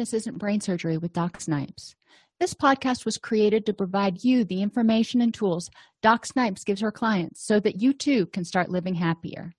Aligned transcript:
Happiness 0.00 0.14
Isn't 0.14 0.38
Brain 0.38 0.62
Surgery 0.62 0.96
with 0.96 1.12
Doc 1.12 1.42
Snipes. 1.42 1.94
This 2.38 2.54
podcast 2.54 3.04
was 3.04 3.18
created 3.18 3.66
to 3.66 3.74
provide 3.74 4.24
you 4.24 4.46
the 4.46 4.62
information 4.62 5.20
and 5.20 5.34
tools 5.34 5.70
Doc 6.00 6.24
Snipes 6.24 6.64
gives 6.64 6.80
her 6.80 6.90
clients 6.90 7.44
so 7.44 7.60
that 7.60 7.82
you 7.82 7.92
too 7.92 8.24
can 8.28 8.46
start 8.46 8.70
living 8.70 8.94
happier. 8.94 9.52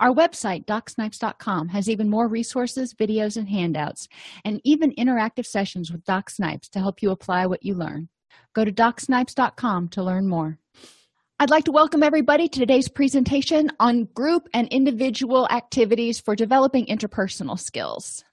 Our 0.00 0.12
website, 0.12 0.64
docsnipes.com, 0.64 1.68
has 1.68 1.88
even 1.88 2.10
more 2.10 2.26
resources, 2.26 2.92
videos, 2.92 3.36
and 3.36 3.48
handouts, 3.48 4.08
and 4.44 4.60
even 4.64 4.90
interactive 4.98 5.46
sessions 5.46 5.92
with 5.92 6.02
Doc 6.02 6.28
Snipes 6.28 6.68
to 6.70 6.80
help 6.80 7.00
you 7.00 7.12
apply 7.12 7.46
what 7.46 7.62
you 7.62 7.74
learn. 7.74 8.08
Go 8.56 8.64
to 8.64 8.72
docsnipes.com 8.72 9.90
to 9.90 10.02
learn 10.02 10.26
more. 10.26 10.58
I'd 11.38 11.50
like 11.50 11.66
to 11.66 11.70
welcome 11.70 12.02
everybody 12.02 12.48
to 12.48 12.58
today's 12.58 12.88
presentation 12.88 13.70
on 13.78 14.06
group 14.06 14.48
and 14.52 14.66
individual 14.70 15.46
activities 15.52 16.18
for 16.18 16.34
developing 16.34 16.86
interpersonal 16.86 17.56
skills. 17.56 18.24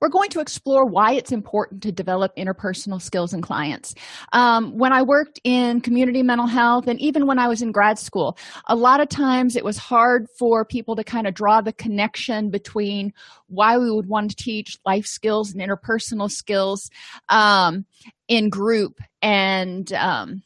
We're 0.00 0.08
going 0.08 0.30
to 0.30 0.40
explore 0.40 0.84
why 0.84 1.12
it's 1.12 1.32
important 1.32 1.82
to 1.82 1.92
develop 1.92 2.34
interpersonal 2.36 3.00
skills 3.00 3.32
in 3.32 3.42
clients. 3.42 3.94
Um, 4.32 4.76
when 4.76 4.92
I 4.92 5.02
worked 5.02 5.40
in 5.44 5.80
community 5.80 6.22
mental 6.22 6.46
health, 6.46 6.86
and 6.86 7.00
even 7.00 7.26
when 7.26 7.38
I 7.38 7.48
was 7.48 7.62
in 7.62 7.72
grad 7.72 7.98
school, 7.98 8.36
a 8.66 8.76
lot 8.76 9.00
of 9.00 9.08
times 9.08 9.56
it 9.56 9.64
was 9.64 9.78
hard 9.78 10.26
for 10.38 10.64
people 10.64 10.96
to 10.96 11.04
kind 11.04 11.26
of 11.26 11.34
draw 11.34 11.60
the 11.60 11.72
connection 11.72 12.50
between 12.50 13.12
why 13.48 13.78
we 13.78 13.90
would 13.90 14.06
want 14.06 14.30
to 14.30 14.36
teach 14.36 14.78
life 14.86 15.06
skills 15.06 15.52
and 15.52 15.60
interpersonal 15.60 16.30
skills 16.30 16.90
um, 17.28 17.84
in 18.28 18.48
group 18.48 19.00
and 19.20 19.92
um, 19.92 20.42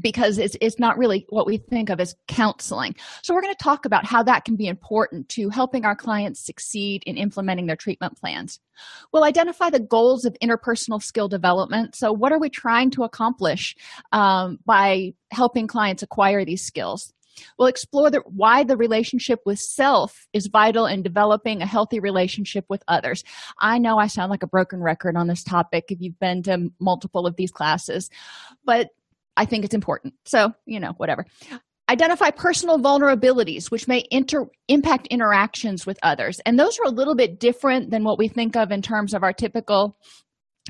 because 0.00 0.38
it's, 0.38 0.56
it's 0.60 0.78
not 0.78 0.98
really 0.98 1.26
what 1.28 1.46
we 1.46 1.58
think 1.58 1.90
of 1.90 2.00
as 2.00 2.14
counseling. 2.28 2.94
So, 3.22 3.34
we're 3.34 3.42
going 3.42 3.54
to 3.54 3.62
talk 3.62 3.84
about 3.84 4.04
how 4.04 4.22
that 4.22 4.44
can 4.44 4.56
be 4.56 4.66
important 4.66 5.28
to 5.30 5.48
helping 5.50 5.84
our 5.84 5.96
clients 5.96 6.40
succeed 6.40 7.02
in 7.06 7.16
implementing 7.16 7.66
their 7.66 7.76
treatment 7.76 8.18
plans. 8.18 8.60
We'll 9.12 9.24
identify 9.24 9.70
the 9.70 9.80
goals 9.80 10.24
of 10.24 10.36
interpersonal 10.42 11.02
skill 11.02 11.28
development. 11.28 11.94
So, 11.94 12.12
what 12.12 12.32
are 12.32 12.38
we 12.38 12.50
trying 12.50 12.90
to 12.92 13.04
accomplish 13.04 13.76
um, 14.12 14.58
by 14.64 15.14
helping 15.30 15.66
clients 15.66 16.02
acquire 16.02 16.44
these 16.44 16.64
skills? 16.64 17.12
We'll 17.58 17.68
explore 17.68 18.10
the, 18.10 18.22
why 18.26 18.64
the 18.64 18.76
relationship 18.76 19.40
with 19.44 19.58
self 19.58 20.26
is 20.32 20.46
vital 20.46 20.86
in 20.86 21.02
developing 21.02 21.62
a 21.62 21.66
healthy 21.66 22.00
relationship 22.00 22.64
with 22.68 22.82
others. 22.88 23.24
I 23.58 23.78
know 23.78 23.98
I 23.98 24.06
sound 24.06 24.30
like 24.30 24.42
a 24.42 24.48
broken 24.48 24.80
record 24.80 25.16
on 25.16 25.26
this 25.26 25.42
topic 25.42 25.86
if 25.88 26.00
you've 26.00 26.18
been 26.18 26.42
to 26.44 26.70
multiple 26.80 27.26
of 27.26 27.36
these 27.36 27.50
classes, 27.50 28.10
but 28.64 28.90
I 29.36 29.44
think 29.44 29.64
it's 29.64 29.74
important. 29.74 30.14
So, 30.24 30.52
you 30.66 30.80
know, 30.80 30.92
whatever. 30.96 31.26
Identify 31.88 32.30
personal 32.30 32.78
vulnerabilities 32.78 33.70
which 33.70 33.86
may 33.86 34.06
inter- 34.10 34.48
impact 34.68 35.06
interactions 35.08 35.84
with 35.84 35.98
others. 36.02 36.40
And 36.46 36.58
those 36.58 36.78
are 36.78 36.86
a 36.86 36.90
little 36.90 37.14
bit 37.14 37.38
different 37.38 37.90
than 37.90 38.04
what 38.04 38.18
we 38.18 38.28
think 38.28 38.56
of 38.56 38.70
in 38.70 38.80
terms 38.80 39.12
of 39.12 39.22
our 39.22 39.32
typical 39.32 39.98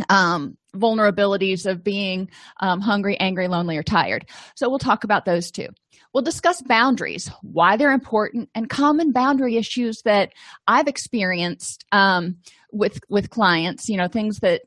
um, 0.08 0.56
vulnerabilities 0.74 1.66
of 1.66 1.84
being 1.84 2.28
um, 2.60 2.80
hungry, 2.80 3.18
angry, 3.20 3.46
lonely, 3.46 3.76
or 3.76 3.82
tired. 3.82 4.26
So, 4.56 4.68
we'll 4.68 4.80
talk 4.80 5.04
about 5.04 5.24
those 5.24 5.52
too. 5.52 5.68
We'll 6.12 6.22
discuss 6.22 6.62
boundaries, 6.62 7.30
why 7.42 7.76
they're 7.76 7.92
important, 7.92 8.48
and 8.54 8.68
common 8.68 9.12
boundary 9.12 9.56
issues 9.56 10.02
that 10.02 10.32
I've 10.66 10.88
experienced 10.88 11.84
um, 11.92 12.38
with 12.72 13.00
with 13.08 13.30
clients. 13.30 13.88
You 13.88 13.96
know, 13.96 14.08
things 14.08 14.38
that 14.40 14.62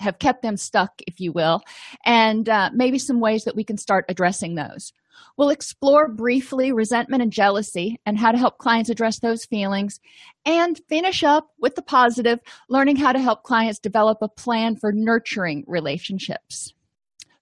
have 0.00 0.18
kept 0.18 0.42
them 0.42 0.56
stuck, 0.56 1.00
if 1.06 1.20
you 1.20 1.32
will, 1.32 1.62
and 2.04 2.48
uh, 2.48 2.70
maybe 2.72 2.98
some 2.98 3.20
ways 3.20 3.44
that 3.44 3.56
we 3.56 3.64
can 3.64 3.76
start 3.76 4.04
addressing 4.08 4.54
those. 4.54 4.92
We'll 5.36 5.50
explore 5.50 6.08
briefly 6.08 6.72
resentment 6.72 7.22
and 7.22 7.32
jealousy 7.32 8.00
and 8.06 8.18
how 8.18 8.32
to 8.32 8.38
help 8.38 8.58
clients 8.58 8.90
address 8.90 9.18
those 9.18 9.44
feelings, 9.44 10.00
and 10.44 10.80
finish 10.88 11.24
up 11.24 11.50
with 11.58 11.74
the 11.74 11.82
positive, 11.82 12.38
learning 12.68 12.96
how 12.96 13.12
to 13.12 13.20
help 13.20 13.42
clients 13.42 13.78
develop 13.78 14.18
a 14.20 14.28
plan 14.28 14.76
for 14.76 14.92
nurturing 14.92 15.64
relationships. 15.66 16.72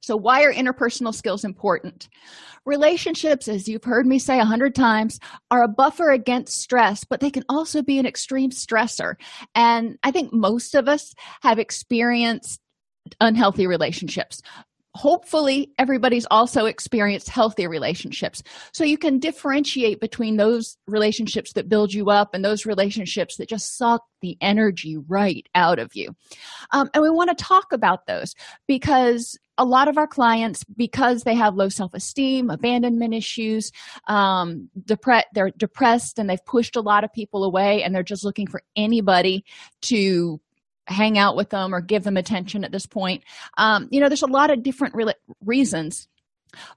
So, 0.06 0.16
why 0.16 0.44
are 0.44 0.54
interpersonal 0.54 1.12
skills 1.12 1.44
important? 1.44 2.08
Relationships, 2.64 3.48
as 3.48 3.68
you've 3.68 3.82
heard 3.82 4.06
me 4.06 4.20
say 4.20 4.38
a 4.38 4.44
hundred 4.44 4.72
times, 4.72 5.18
are 5.50 5.64
a 5.64 5.68
buffer 5.68 6.12
against 6.12 6.60
stress, 6.60 7.02
but 7.02 7.18
they 7.18 7.30
can 7.30 7.42
also 7.48 7.82
be 7.82 7.98
an 7.98 8.06
extreme 8.06 8.50
stressor. 8.50 9.16
And 9.56 9.98
I 10.04 10.12
think 10.12 10.32
most 10.32 10.76
of 10.76 10.86
us 10.86 11.12
have 11.42 11.58
experienced 11.58 12.60
unhealthy 13.20 13.66
relationships 13.66 14.42
hopefully 14.96 15.70
everybody's 15.78 16.26
also 16.30 16.66
experienced 16.66 17.28
healthy 17.28 17.66
relationships. 17.66 18.42
So 18.72 18.84
you 18.84 18.98
can 18.98 19.18
differentiate 19.18 20.00
between 20.00 20.36
those 20.36 20.76
relationships 20.86 21.52
that 21.52 21.68
build 21.68 21.92
you 21.94 22.10
up 22.10 22.34
and 22.34 22.44
those 22.44 22.66
relationships 22.66 23.36
that 23.36 23.48
just 23.48 23.76
suck 23.76 24.02
the 24.20 24.36
energy 24.40 24.96
right 24.96 25.46
out 25.54 25.78
of 25.78 25.94
you. 25.94 26.14
Um, 26.72 26.90
and 26.94 27.02
we 27.02 27.10
want 27.10 27.36
to 27.36 27.44
talk 27.44 27.72
about 27.72 28.06
those 28.06 28.34
because 28.66 29.38
a 29.58 29.64
lot 29.64 29.88
of 29.88 29.96
our 29.96 30.06
clients 30.06 30.64
because 30.64 31.22
they 31.22 31.34
have 31.34 31.54
low 31.54 31.68
self-esteem 31.68 32.50
abandonment 32.50 33.14
issues 33.14 33.72
um, 34.06 34.68
depre- 34.82 35.24
they're 35.32 35.50
depressed 35.56 36.18
and 36.18 36.28
they've 36.28 36.44
pushed 36.44 36.76
a 36.76 36.80
lot 36.80 37.04
of 37.04 37.12
people 37.12 37.44
away 37.44 37.82
and 37.82 37.94
they're 37.94 38.02
just 38.02 38.24
looking 38.24 38.46
for 38.46 38.62
anybody 38.76 39.44
to 39.80 40.40
hang 40.86 41.18
out 41.18 41.36
with 41.36 41.50
them 41.50 41.74
or 41.74 41.80
give 41.80 42.04
them 42.04 42.16
attention 42.16 42.64
at 42.64 42.72
this 42.72 42.86
point 42.86 43.22
um, 43.58 43.88
you 43.90 44.00
know 44.00 44.08
there's 44.08 44.22
a 44.22 44.26
lot 44.26 44.50
of 44.50 44.62
different 44.62 44.94
re- 44.94 45.14
reasons 45.44 46.08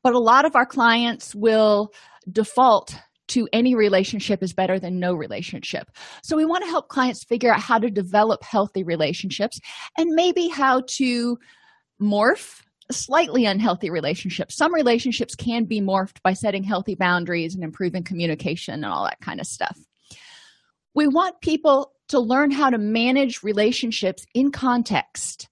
but 0.03 0.14
a 0.14 0.20
lot 0.20 0.46
of 0.46 0.56
our 0.56 0.66
clients 0.66 1.34
will 1.36 1.92
default 2.30 2.96
to 3.30 3.47
any 3.53 3.75
relationship 3.75 4.44
is 4.44 4.53
better 4.53 4.80
than 4.80 5.00
no 5.00 5.14
relationship. 5.14 5.90
So, 6.24 6.36
we 6.36 6.46
want 6.46 6.64
to 6.64 6.70
help 6.70 6.90
clients 6.90 7.24
figure 7.24 7.53
out 7.53 7.62
how 7.62 7.78
to 7.78 7.90
develop 7.90 8.44
healthy 8.44 8.84
relationships 8.84 9.59
and 9.97 10.09
maybe 10.09 10.47
how 10.47 10.81
to 10.97 11.38
morph 12.02 12.62
slightly 12.91 13.46
unhealthy 13.46 13.91
relationships. 13.91 14.58
Some 14.58 14.74
relationships 14.74 15.36
can 15.36 15.66
be 15.66 15.80
morphed 15.80 16.22
by 16.24 16.34
setting 16.34 16.64
healthy 16.64 16.96
boundaries 16.96 17.53
and 17.53 17.64
improving 17.64 18.03
communication 18.03 18.74
and 18.74 18.86
all 18.86 19.03
that 19.03 19.22
kind 19.22 19.40
of 19.40 19.46
stuff. 19.46 19.78
We 20.96 21.08
want 21.08 21.40
people 21.41 21.91
to 22.09 22.20
learn 22.20 22.52
how 22.52 22.70
to 22.70 22.78
manage 22.78 23.44
relationships 23.44 24.25
in 24.34 24.52
context 24.52 25.47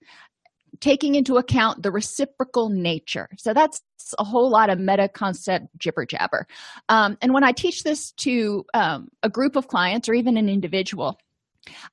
taking 0.79 1.15
into 1.15 1.37
account 1.37 1.81
the 1.81 1.91
reciprocal 1.91 2.69
nature. 2.69 3.29
So 3.37 3.53
that's 3.53 3.81
a 4.19 4.23
whole 4.23 4.49
lot 4.49 4.69
of 4.69 4.79
meta 4.79 5.07
concept 5.07 5.67
jibber 5.77 6.05
jabber. 6.05 6.47
Um, 6.87 7.17
and 7.21 7.33
when 7.33 7.43
i 7.43 7.51
teach 7.51 7.83
this 7.83 8.11
to 8.13 8.65
um, 8.73 9.09
a 9.23 9.29
group 9.29 9.55
of 9.55 9.67
clients 9.67 10.07
or 10.07 10.13
even 10.13 10.37
an 10.37 10.49
individual 10.49 11.19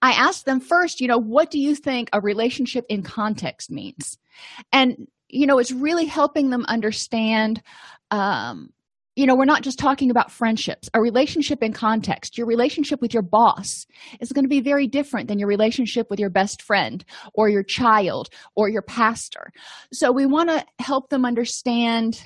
i 0.03 0.13
ask 0.13 0.45
them 0.45 0.61
first 0.61 1.01
you 1.01 1.09
know 1.09 1.19
what 1.19 1.51
do 1.51 1.59
you 1.59 1.75
think 1.75 2.09
a 2.13 2.21
relationship 2.21 2.85
in 2.89 3.03
context 3.03 3.71
means? 3.71 4.19
And 4.73 5.09
you 5.29 5.47
know 5.47 5.59
it's 5.59 5.73
really 5.73 6.07
helping 6.07 6.51
them 6.51 6.65
understand 6.69 7.63
um, 8.11 8.73
you 9.17 9.27
know, 9.27 9.37
we're 9.37 9.45
not 9.45 9.63
just 9.63 9.79
talking 9.79 10.11
about 10.11 10.31
friendships. 10.31 10.91
A 10.93 11.01
relationship 11.01 11.63
in 11.63 11.73
context, 11.73 12.37
your 12.37 12.47
relationship 12.47 13.01
with 13.01 13.15
your 13.15 13.23
boss 13.23 13.87
is 14.21 14.33
going 14.33 14.45
to 14.45 14.49
be 14.49 14.61
very 14.61 14.87
different 14.87 15.29
than 15.29 15.39
your 15.39 15.49
relationship 15.49 16.11
with 16.11 16.19
your 16.19 16.31
best 16.31 16.63
friend 16.63 17.05
or 17.33 17.49
your 17.49 17.63
child 17.63 18.29
or 18.57 18.69
your 18.69 18.83
pastor. 18.83 19.53
So, 19.93 20.11
we 20.11 20.27
want 20.27 20.51
to 20.51 20.65
help 20.79 21.11
them 21.11 21.25
understand 21.25 22.23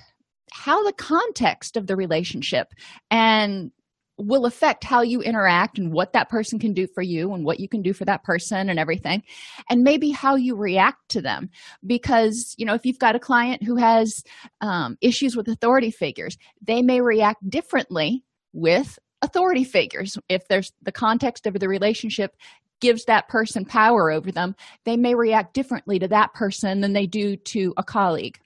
how 0.52 0.82
the 0.84 0.94
context 0.94 1.76
of 1.76 1.86
the 1.86 1.96
relationship 1.96 2.68
and 3.10 3.70
will 4.18 4.46
affect 4.46 4.84
how 4.84 5.00
you 5.00 5.22
interact 5.22 5.78
and 5.78 5.92
what 5.92 6.12
that 6.12 6.28
person 6.28 6.58
can 6.58 6.74
do 6.74 6.86
for 6.86 7.02
you 7.02 7.32
and 7.32 7.44
what 7.44 7.60
you 7.60 7.68
can 7.68 7.82
do 7.82 7.92
for 7.92 8.04
that 8.04 8.24
person 8.24 8.68
and 8.68 8.78
everything 8.78 9.22
and 9.70 9.82
maybe 9.82 10.10
how 10.10 10.34
you 10.34 10.56
react 10.56 11.08
to 11.08 11.22
them. 11.22 11.48
Because 11.86 12.54
you 12.58 12.66
know 12.66 12.74
if 12.74 12.84
you've 12.84 12.98
got 12.98 13.16
a 13.16 13.20
client 13.20 13.62
who 13.62 13.76
has 13.76 14.22
um, 14.60 14.98
issues 15.00 15.36
with 15.36 15.48
authority 15.48 15.90
figures 15.90 16.36
they 16.60 16.82
may 16.82 17.00
react 17.00 17.48
differently 17.48 18.24
with 18.52 18.98
authority 19.22 19.64
figures. 19.64 20.18
If 20.28 20.48
there's 20.48 20.72
the 20.82 20.92
context 20.92 21.46
of 21.46 21.58
the 21.58 21.68
relationship 21.68 22.36
gives 22.80 23.04
that 23.06 23.28
person 23.28 23.64
power 23.64 24.10
over 24.10 24.30
them 24.30 24.54
they 24.84 24.96
may 24.96 25.14
react 25.14 25.52
differently 25.52 25.98
to 25.98 26.06
that 26.08 26.32
person 26.34 26.80
than 26.80 26.92
they 26.92 27.06
do 27.06 27.36
to 27.36 27.74
a 27.76 27.82
colleague 27.82 28.38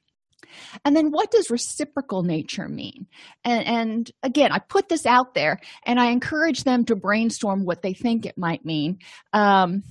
and 0.84 0.96
then 0.96 1.10
what 1.10 1.30
does 1.30 1.50
reciprocal 1.50 2.22
nature 2.22 2.68
mean? 2.68 3.06
And, 3.44 3.66
and, 3.66 4.10
again, 4.22 4.52
I 4.52 4.58
put 4.58 4.88
this 4.88 5.06
out 5.06 5.34
there 5.34 5.60
and 5.84 6.00
I 6.00 6.06
encourage 6.06 6.64
them 6.64 6.84
to 6.86 6.96
brainstorm 6.96 7.64
what 7.64 7.82
they 7.82 7.94
think 7.94 8.26
it 8.26 8.38
might 8.38 8.64
mean. 8.64 8.98
Um, 9.32 9.82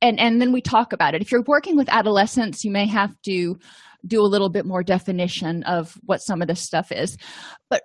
and, 0.00 0.20
and 0.20 0.40
then 0.40 0.52
we 0.52 0.60
talk 0.60 0.92
about 0.92 1.14
it. 1.14 1.22
If 1.22 1.32
you're 1.32 1.42
working 1.42 1.76
with 1.76 1.88
adolescents, 1.88 2.64
you 2.64 2.70
may 2.70 2.86
have 2.86 3.14
to 3.22 3.58
do 4.06 4.20
a 4.20 4.26
little 4.26 4.48
bit 4.48 4.64
more 4.64 4.82
definition 4.82 5.64
of 5.64 5.98
what 6.04 6.22
some 6.22 6.40
of 6.40 6.48
this 6.48 6.60
stuff 6.60 6.92
is. 6.92 7.16
But 7.68 7.82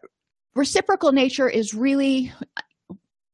reciprocal 0.55 1.11
nature 1.11 1.49
is 1.49 1.73
really 1.73 2.31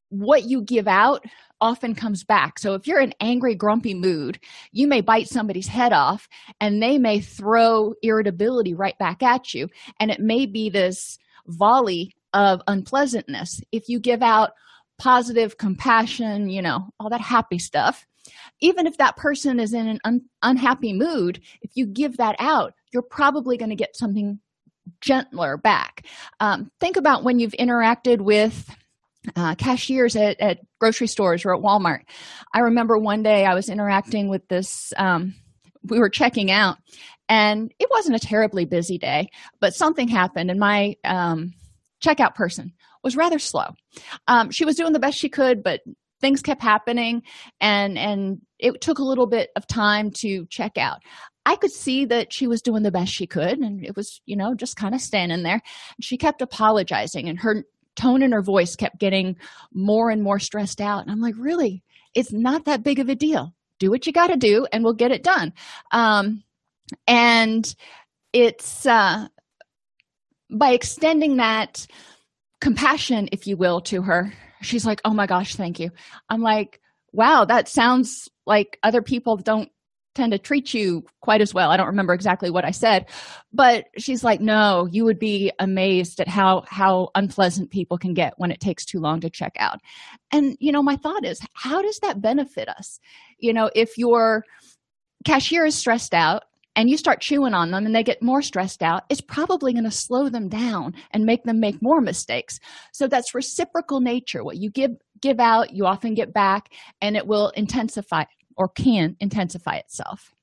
what 0.09 0.45
you 0.45 0.61
give 0.61 0.87
out 0.87 1.23
often 1.61 1.95
comes 1.95 2.23
back. 2.23 2.59
So 2.59 2.73
if 2.73 2.87
you're 2.87 3.01
in 3.01 3.13
angry, 3.19 3.55
grumpy 3.55 3.93
mood, 3.93 4.39
you 4.71 4.87
may 4.87 5.01
bite 5.01 5.27
somebody's 5.27 5.67
head 5.67 5.93
off 5.93 6.27
and 6.59 6.81
they 6.81 6.97
may 6.97 7.19
throw 7.19 7.93
irritability 8.01 8.73
right 8.73 8.97
back 8.97 9.21
at 9.23 9.53
you. 9.53 9.69
And 9.99 10.11
it 10.11 10.19
may 10.19 10.45
be 10.45 10.69
this 10.69 11.17
volley 11.47 12.13
of 12.33 12.61
unpleasantness. 12.67 13.61
If 13.71 13.89
you 13.89 13.99
give 13.99 14.21
out 14.21 14.51
positive 14.97 15.57
compassion, 15.57 16.49
you 16.49 16.61
know, 16.61 16.89
all 16.99 17.09
that 17.09 17.21
happy 17.21 17.59
stuff, 17.59 18.05
even 18.61 18.87
if 18.87 18.97
that 18.97 19.15
person 19.15 19.59
is 19.59 19.73
in 19.73 19.87
an 19.87 19.99
un- 20.03 20.25
unhappy 20.43 20.93
mood 20.93 21.41
if 21.61 21.71
you 21.75 21.85
give 21.85 22.17
that 22.17 22.35
out 22.39 22.73
you're 22.91 23.01
probably 23.01 23.57
going 23.57 23.69
to 23.69 23.75
get 23.75 23.95
something 23.95 24.39
gentler 25.01 25.57
back 25.57 26.05
um, 26.39 26.71
think 26.79 26.97
about 26.97 27.23
when 27.23 27.39
you've 27.39 27.53
interacted 27.53 28.21
with 28.21 28.75
uh, 29.35 29.55
cashiers 29.55 30.15
at, 30.15 30.39
at, 30.39 30.59
grocery 30.79 31.07
stores 31.07 31.43
or 31.43 31.53
at 31.53 31.61
walmart. 31.61 32.03
I 32.53 32.59
remember 32.59 32.97
one 32.97 33.21
day 33.21 33.45
i 33.45 33.53
was 33.53 33.67
interacting 33.67 34.29
with 34.29 34.47
this 34.47 34.93
um, 34.97 35.35
we 35.83 35.99
were 35.99 36.09
checking 36.09 36.51
out 36.51 36.77
and 37.27 37.73
it 37.79 37.89
wasn't 37.91 38.15
a 38.15 38.27
terribly 38.27 38.65
busy 38.65 38.97
day 38.97 39.29
but 39.59 39.73
something 39.73 40.07
happened 40.07 40.49
and 40.49 40.59
my 40.59 40.95
um, 41.03 41.53
checkout 42.03 42.35
person 42.35 42.73
was 43.03 43.15
rather 43.15 43.39
slow. 43.39 43.67
Um, 44.27 44.51
she 44.51 44.65
was 44.65 44.75
doing 44.75 44.93
the 44.93 44.99
best 44.99 45.17
she 45.17 45.29
could 45.29 45.63
but 45.63 45.81
things 46.21 46.41
kept 46.41 46.61
happening 46.61 47.23
and 47.61 47.97
and 47.97 48.41
it 48.57 48.81
took 48.81 48.99
a 48.99 49.03
little 49.03 49.27
bit 49.27 49.49
of 49.55 49.67
time 49.67 50.11
to 50.11 50.45
check 50.47 50.77
out. 50.77 50.99
I 51.45 51.55
could 51.55 51.71
see 51.71 52.05
that 52.05 52.33
she 52.33 52.45
was 52.45 52.61
doing 52.61 52.83
the 52.83 52.91
best 52.91 53.11
she 53.11 53.25
could 53.25 53.59
and 53.59 53.85
it 53.85 53.95
was 53.95 54.21
you 54.25 54.35
know 54.35 54.53
just 54.53 54.75
kind 54.75 54.93
of 54.93 55.01
standing 55.01 55.43
there. 55.43 55.61
She 56.01 56.17
kept 56.17 56.41
apologizing 56.41 57.29
and 57.29 57.39
her 57.39 57.63
tone 57.99 58.23
in 58.23 58.31
her 58.31 58.41
voice 58.41 58.75
kept 58.75 58.99
getting 58.99 59.35
more 59.73 60.09
and 60.09 60.23
more 60.23 60.39
stressed 60.39 60.81
out. 60.81 61.01
And 61.01 61.11
i'm 61.11 61.21
like 61.21 61.35
really? 61.37 61.83
It's 62.15 62.31
not 62.31 62.65
that 62.65 62.83
big 62.83 62.99
of 62.99 63.09
a 63.09 63.15
deal. 63.15 63.53
Do 63.79 63.91
what 63.91 64.07
you 64.07 64.13
got 64.13 64.27
to 64.27 64.37
do 64.37 64.67
and 64.71 64.83
we'll 64.83 64.93
get 64.93 65.11
it 65.11 65.23
done. 65.23 65.53
Um, 65.91 66.43
and 67.07 67.75
it's 68.33 68.85
uh, 68.85 69.27
by 70.49 70.71
extending 70.71 71.37
that 71.37 71.85
compassion 72.61 73.29
if 73.31 73.47
you 73.47 73.55
will 73.55 73.79
to 73.79 74.01
her 74.01 74.33
she's 74.61 74.85
like 74.85 74.99
oh 75.05 75.13
my 75.13 75.27
gosh 75.27 75.55
thank 75.55 75.79
you. 75.79 75.91
I'm 76.29 76.41
like 76.41 76.81
wow 77.11 77.45
that 77.45 77.67
sounds 77.67 78.29
like 78.45 78.77
other 78.83 79.01
people 79.01 79.37
don't 79.37 79.71
tend 80.19 80.33
to 80.33 80.37
treat 80.37 80.73
you 80.73 81.03
quite 81.21 81.39
as 81.39 81.53
well 81.53 81.71
i 81.71 81.77
don't 81.77 81.87
remember 81.87 82.13
exactly 82.13 82.49
what 82.49 82.65
i 82.65 82.71
said 82.71 83.05
but 83.53 83.85
she's 83.97 84.23
like 84.23 84.41
no 84.41 84.87
you 84.91 85.05
would 85.05 85.17
be 85.17 85.51
amazed 85.59 86.19
at 86.19 86.27
how 86.27 86.63
how 86.67 87.09
unpleasant 87.15 87.71
people 87.71 87.97
can 87.97 88.13
get 88.13 88.33
when 88.37 88.51
it 88.51 88.59
takes 88.59 88.83
too 88.83 88.99
long 88.99 89.21
to 89.21 89.29
check 89.29 89.53
out 89.59 89.79
and 90.31 90.57
you 90.59 90.71
know 90.71 90.83
my 90.83 90.97
thought 90.97 91.23
is 91.23 91.39
how 91.53 91.81
does 91.81 91.99
that 91.99 92.21
benefit 92.21 92.67
us 92.67 92.99
you 93.39 93.53
know 93.53 93.69
if 93.75 93.97
your 93.97 94.43
cashier 95.25 95.65
is 95.65 95.75
stressed 95.75 96.13
out 96.13 96.43
and 96.75 96.89
you 96.89 96.97
start 96.97 97.19
chewing 97.19 97.53
on 97.53 97.71
them 97.71 97.85
and 97.85 97.93
they 97.93 98.03
get 98.03 98.21
more 98.21 98.41
stressed 98.41 98.81
out, 98.81 99.03
it's 99.09 99.19
probably 99.19 99.73
going 99.73 99.83
to 99.83 99.91
slow 99.91 100.29
them 100.29 100.47
down 100.47 100.93
and 101.11 101.25
make 101.25 101.43
them 101.43 101.59
make 101.59 101.81
more 101.81 101.99
mistakes. 101.99 102.57
So 102.93 103.07
that's 103.07 103.35
reciprocal 103.35 103.99
nature. 103.99 104.45
What 104.45 104.57
you 104.57 104.69
give 104.69 104.91
give 105.21 105.41
out, 105.41 105.73
you 105.73 105.85
often 105.85 106.13
get 106.13 106.33
back, 106.33 106.69
and 107.01 107.17
it 107.17 107.27
will 107.27 107.49
intensify 107.49 108.23
or 108.59 108.67
can 108.67 109.15
intensify 109.19 109.77
itself. 109.77 110.35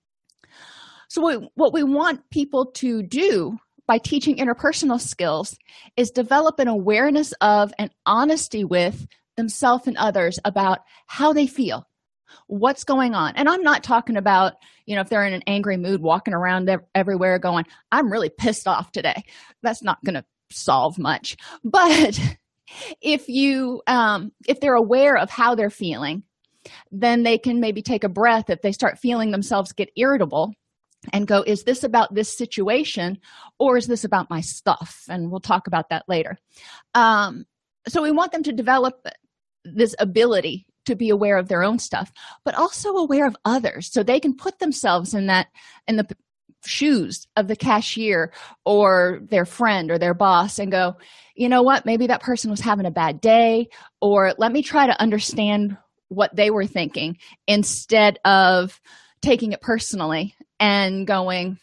So 1.09 1.21
what, 1.21 1.43
what 1.55 1.73
we 1.73 1.85
want 1.85 2.29
people 2.31 2.67
to 2.77 3.03
do 3.03 3.59
by 3.87 3.99
teaching 3.99 4.39
interpersonal 4.39 5.01
skills 5.01 5.57
is 5.97 6.11
develop 6.11 6.59
an 6.59 6.67
awareness 6.67 7.33
of 7.41 7.73
and 7.79 7.91
honesty 8.07 8.65
with 8.65 9.07
themselves 9.37 9.87
and 9.87 9.97
others 9.99 10.41
about 10.45 10.81
how 11.07 11.33
they 11.33 11.47
feel 11.47 11.87
what's 12.49 12.83
going 12.83 13.15
on. 13.15 13.37
And 13.37 13.49
i'm 13.49 13.63
not 13.63 13.85
talking 13.85 14.17
about 14.17 14.55
you 14.87 14.97
know 14.97 15.03
if 15.03 15.09
they're 15.09 15.25
in 15.25 15.35
an 15.35 15.45
angry 15.47 15.77
mood 15.77 16.01
walking 16.01 16.35
around 16.35 16.69
everywhere 16.95 17.39
going 17.39 17.65
i'm 17.93 18.11
really 18.11 18.31
pissed 18.31 18.67
off 18.67 18.91
today. 18.91 19.23
That's 19.63 19.85
not 19.85 20.03
going 20.05 20.15
to 20.15 20.25
solve 20.51 20.99
much. 20.99 21.37
But 21.65 22.19
if 23.01 23.29
you 23.29 23.83
um 23.87 24.33
if 24.49 24.61
they're 24.61 24.75
aware 24.75 25.17
of 25.17 25.31
how 25.31 25.55
they're 25.55 25.71
feeling 25.71 26.25
then 26.91 27.23
they 27.23 27.39
can 27.39 27.61
maybe 27.61 27.83
take 27.83 28.05
a 28.05 28.09
breath. 28.09 28.51
If 28.51 28.63
they 28.63 28.73
start 28.73 28.99
feeling 28.99 29.31
themselves 29.31 29.73
get 29.73 29.91
irritable 29.97 30.53
and 31.13 31.27
go 31.27 31.43
is 31.47 31.65
this 31.65 31.85
about 31.85 32.15
this 32.15 32.37
situation 32.37 33.19
or 33.59 33.77
is 33.77 33.87
this 33.87 34.05
about 34.05 34.31
my 34.31 34.41
stuff? 34.41 35.05
And 35.09 35.31
we'll 35.31 35.41
talk 35.41 35.67
about 35.67 35.91
that 35.91 36.05
later. 36.09 36.39
Um, 36.95 37.45
so 37.89 38.03
we 38.03 38.11
want 38.11 38.33
them 38.33 38.43
to 38.45 38.53
develop 38.53 38.95
this 39.65 39.95
ability 39.99 40.67
to 40.87 40.95
be 40.95 41.11
aware 41.11 41.37
of 41.37 41.49
their 41.49 41.65
own 41.65 41.79
stuff 41.79 42.13
but 42.45 42.55
also 42.55 42.97
aware 42.97 43.27
of 43.27 43.37
others. 43.45 43.93
So 43.93 44.03
they 44.03 44.21
can 44.21 44.37
put 44.37 44.59
themselves 44.59 45.15
in 45.15 45.27
that 45.27 45.49
in 45.89 45.97
the 45.97 46.07
shoes 46.65 47.27
of 47.37 47.49
the 47.49 47.57
cashier 47.57 48.33
or 48.65 49.21
their 49.23 49.45
friend 49.45 49.91
or 49.91 49.99
their 49.99 50.15
boss 50.15 50.59
and 50.59 50.73
go 50.73 50.97
you 51.37 51.51
know 51.51 51.63
what? 51.63 51.85
Maybe 51.85 52.07
that 52.07 52.23
person 52.23 52.51
was 52.51 52.61
having 52.61 52.87
a 52.87 52.91
bad 52.91 53.21
day 53.21 53.69
or 54.01 54.33
let 54.39 54.53
me 54.53 54.63
try 54.63 54.87
to 54.87 55.01
understand 55.01 55.77
what 56.09 56.35
they 56.35 56.51
were 56.51 56.67
thinking 56.67 57.19
instead 57.47 58.19
of 58.25 58.81
taking 59.23 59.53
it 59.53 59.61
personally 59.61 60.35
and 60.61 61.07
going 61.07 61.59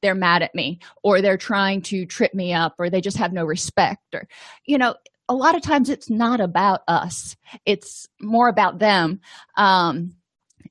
they're 0.00 0.14
mad 0.14 0.42
at 0.42 0.54
me 0.54 0.80
or 1.04 1.20
they're 1.20 1.36
trying 1.36 1.80
to 1.80 2.04
trip 2.06 2.34
me 2.34 2.52
up 2.52 2.74
or 2.78 2.90
they 2.90 3.00
just 3.00 3.18
have 3.18 3.32
no 3.32 3.44
respect 3.44 4.02
or 4.14 4.26
you 4.64 4.78
know 4.78 4.94
a 5.28 5.34
lot 5.34 5.54
of 5.54 5.62
times 5.62 5.88
it's 5.88 6.10
not 6.10 6.40
about 6.40 6.82
us. 6.88 7.36
It's 7.64 8.06
more 8.20 8.48
about 8.48 8.78
them 8.78 9.20
um, 9.56 10.14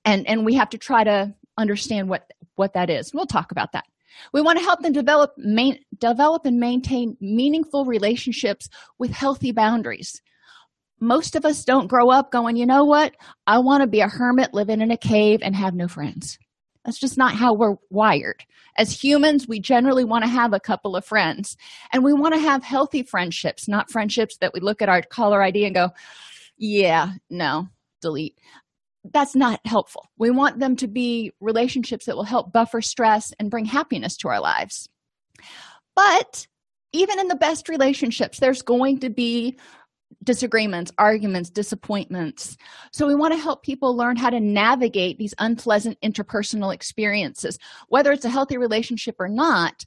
and 0.06 0.28
and 0.28 0.46
we 0.46 0.56
have 0.56 0.70
to 0.70 0.78
try 0.78 1.04
to 1.04 1.34
understand 1.58 2.10
what 2.10 2.32
what 2.56 2.74
that 2.74 2.90
is. 2.90 3.14
We'll 3.14 3.26
talk 3.26 3.52
about 3.52 3.72
that. 3.72 3.86
We 4.34 4.42
want 4.42 4.60
to 4.60 4.64
help 4.64 4.82
them 4.82 4.94
develop 4.94 5.34
main, 5.38 5.80
develop 5.98 6.46
and 6.46 6.60
maintain 6.60 7.18
meaningful 7.20 7.86
relationships 7.86 8.70
with 9.00 9.12
healthy 9.12 9.52
boundaries 9.52 10.22
most 11.02 11.36
of 11.36 11.44
us 11.44 11.66
don't 11.66 11.88
grow 11.88 12.10
up 12.10 12.32
going 12.32 12.56
you 12.56 12.66
know 12.66 12.86
what 12.86 13.16
i 13.48 13.58
want 13.58 13.82
to 13.82 13.88
be 13.88 14.00
a 14.00 14.08
hermit 14.08 14.54
living 14.54 14.82
in 14.82 14.92
a 14.92 14.98
cave 14.98 15.40
and 15.42 15.56
have 15.56 15.74
no 15.74 15.88
friends 15.88 16.38
that's 16.86 17.00
just 17.00 17.18
not 17.18 17.36
how 17.36 17.54
we're 17.54 17.76
wired. 17.90 18.44
As 18.78 18.92
humans, 18.92 19.48
we 19.48 19.60
generally 19.60 20.04
want 20.04 20.24
to 20.24 20.30
have 20.30 20.54
a 20.54 20.60
couple 20.60 20.96
of 20.96 21.06
friends 21.06 21.58
and 21.94 22.04
we 22.04 22.14
want 22.14 22.34
to 22.34 22.40
have 22.40 22.64
healthy 22.64 23.04
friendships, 23.04 23.68
not 23.68 23.92
friendships 23.92 24.38
that 24.38 24.54
we 24.54 24.60
look 24.60 24.82
at 24.82 24.90
our 24.90 25.02
caller 25.02 25.44
ID 25.44 25.66
and 25.66 25.76
go, 25.76 25.90
yeah, 26.58 27.14
no, 27.30 27.68
delete. 28.02 28.38
That's 29.04 29.36
not 29.36 29.60
helpful. 29.66 30.10
We 30.18 30.32
want 30.32 30.60
them 30.60 30.76
to 30.78 30.88
be 30.88 31.34
relationships 31.40 32.06
that 32.06 32.16
will 32.16 32.24
help 32.24 32.52
buffer 32.52 32.82
stress 32.82 33.34
and 33.40 33.52
bring 33.52 33.66
happiness 33.66 34.18
to 34.18 34.30
our 34.30 34.40
lives. 34.40 34.90
But 35.96 36.48
even 36.94 37.20
in 37.20 37.28
the 37.28 37.36
best 37.36 37.70
relationships, 37.70 38.40
there's 38.40 38.62
going 38.62 39.00
to 39.00 39.10
be 39.10 39.58
disagreements, 40.24 40.92
arguments, 40.98 41.50
disappointments. 41.50 42.58
So, 42.92 43.08
we 43.08 43.16
want 43.16 43.34
to 43.34 43.40
help 43.40 43.64
people 43.64 43.96
learn 43.96 44.16
how 44.16 44.30
to 44.30 44.40
navigate 44.40 45.18
these 45.18 45.34
unpleasant 45.40 46.00
interpersonal 46.02 46.74
experiences, 46.74 47.58
whether 47.88 48.12
it's 48.12 48.26
a 48.26 48.30
healthy 48.30 48.58
relationship 48.58 49.16
or 49.20 49.28
not, 49.28 49.86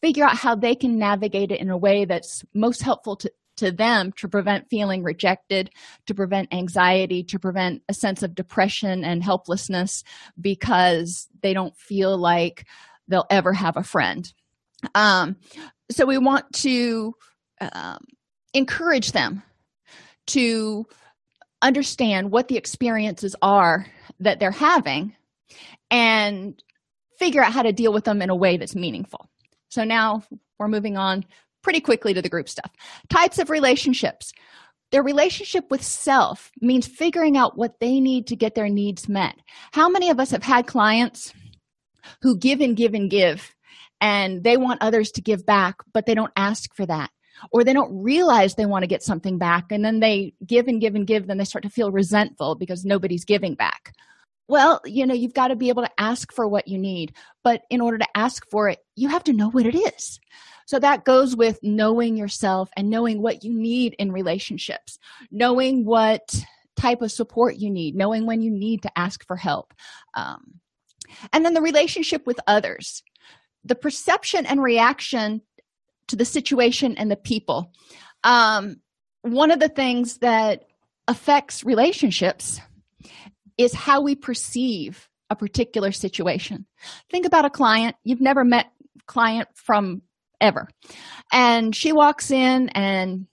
figure 0.00 0.24
out 0.24 0.36
how 0.36 0.54
they 0.54 0.74
can 0.74 0.98
navigate 0.98 1.52
it 1.52 1.60
in 1.60 1.70
a 1.70 1.76
way 1.76 2.04
that's 2.04 2.44
most 2.54 2.82
helpful 2.82 3.16
to, 3.16 3.32
to 3.56 3.70
them 3.70 4.12
to 4.12 4.28
prevent 4.28 4.68
feeling 4.68 5.02
rejected, 5.02 5.70
to 6.06 6.14
prevent 6.14 6.52
anxiety, 6.52 7.22
to 7.22 7.38
prevent 7.38 7.82
a 7.88 7.94
sense 7.94 8.22
of 8.22 8.34
depression 8.34 9.04
and 9.04 9.22
helplessness 9.22 10.02
because 10.40 11.28
they 11.42 11.54
don't 11.54 11.76
feel 11.76 12.16
like 12.16 12.66
they'll 13.08 13.26
ever 13.30 13.52
have 13.52 13.76
a 13.76 13.82
friend. 13.82 14.32
Um, 14.94 15.36
so, 15.90 16.06
we 16.06 16.18
want 16.18 16.52
to 16.54 17.14
um, 17.60 18.04
encourage 18.54 19.12
them 19.12 19.42
to 20.32 20.86
understand 21.62 22.30
what 22.30 22.48
the 22.48 22.56
experiences 22.56 23.36
are 23.40 23.86
that 24.20 24.40
they're 24.40 24.50
having 24.50 25.14
and 25.90 26.60
figure 27.18 27.42
out 27.42 27.52
how 27.52 27.62
to 27.62 27.72
deal 27.72 27.92
with 27.92 28.04
them 28.04 28.20
in 28.20 28.30
a 28.30 28.36
way 28.36 28.56
that's 28.56 28.74
meaningful. 28.74 29.28
So 29.68 29.84
now 29.84 30.24
we're 30.58 30.68
moving 30.68 30.96
on 30.96 31.24
pretty 31.62 31.80
quickly 31.80 32.14
to 32.14 32.22
the 32.22 32.28
group 32.28 32.48
stuff. 32.48 32.70
Types 33.08 33.38
of 33.38 33.50
relationships. 33.50 34.32
Their 34.90 35.02
relationship 35.02 35.70
with 35.70 35.82
self 35.82 36.50
means 36.60 36.86
figuring 36.86 37.36
out 37.36 37.56
what 37.56 37.80
they 37.80 38.00
need 38.00 38.26
to 38.26 38.36
get 38.36 38.54
their 38.54 38.68
needs 38.68 39.08
met. 39.08 39.36
How 39.72 39.88
many 39.88 40.10
of 40.10 40.20
us 40.20 40.30
have 40.32 40.42
had 40.42 40.66
clients 40.66 41.32
who 42.20 42.36
give 42.36 42.60
and 42.60 42.76
give 42.76 42.92
and 42.92 43.10
give, 43.10 43.54
and 44.00 44.44
they 44.44 44.58
want 44.58 44.82
others 44.82 45.10
to 45.12 45.22
give 45.22 45.46
back, 45.46 45.76
but 45.94 46.04
they 46.04 46.14
don't 46.14 46.32
ask 46.36 46.74
for 46.74 46.84
that? 46.84 47.10
Or 47.50 47.64
they 47.64 47.72
don't 47.72 48.02
realize 48.02 48.54
they 48.54 48.66
want 48.66 48.82
to 48.82 48.88
get 48.88 49.02
something 49.02 49.38
back 49.38 49.70
and 49.70 49.84
then 49.84 50.00
they 50.00 50.34
give 50.46 50.68
and 50.68 50.80
give 50.80 50.94
and 50.94 51.06
give 51.06 51.26
then 51.26 51.38
they 51.38 51.44
start 51.44 51.62
to 51.62 51.70
feel 51.70 51.90
resentful 51.90 52.54
because 52.54 52.84
nobody's 52.84 53.24
giving 53.24 53.54
back. 53.54 53.94
Well 54.48 54.80
you 54.84 55.06
know 55.06 55.14
you've 55.14 55.34
got 55.34 55.48
to 55.48 55.56
be 55.56 55.68
able 55.68 55.82
to 55.82 56.00
ask 56.00 56.32
for 56.32 56.46
what 56.48 56.68
you 56.68 56.78
need 56.78 57.14
but 57.42 57.62
in 57.70 57.80
order 57.80 57.98
to 57.98 58.16
ask 58.16 58.48
for 58.50 58.68
it 58.68 58.78
you 58.96 59.08
have 59.08 59.24
to 59.24 59.32
know 59.32 59.50
what 59.50 59.66
it 59.66 59.74
is. 59.74 60.20
So 60.66 60.78
that 60.78 61.04
goes 61.04 61.36
with 61.36 61.58
knowing 61.62 62.16
yourself 62.16 62.70
and 62.76 62.88
knowing 62.88 63.20
what 63.20 63.44
you 63.44 63.52
need 63.52 63.94
in 63.98 64.12
relationships 64.12 64.98
knowing 65.30 65.84
what 65.84 66.44
type 66.76 67.02
of 67.02 67.12
support 67.12 67.56
you 67.56 67.70
need 67.70 67.94
knowing 67.94 68.26
when 68.26 68.42
you 68.42 68.50
need 68.50 68.82
to 68.82 68.98
ask 68.98 69.26
for 69.26 69.36
help 69.36 69.74
um, 70.14 70.60
and 71.32 71.44
then 71.44 71.54
the 71.54 71.62
relationship 71.62 72.26
with 72.26 72.40
others. 72.46 73.02
The 73.64 73.74
perception 73.74 74.46
and 74.46 74.62
reaction 74.62 75.42
to 76.12 76.16
the 76.16 76.24
situation 76.26 76.94
and 76.98 77.10
the 77.10 77.16
people. 77.16 77.72
Um, 78.22 78.76
one 79.22 79.50
of 79.50 79.60
the 79.60 79.70
things 79.70 80.18
that 80.18 80.64
affects 81.08 81.64
relationships 81.64 82.60
is 83.56 83.72
how 83.72 84.02
we 84.02 84.14
perceive 84.14 85.08
a 85.30 85.36
particular 85.36 85.90
situation. 85.90 86.66
Think 87.10 87.24
about 87.24 87.46
a 87.46 87.50
client. 87.50 87.96
You've 88.04 88.20
never 88.20 88.44
met 88.44 88.66
client 89.06 89.48
from 89.54 90.02
ever. 90.38 90.68
And 91.32 91.74
she 91.74 91.92
walks 91.92 92.30
in 92.30 92.68
and 92.70 93.26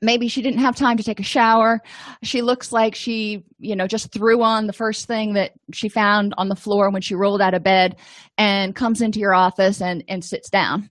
maybe 0.00 0.28
she 0.28 0.42
didn't 0.42 0.60
have 0.60 0.76
time 0.76 0.96
to 0.98 1.02
take 1.02 1.18
a 1.18 1.24
shower. 1.24 1.80
She 2.22 2.40
looks 2.40 2.70
like 2.70 2.94
she 2.94 3.44
you 3.58 3.74
know 3.74 3.88
just 3.88 4.12
threw 4.12 4.42
on 4.42 4.68
the 4.68 4.72
first 4.72 5.06
thing 5.06 5.34
that 5.34 5.54
she 5.72 5.88
found 5.88 6.34
on 6.38 6.48
the 6.48 6.56
floor 6.56 6.88
when 6.90 7.02
she 7.02 7.16
rolled 7.16 7.42
out 7.42 7.54
of 7.54 7.64
bed 7.64 7.96
and 8.38 8.76
comes 8.76 9.00
into 9.00 9.18
your 9.18 9.34
office 9.34 9.82
and 9.82 10.04
and 10.06 10.24
sits 10.24 10.50
down 10.50 10.88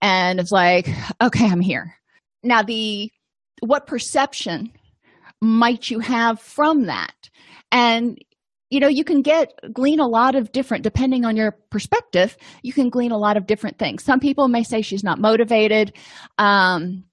and 0.00 0.40
it's 0.40 0.52
like 0.52 0.88
okay 1.20 1.46
i'm 1.46 1.60
here. 1.60 1.94
Now 2.42 2.62
the 2.62 3.10
what 3.60 3.86
perception 3.86 4.72
might 5.40 5.90
you 5.90 6.00
have 6.00 6.40
from 6.40 6.86
that? 6.86 7.30
And 7.72 8.18
you 8.70 8.80
know 8.80 8.88
you 8.88 9.04
can 9.04 9.22
get 9.22 9.52
glean 9.72 10.00
a 10.00 10.08
lot 10.08 10.34
of 10.34 10.52
different 10.52 10.82
depending 10.82 11.24
on 11.24 11.36
your 11.36 11.52
perspective 11.70 12.36
you 12.62 12.72
can 12.72 12.88
glean 12.88 13.12
a 13.12 13.18
lot 13.18 13.36
of 13.36 13.46
different 13.46 13.78
things. 13.78 14.02
Some 14.02 14.20
people 14.20 14.48
may 14.48 14.62
say 14.62 14.82
she's 14.82 15.04
not 15.04 15.20
motivated 15.20 15.92
um, 16.38 17.04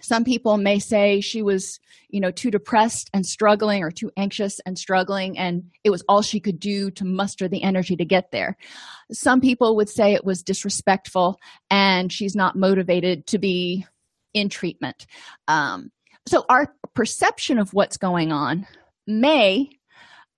some 0.00 0.24
people 0.24 0.56
may 0.56 0.78
say 0.78 1.20
she 1.20 1.42
was 1.42 1.80
you 2.08 2.20
know 2.20 2.30
too 2.30 2.50
depressed 2.50 3.10
and 3.12 3.24
struggling 3.26 3.82
or 3.82 3.90
too 3.90 4.10
anxious 4.16 4.60
and 4.66 4.78
struggling 4.78 5.38
and 5.38 5.64
it 5.82 5.90
was 5.90 6.04
all 6.08 6.22
she 6.22 6.40
could 6.40 6.58
do 6.58 6.90
to 6.92 7.04
muster 7.04 7.48
the 7.48 7.62
energy 7.62 7.96
to 7.96 8.04
get 8.04 8.30
there. 8.30 8.56
Some 9.12 9.40
people 9.40 9.76
would 9.76 9.88
say 9.88 10.12
it 10.12 10.24
was 10.24 10.42
disrespectful 10.42 11.38
and 11.70 12.12
she's 12.12 12.34
not 12.34 12.56
motivated 12.56 13.26
to 13.28 13.38
be 13.38 13.86
in 14.32 14.48
treatment. 14.48 15.06
Um, 15.48 15.90
so 16.26 16.44
our 16.48 16.74
perception 16.94 17.58
of 17.58 17.72
what's 17.72 17.96
going 17.96 18.32
on 18.32 18.66
may 19.06 19.70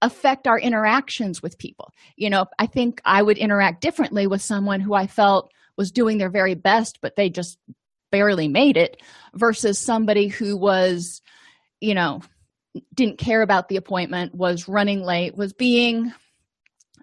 affect 0.03 0.47
our 0.47 0.59
interactions 0.59 1.43
with 1.43 1.59
people. 1.59 1.93
You 2.17 2.31
know 2.31 2.47
i 2.59 2.67
think 2.67 3.01
i 3.05 3.23
would 3.23 3.39
interact 3.39 3.81
differently 3.81 4.27
with 4.27 4.43
someone 4.43 4.81
who 4.81 4.95
i 4.95 5.07
felt 5.07 5.51
was 5.77 5.93
doing 5.93 6.19
their 6.19 6.31
very 6.31 6.55
best 6.55 6.99
but 7.01 7.17
they 7.17 7.29
just 7.29 7.59
barely 8.17 8.49
made 8.49 8.79
it 8.79 9.03
versus 9.35 9.79
somebody 9.79 10.29
who 10.29 10.57
was 10.57 11.21
you 11.83 11.93
know 11.93 12.23
didn't 12.95 13.19
care 13.19 13.43
about 13.43 13.69
the 13.69 13.77
appointment 13.77 14.35
was 14.35 14.69
running 14.69 15.03
late 15.03 15.37
was 15.37 15.53
being 15.53 16.11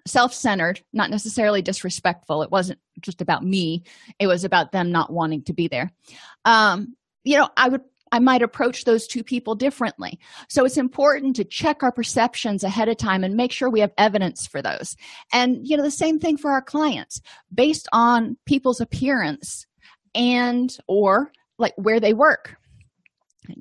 self-centered 0.06 0.82
not 0.92 1.10
necessarily 1.10 1.62
disrespectful. 1.62 2.42
It 2.42 2.50
wasn't 2.50 2.80
just 3.00 3.22
about 3.22 3.44
me. 3.44 3.84
It 4.18 4.26
was 4.26 4.44
about 4.44 4.72
them 4.72 4.90
not 4.90 5.12
wanting 5.12 5.44
to 5.44 5.52
be 5.52 5.68
there. 5.68 5.92
Um 6.44 6.96
you 7.22 7.38
know 7.38 7.48
i 7.56 7.68
would 7.68 7.82
i 8.10 8.18
might 8.18 8.42
approach 8.42 8.84
those 8.84 9.06
two 9.06 9.22
people 9.22 9.54
differently. 9.54 10.18
So 10.48 10.64
it's 10.64 10.76
important 10.76 11.36
to 11.36 11.44
check 11.44 11.84
our 11.84 11.92
perceptions 11.92 12.64
ahead 12.64 12.88
of 12.88 12.96
time 12.96 13.22
and 13.22 13.36
make 13.36 13.52
sure 13.52 13.70
we 13.70 13.78
have 13.80 13.92
evidence 13.98 14.48
for 14.48 14.60
those. 14.60 14.96
And 15.32 15.64
you 15.64 15.76
know 15.76 15.84
the 15.84 15.92
same 15.92 16.18
thing 16.18 16.38
for 16.38 16.50
our 16.50 16.62
clients. 16.62 17.20
Based 17.54 17.86
on 17.92 18.36
people's 18.46 18.80
appearance 18.80 19.68
and 20.14 20.76
or 20.86 21.30
like 21.58 21.74
where 21.76 22.00
they 22.00 22.12
work. 22.12 22.56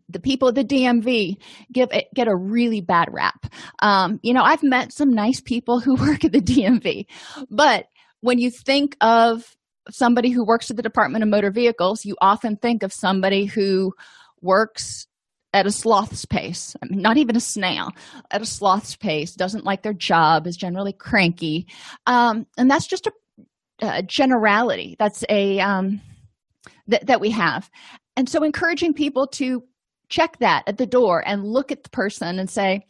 The 0.07 0.19
people 0.19 0.47
at 0.47 0.55
the 0.55 0.63
dmv 0.63 1.35
give 1.71 1.89
it, 1.91 2.07
get 2.15 2.29
a 2.29 2.35
really 2.35 2.79
bad 2.79 3.09
rap. 3.11 3.47
Um, 3.79 4.19
you 4.23 4.33
know 4.33 4.43
i've 4.43 4.63
met 4.63 4.93
some 4.93 5.13
nice 5.13 5.41
people 5.41 5.79
who 5.79 5.95
work 6.07 6.23
at 6.23 6.31
the 6.31 6.41
dmv 6.41 7.05
but 7.49 7.87
when 8.21 8.39
you 8.39 8.49
think 8.49 8.95
of 9.01 9.57
somebody 9.89 10.29
who 10.29 10.45
works 10.45 10.71
at 10.71 10.77
the 10.77 10.83
department 10.83 11.23
of 11.23 11.29
motor 11.29 11.51
vehicles 11.51 12.05
you 12.05 12.15
often 12.21 12.55
think 12.55 12.83
of 12.83 12.93
somebody 12.93 13.45
who 13.45 13.93
works 14.41 15.07
at 15.51 15.67
a 15.67 15.71
sloth's 15.71 16.25
pace 16.25 16.75
I 16.81 16.87
mean, 16.87 17.01
not 17.01 17.17
even 17.17 17.35
a 17.35 17.41
snail 17.41 17.89
at 18.31 18.41
a 18.41 18.45
sloth's 18.45 18.95
pace 18.95 19.33
doesn't 19.33 19.65
like 19.65 19.83
their 19.83 19.93
job 19.93 20.47
is 20.47 20.57
generally 20.57 20.93
cranky. 20.93 21.67
Um, 22.07 22.47
and 22.57 22.69
that's 22.69 22.87
just 22.87 23.07
a, 23.07 23.13
a 23.81 24.03
generality. 24.03 24.95
That's 24.97 25.23
a 25.29 25.59
um, 25.59 26.01
that, 26.87 27.07
that 27.07 27.21
we 27.21 27.31
have. 27.31 27.69
And 28.15 28.29
so 28.29 28.43
encouraging 28.43 28.93
people 28.93 29.27
to 29.27 29.63
check 30.09 30.37
that 30.39 30.63
at 30.67 30.77
the 30.77 30.85
door 30.85 31.23
and 31.25 31.45
look 31.45 31.71
at 31.71 31.83
the 31.83 31.89
person 31.89 32.39
and 32.39 32.49
say 32.49 32.85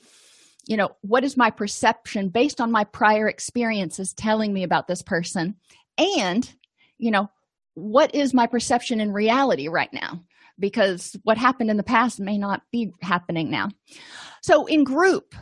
you 0.65 0.77
know 0.77 0.89
what 1.01 1.23
is 1.23 1.37
my 1.37 1.49
perception 1.49 2.29
based 2.29 2.61
on 2.61 2.71
my 2.71 2.83
prior 2.83 3.27
experiences 3.27 4.13
telling 4.13 4.53
me 4.53 4.63
about 4.63 4.87
this 4.87 5.01
person? 5.01 5.55
And 5.97 6.49
you 6.97 7.11
know 7.11 7.29
what 7.75 8.13
is 8.13 8.33
my 8.33 8.47
perception 8.47 8.99
in 9.01 9.11
reality 9.11 9.67
right 9.67 9.91
now? 9.91 10.23
Because 10.59 11.17
what 11.23 11.37
happened 11.37 11.69
in 11.69 11.77
the 11.77 11.83
past 11.83 12.19
may 12.19 12.37
not 12.37 12.61
be 12.71 12.91
happening 13.01 13.49
now. 13.49 13.69
So 14.41 14.65
in 14.67 14.83
group 14.83 15.35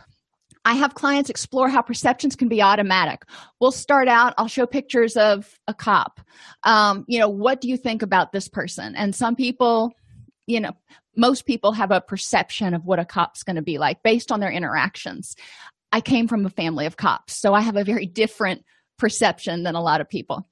I 0.64 0.76
have 0.76 0.94
clients 0.94 1.30
explore 1.30 1.70
how 1.70 1.82
perceptions 1.82 2.36
can 2.36 2.48
be 2.48 2.62
automatic. 2.62 3.24
We'll 3.60 3.72
start 3.72 4.08
out, 4.08 4.34
I'll 4.38 4.48
show 4.48 4.66
pictures 4.66 5.18
of 5.18 5.60
a 5.68 5.74
cop. 5.74 6.22
Um, 6.64 7.04
you 7.08 7.20
know, 7.20 7.30
what 7.30 7.62
do 7.62 7.68
you 7.68 7.78
think 7.78 8.02
about 8.02 8.32
this 8.32 8.48
person? 8.48 8.96
And 8.96 9.16
some 9.16 9.36
people, 9.36 9.92
you 10.46 10.60
know, 10.60 10.72
most 11.16 11.46
people 11.46 11.74
have 11.74 11.92
a 11.92 12.02
perception 12.02 12.74
of 12.74 12.86
what 12.86 13.00
a 13.00 13.06
cop's 13.06 13.44
going 13.44 13.56
to 13.56 13.62
be 13.62 13.78
like 13.78 14.04
based 14.04 14.32
on 14.32 14.40
their 14.40 14.52
interactions. 14.52 15.36
I 15.92 16.00
came 16.00 16.28
from 16.28 16.46
a 16.46 16.50
family 16.50 16.86
of 16.86 16.96
cops, 16.96 17.36
so 17.36 17.54
I 17.54 17.62
have 17.62 17.76
a 17.76 17.84
very 17.84 18.06
different 18.06 18.64
perception 18.98 19.64
than 19.64 19.76
a 19.76 19.82
lot 19.82 20.00
of 20.00 20.08
people. 20.08 20.48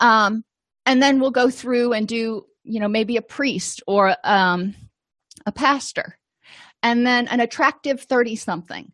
Um, 0.00 0.44
and 0.84 1.02
then 1.02 1.20
we'll 1.20 1.30
go 1.30 1.48
through 1.48 1.92
and 1.92 2.06
do, 2.06 2.44
you 2.64 2.80
know, 2.80 2.88
maybe 2.88 3.16
a 3.16 3.22
priest 3.22 3.82
or 3.86 4.16
um, 4.24 4.74
a 5.46 5.52
pastor, 5.52 6.18
and 6.82 7.06
then 7.06 7.28
an 7.28 7.40
attractive 7.40 8.02
30 8.02 8.36
something 8.36 8.92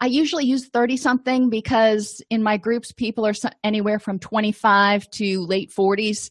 I 0.00 0.06
usually 0.06 0.44
use 0.44 0.68
30 0.68 0.96
something 0.96 1.50
because 1.50 2.22
in 2.30 2.42
my 2.42 2.56
groups, 2.56 2.92
people 2.92 3.26
are 3.26 3.34
anywhere 3.64 3.98
from 3.98 4.18
25 4.18 5.10
to 5.10 5.40
late 5.46 5.70
40s. 5.70 6.30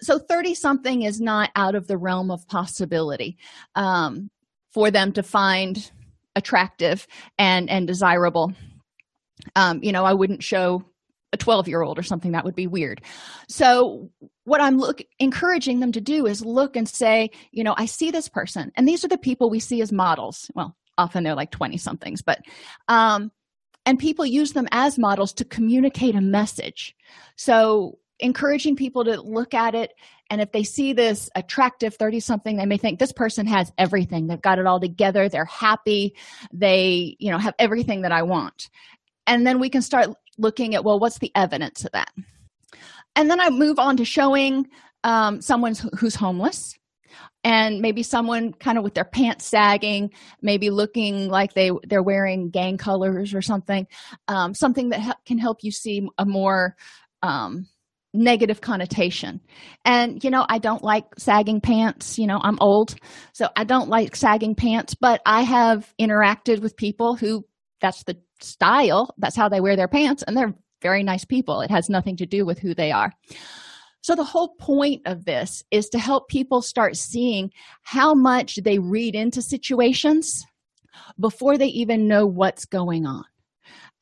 So 0.00 0.18
30 0.18 0.54
something 0.54 1.02
is 1.02 1.20
not 1.20 1.50
out 1.56 1.74
of 1.74 1.86
the 1.86 1.96
realm 1.96 2.30
of 2.30 2.46
possibility 2.48 3.38
um, 3.74 4.30
for 4.70 4.90
them 4.90 5.12
to 5.12 5.22
find 5.22 5.90
attractive 6.34 7.06
and, 7.38 7.70
and 7.70 7.86
desirable. 7.86 8.52
Um, 9.54 9.82
you 9.82 9.92
know, 9.92 10.04
I 10.04 10.12
wouldn't 10.12 10.42
show 10.42 10.84
a 11.32 11.36
12 11.36 11.68
year 11.68 11.82
old 11.82 11.98
or 11.98 12.02
something 12.02 12.32
that 12.32 12.44
would 12.44 12.54
be 12.54 12.66
weird 12.66 13.02
so 13.48 14.08
what 14.44 14.60
i'm 14.60 14.78
look 14.78 15.02
encouraging 15.18 15.80
them 15.80 15.92
to 15.92 16.00
do 16.00 16.24
is 16.24 16.44
look 16.44 16.76
and 16.76 16.88
say 16.88 17.30
you 17.50 17.64
know 17.64 17.74
i 17.76 17.84
see 17.84 18.10
this 18.10 18.28
person 18.28 18.70
and 18.76 18.86
these 18.86 19.04
are 19.04 19.08
the 19.08 19.18
people 19.18 19.50
we 19.50 19.58
see 19.58 19.80
as 19.80 19.92
models 19.92 20.50
well 20.54 20.76
often 20.98 21.24
they're 21.24 21.34
like 21.34 21.50
20 21.50 21.76
somethings 21.76 22.22
but 22.22 22.40
um 22.88 23.30
and 23.86 23.98
people 23.98 24.26
use 24.26 24.52
them 24.52 24.68
as 24.72 24.98
models 24.98 25.32
to 25.34 25.44
communicate 25.44 26.16
a 26.16 26.20
message. 26.20 26.94
So 27.36 27.98
encouraging 28.18 28.74
people 28.74 29.04
to 29.04 29.20
look 29.20 29.54
at 29.54 29.74
it 29.74 29.92
and 30.30 30.40
if 30.40 30.50
they 30.50 30.64
see 30.64 30.94
this 30.94 31.28
attractive 31.36 31.94
30 31.94 32.18
something 32.18 32.56
they 32.56 32.64
may 32.64 32.78
think 32.78 32.98
this 32.98 33.12
person 33.12 33.46
has 33.46 33.70
everything. 33.78 34.26
They've 34.26 34.40
got 34.40 34.58
it 34.58 34.66
all 34.66 34.80
together. 34.80 35.28
They're 35.28 35.44
happy. 35.44 36.14
They 36.52 37.16
you 37.20 37.30
know 37.30 37.38
have 37.38 37.54
everything 37.58 38.02
that 38.02 38.12
i 38.12 38.22
want. 38.22 38.70
And 39.26 39.46
then 39.46 39.60
we 39.60 39.68
can 39.68 39.82
start 39.82 40.08
looking 40.38 40.74
at 40.74 40.82
well 40.82 40.98
what's 40.98 41.18
the 41.18 41.30
evidence 41.34 41.84
of 41.84 41.92
that? 41.92 42.10
And 43.14 43.30
then 43.30 43.40
i 43.40 43.50
move 43.50 43.78
on 43.78 43.96
to 43.98 44.04
showing 44.04 44.66
um, 45.04 45.40
someone 45.40 45.74
who's 45.96 46.16
homeless 46.16 46.74
and 47.44 47.80
maybe 47.80 48.02
someone 48.02 48.52
kind 48.52 48.78
of 48.78 48.84
with 48.84 48.94
their 48.94 49.04
pants 49.04 49.44
sagging 49.44 50.10
maybe 50.42 50.70
looking 50.70 51.28
like 51.28 51.54
they 51.54 51.70
they're 51.84 52.02
wearing 52.02 52.50
gang 52.50 52.76
colors 52.76 53.34
or 53.34 53.42
something 53.42 53.86
um, 54.28 54.54
something 54.54 54.90
that 54.90 55.00
ha- 55.00 55.18
can 55.24 55.38
help 55.38 55.58
you 55.62 55.70
see 55.70 56.08
a 56.18 56.24
more 56.24 56.76
um, 57.22 57.66
negative 58.12 58.60
connotation. 58.60 59.40
And 59.84 60.22
you 60.24 60.30
know 60.30 60.46
i 60.48 60.58
don't 60.58 60.82
like 60.82 61.04
sagging 61.18 61.60
pants 61.60 62.18
you 62.18 62.26
know 62.26 62.40
i'm 62.42 62.58
old 62.60 62.94
so 63.32 63.48
i 63.56 63.64
don't 63.64 63.88
like 63.88 64.16
sagging 64.16 64.54
pants 64.54 64.94
but 64.94 65.20
i 65.26 65.42
have 65.42 65.92
interacted 66.00 66.60
with 66.60 66.76
people 66.76 67.14
who 67.14 67.44
that's 67.80 68.04
the 68.04 68.16
style 68.40 69.14
that's 69.18 69.36
how 69.36 69.48
they 69.48 69.60
wear 69.60 69.76
their 69.76 69.88
pants 69.88 70.22
and 70.22 70.36
they're 70.36 70.54
very 70.82 71.02
nice 71.02 71.24
people. 71.24 71.60
It 71.60 71.70
has 71.70 71.88
nothing 71.88 72.16
to 72.18 72.26
do 72.26 72.44
with 72.44 72.58
who 72.58 72.74
they 72.74 72.92
are 72.92 73.12
so, 74.06 74.14
the 74.14 74.22
whole 74.22 74.50
point 74.60 75.02
of 75.04 75.24
this 75.24 75.64
is 75.72 75.88
to 75.88 75.98
help 75.98 76.28
people 76.28 76.62
start 76.62 76.96
seeing 76.96 77.50
how 77.82 78.14
much 78.14 78.54
they 78.62 78.78
read 78.78 79.16
into 79.16 79.42
situations 79.42 80.46
before 81.18 81.58
they 81.58 81.66
even 81.66 82.06
know 82.06 82.24
what's 82.24 82.66
going 82.66 83.04
on. 83.04 83.24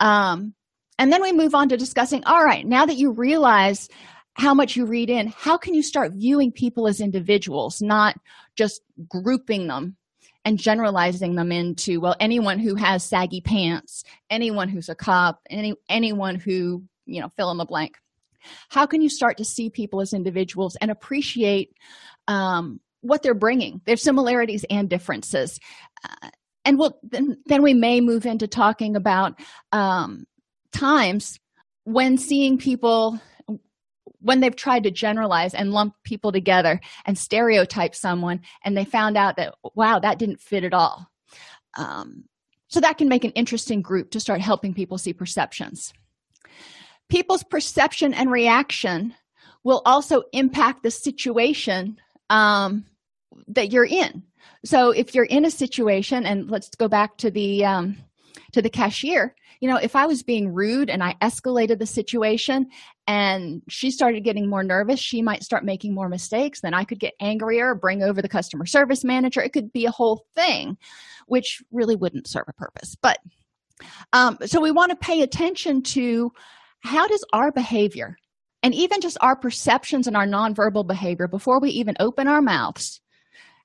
Um, 0.01 0.53
and 0.99 1.11
then 1.11 1.23
we 1.23 1.33
move 1.33 1.55
on 1.55 1.71
to 1.71 1.79
discussing 1.79 2.23
all 2.27 2.45
right, 2.45 2.67
now 2.67 2.85
that 2.85 2.99
you 2.99 3.13
realize 3.13 3.89
how 4.35 4.53
much 4.53 4.77
you 4.77 4.85
read 4.85 5.09
in, 5.09 5.33
how 5.39 5.57
can 5.57 5.73
you 5.73 5.83
start 5.83 6.13
viewing 6.13 6.53
people 6.53 6.87
as 6.87 7.01
individuals, 7.01 7.81
not 7.81 8.15
just 8.57 8.83
grouping 9.09 9.69
them 9.69 9.97
and 10.45 10.59
generalizing 10.59 11.35
them 11.35 11.51
into 11.51 11.99
well 11.99 12.15
anyone 12.21 12.59
who 12.59 12.75
has 12.75 13.03
saggy 13.03 13.41
pants 13.41 14.05
anyone 14.29 14.69
who's 14.69 14.91
a 14.91 14.95
cop 14.95 15.41
any 15.49 15.73
anyone 15.89 16.35
who 16.35 16.85
you 17.07 17.23
know 17.23 17.31
fill 17.31 17.51
in 17.51 17.57
the 17.57 17.65
blank 17.65 17.95
how 18.69 18.87
can 18.87 19.03
you 19.03 19.09
start 19.09 19.37
to 19.39 19.45
see 19.45 19.71
people 19.71 20.01
as 20.01 20.13
individuals 20.13 20.77
and 20.81 20.91
appreciate 20.91 21.73
um, 22.29 22.81
what 23.01 23.23
they're 23.23 23.35
bringing? 23.35 23.81
Their 23.87 23.97
similarities 23.97 24.65
and 24.71 24.89
differences. 24.89 25.59
Uh, 26.05 26.31
and 26.65 26.79
we'll 26.79 26.99
then, 27.03 27.37
then 27.47 27.63
we 27.63 27.75
may 27.75 28.01
move 28.01 28.27
into 28.27 28.49
talking 28.49 28.97
about 28.97 29.39
um, 29.73 30.25
times 30.73 31.39
when 31.85 32.17
seeing 32.17 32.59
people 32.59 33.21
when 34.21 34.41
they've 34.41 34.57
tried 34.57 34.85
to 34.85 34.91
generalize 34.91 35.53
and 35.53 35.71
lump 35.71 35.95
people 36.03 36.33
together 36.33 36.81
and 37.05 37.19
stereotype 37.19 37.95
someone 37.95 38.41
and 38.65 38.75
they 38.75 38.85
found 38.85 39.19
out 39.19 39.37
that 39.37 39.55
wow 39.75 39.99
that 39.99 40.19
didn't 40.19 40.41
fit 40.41 40.65
at 40.65 40.73
all. 40.73 41.07
Um, 41.77 42.25
so 42.69 42.81
that 42.81 42.99
can 42.99 43.09
make 43.09 43.25
an 43.25 43.33
interesting 43.33 43.83
group 43.83 44.11
to 44.13 44.21
start 44.21 44.41
helping 44.41 44.73
people 44.73 44.97
see 44.97 45.13
perceptions 45.13 45.93
people's 47.09 47.43
perception 47.45 48.15
and 48.15 48.31
reaction 48.31 49.15
will 49.63 49.83
also 49.85 50.23
impact 50.33 50.83
the 50.83 50.91
situation 50.91 51.99
um, 52.31 52.85
that 53.49 53.73
you're 53.73 53.87
in. 53.87 54.23
So 54.65 54.91
if 54.91 55.15
you're 55.15 55.25
in 55.25 55.45
a 55.45 55.51
situation 55.51 56.27
and 56.27 56.51
let's 56.51 56.71
go 56.71 56.89
back 56.89 57.17
to 57.19 57.31
the 57.31 57.65
um, 57.65 57.97
to 58.53 58.63
the 58.63 58.71
cashier 58.71 59.35
you 59.61 59.69
know 59.69 59.77
if 59.77 59.97
i 59.97 60.07
was 60.07 60.23
being 60.23 60.53
rude 60.53 60.91
and 60.91 61.03
i 61.03 61.15
escalated 61.21 61.79
the 61.79 61.87
situation 61.87 62.69
and 63.07 63.63
she 63.69 63.91
started 63.91 64.23
getting 64.23 64.49
more 64.49 64.63
nervous 64.63 65.01
she 65.01 65.23
might 65.23 65.43
start 65.43 65.65
making 65.65 65.93
more 65.93 66.09
mistakes 66.09 66.61
then 66.61 66.75
i 66.75 66.85
could 66.85 67.01
get 67.01 67.15
angrier 67.21 67.75
bring 67.75 68.03
over 68.03 68.23
the 68.23 68.29
customer 68.29 68.67
service 68.67 69.05
manager. 69.05 69.41
It 69.41 69.53
could 69.53 69.73
be 69.73 69.87
a 69.87 69.91
whole 69.91 70.27
thing 70.35 70.77
which 71.27 71.63
really 71.73 71.97
wouldn't 71.97 72.29
serve 72.29 72.45
a 72.49 72.53
purpose. 72.53 72.97
But 73.01 73.19
um, 74.13 74.39
so 74.47 74.61
we 74.61 74.71
want 74.71 74.91
to 74.91 74.97
pay 74.97 75.23
attention 75.23 75.83
to 75.83 76.33
how 76.85 77.09
does 77.09 77.25
our 77.33 77.51
behavior 77.51 78.17
and 78.63 78.75
even 78.75 79.01
just 79.01 79.19
our 79.21 79.35
perceptions 79.35 80.07
and 80.07 80.17
our 80.17 80.27
nonverbal 80.27 80.87
behavior 80.87 81.27
before 81.27 81.59
we 81.59 81.71
even 81.71 81.97
open 81.99 82.29
our 82.29 82.43
mouths 82.43 83.01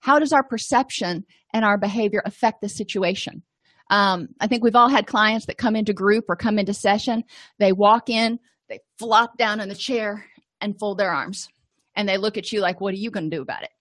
how 0.02 0.18
does 0.20 0.34
our 0.34 0.44
perception 0.44 1.26
and 1.54 1.66
our 1.66 1.78
behavior 1.78 2.22
affect 2.26 2.62
the 2.62 2.70
situation? 2.70 3.44
Um, 3.90 4.30
i 4.40 4.48
think 4.48 4.64
we've 4.64 4.76
all 4.76 4.88
had 4.88 5.08
clients 5.08 5.48
that 5.48 5.58
come 5.58 5.76
into 5.76 5.94
group 5.94 6.26
or 6.30 6.36
come 6.36 6.60
into 6.60 6.74
session. 6.74 7.24
They 7.58 7.72
walk 7.72 8.10
in 8.10 8.40
they 8.70 8.80
flop 9.00 9.36
down 9.36 9.60
in 9.60 9.68
the 9.68 9.76
chair 9.76 10.26
and 10.62 10.78
fold 10.78 11.00
their 11.00 11.12
arms 11.12 11.50
and 11.96 12.08
they 12.08 12.18
look 12.18 12.38
at 12.38 12.52
you 12.52 12.62
like 12.62 12.80
what 12.80 12.94
are 12.94 12.98
you 12.98 13.10
going 13.12 13.30
to 13.30 13.36
do 13.36 13.42
about 13.42 13.64
it? 13.64 13.72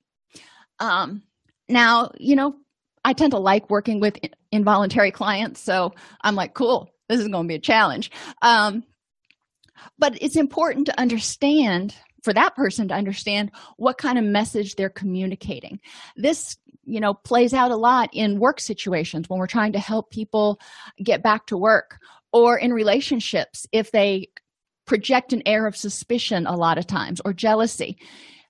Um, 0.80 1.22
now 1.68 2.10
you 2.18 2.34
know 2.36 2.56
i 3.04 3.12
tend 3.12 3.32
to 3.32 3.38
like 3.38 3.68
working 3.68 4.00
with 4.00 4.18
involuntary 4.50 5.10
clients 5.10 5.60
so 5.60 5.92
i'm 6.22 6.34
like 6.34 6.54
cool 6.54 6.90
this 7.08 7.20
is 7.20 7.28
going 7.28 7.44
to 7.44 7.48
be 7.48 7.54
a 7.54 7.60
challenge. 7.60 8.10
Um, 8.42 8.84
but 9.98 10.16
it's 10.20 10.36
important 10.36 10.86
to 10.86 11.00
understand 11.00 11.94
for 12.22 12.32
that 12.32 12.54
person 12.56 12.88
to 12.88 12.94
understand 12.94 13.50
what 13.76 13.98
kind 13.98 14.18
of 14.18 14.24
message 14.24 14.74
they're 14.74 14.90
communicating. 14.90 15.80
This 16.16 16.56
you 16.84 17.00
know 17.00 17.14
plays 17.14 17.52
out 17.52 17.70
a 17.70 17.76
lot 17.76 18.10
in 18.12 18.38
work 18.38 18.60
situations 18.60 19.28
when 19.28 19.38
we're 19.38 19.46
trying 19.46 19.72
to 19.72 19.78
help 19.78 20.10
people 20.10 20.58
get 21.02 21.22
back 21.22 21.46
to 21.46 21.56
work 21.56 21.98
or 22.32 22.58
in 22.58 22.72
relationships 22.72 23.66
if 23.72 23.90
they 23.90 24.28
project 24.86 25.32
an 25.32 25.42
air 25.46 25.66
of 25.66 25.76
suspicion 25.76 26.46
a 26.46 26.56
lot 26.56 26.78
of 26.78 26.86
times 26.86 27.20
or 27.24 27.32
jealousy. 27.32 27.98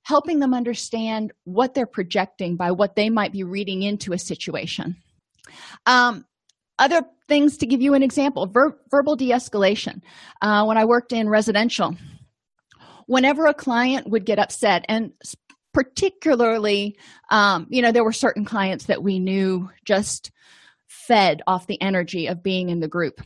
Helping 0.04 0.38
them 0.38 0.54
understand 0.54 1.32
what 1.44 1.74
they're 1.74 1.84
projecting 1.84 2.56
by 2.56 2.70
what 2.70 2.96
they 2.96 3.10
might 3.10 3.30
be 3.30 3.42
reading 3.42 3.82
into 3.82 4.14
a 4.14 4.18
situation. 4.18 4.96
Um, 5.84 6.24
other 6.78 7.02
things 7.28 7.56
to 7.58 7.66
give 7.66 7.82
you 7.82 7.94
an 7.94 8.02
example 8.02 8.46
ver- 8.46 8.78
verbal 8.90 9.16
de-escalation. 9.16 10.00
Uh, 10.42 10.64
when 10.64 10.76
i 10.76 10.84
worked 10.84 11.12
in 11.12 11.28
residential 11.28 11.96
whenever 13.06 13.46
a 13.46 13.54
client 13.54 14.08
would 14.08 14.24
get 14.24 14.38
upset 14.38 14.84
and 14.88 15.12
particularly 15.72 16.96
um, 17.30 17.66
you 17.70 17.82
know 17.82 17.90
there 17.90 18.04
were 18.04 18.12
certain 18.12 18.44
clients 18.44 18.86
that 18.86 19.02
we 19.02 19.18
knew 19.18 19.68
just 19.84 20.30
fed 20.86 21.42
off 21.46 21.66
the 21.66 21.80
energy 21.82 22.26
of 22.26 22.42
being 22.42 22.68
in 22.68 22.80
the 22.80 22.88
group 22.88 23.20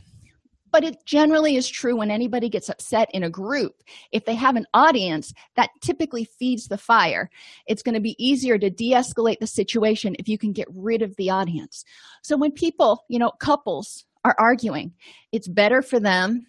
but 0.73 0.83
it 0.83 1.05
generally 1.05 1.55
is 1.55 1.69
true 1.69 1.95
when 1.95 2.11
anybody 2.11 2.49
gets 2.49 2.67
upset 2.67 3.07
in 3.13 3.23
a 3.23 3.29
group 3.29 3.83
if 4.11 4.25
they 4.25 4.33
have 4.33 4.55
an 4.55 4.65
audience 4.73 5.31
that 5.55 5.69
typically 5.81 6.25
feeds 6.25 6.67
the 6.67 6.79
fire. 6.79 7.29
It's 7.67 7.83
going 7.83 7.93
to 7.93 8.01
be 8.01 8.15
easier 8.17 8.57
to 8.57 8.71
de-escalate 8.71 9.39
the 9.39 9.47
situation 9.47 10.15
if 10.17 10.27
you 10.27 10.39
can 10.39 10.51
get 10.51 10.67
rid 10.73 11.03
of 11.03 11.15
the 11.15 11.29
audience. 11.29 11.85
So 12.23 12.35
when 12.35 12.51
people 12.51 13.05
you 13.07 13.19
know 13.19 13.31
couples 13.39 14.03
are 14.25 14.35
arguing 14.39 14.93
it's 15.31 15.47
better 15.47 15.81
for 15.81 15.99
them 15.99 16.47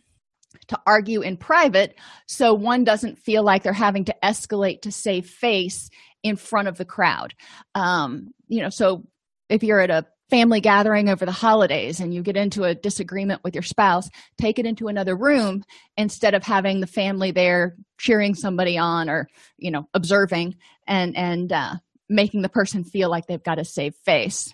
to 0.68 0.80
argue 0.86 1.20
in 1.20 1.36
private 1.36 1.96
so 2.26 2.54
one 2.54 2.84
doesn't 2.84 3.18
feel 3.18 3.42
like 3.42 3.62
they're 3.62 3.72
having 3.72 4.04
to 4.06 4.14
escalate 4.22 4.82
to 4.82 4.92
save 4.92 5.28
face 5.28 5.90
in 6.22 6.36
front 6.36 6.68
of 6.68 6.78
the 6.78 6.84
crowd. 6.86 7.34
Um, 7.74 8.32
you 8.48 8.62
know 8.62 8.70
so 8.70 9.04
if 9.50 9.62
you're 9.62 9.80
at 9.80 9.90
a 9.90 10.06
family 10.34 10.60
gathering 10.60 11.08
over 11.08 11.24
the 11.24 11.30
holidays 11.30 12.00
and 12.00 12.12
you 12.12 12.20
get 12.20 12.36
into 12.36 12.64
a 12.64 12.74
disagreement 12.74 13.40
with 13.44 13.54
your 13.54 13.62
spouse 13.62 14.10
take 14.36 14.58
it 14.58 14.66
into 14.66 14.88
another 14.88 15.14
room 15.14 15.62
instead 15.96 16.34
of 16.34 16.42
having 16.42 16.80
the 16.80 16.88
family 16.88 17.30
there 17.30 17.76
cheering 17.98 18.34
somebody 18.34 18.76
on 18.76 19.08
or 19.08 19.28
you 19.58 19.70
know 19.70 19.88
observing 19.94 20.56
and 20.88 21.16
and 21.16 21.52
uh, 21.52 21.74
making 22.08 22.42
the 22.42 22.48
person 22.48 22.82
feel 22.82 23.08
like 23.10 23.26
they've 23.26 23.42
got 23.42 23.56
to 23.56 23.64
save 23.64 23.94
face. 24.04 24.52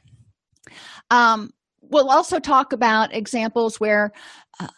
Um, 1.11 1.51
we'll 1.81 2.11
also 2.11 2.39
talk 2.39 2.73
about 2.73 3.15
examples 3.15 3.81
where 3.81 4.13
uh, 4.61 4.69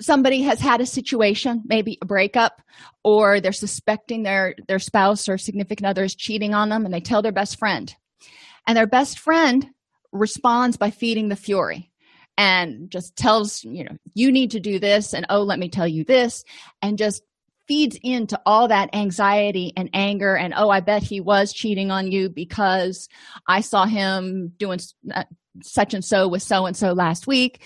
somebody 0.00 0.42
has 0.42 0.60
had 0.60 0.80
a 0.80 0.86
situation 0.86 1.62
maybe 1.66 1.98
a 2.02 2.06
breakup 2.06 2.60
or 3.02 3.40
they're 3.40 3.52
suspecting 3.52 4.22
their 4.22 4.54
their 4.68 4.78
spouse 4.78 5.28
or 5.28 5.38
significant 5.38 5.86
other 5.86 6.04
is 6.04 6.14
cheating 6.14 6.54
on 6.54 6.68
them 6.68 6.84
and 6.84 6.94
they 6.94 7.00
tell 7.00 7.22
their 7.22 7.32
best 7.32 7.58
friend. 7.58 7.94
And 8.66 8.76
their 8.76 8.86
best 8.86 9.18
friend 9.18 9.66
responds 10.12 10.76
by 10.76 10.90
feeding 10.90 11.28
the 11.28 11.36
fury 11.36 11.90
and 12.36 12.90
just 12.90 13.16
tells 13.16 13.64
you 13.64 13.84
know 13.84 13.96
you 14.14 14.32
need 14.32 14.52
to 14.52 14.60
do 14.60 14.78
this 14.78 15.12
and 15.12 15.26
oh 15.30 15.42
let 15.42 15.58
me 15.58 15.68
tell 15.68 15.86
you 15.86 16.04
this 16.04 16.44
and 16.82 16.98
just 16.98 17.22
feeds 17.68 17.96
into 18.02 18.40
all 18.44 18.66
that 18.68 18.92
anxiety 18.94 19.72
and 19.76 19.90
anger 19.94 20.36
and 20.36 20.54
oh 20.56 20.70
i 20.70 20.80
bet 20.80 21.02
he 21.02 21.20
was 21.20 21.52
cheating 21.52 21.90
on 21.90 22.10
you 22.10 22.28
because 22.28 23.08
i 23.46 23.60
saw 23.60 23.84
him 23.84 24.52
doing 24.58 24.80
uh, 25.14 25.24
such 25.62 25.94
and 25.94 26.04
so 26.04 26.28
with 26.28 26.42
so 26.42 26.66
and 26.66 26.76
so 26.76 26.92
last 26.92 27.26
week. 27.26 27.62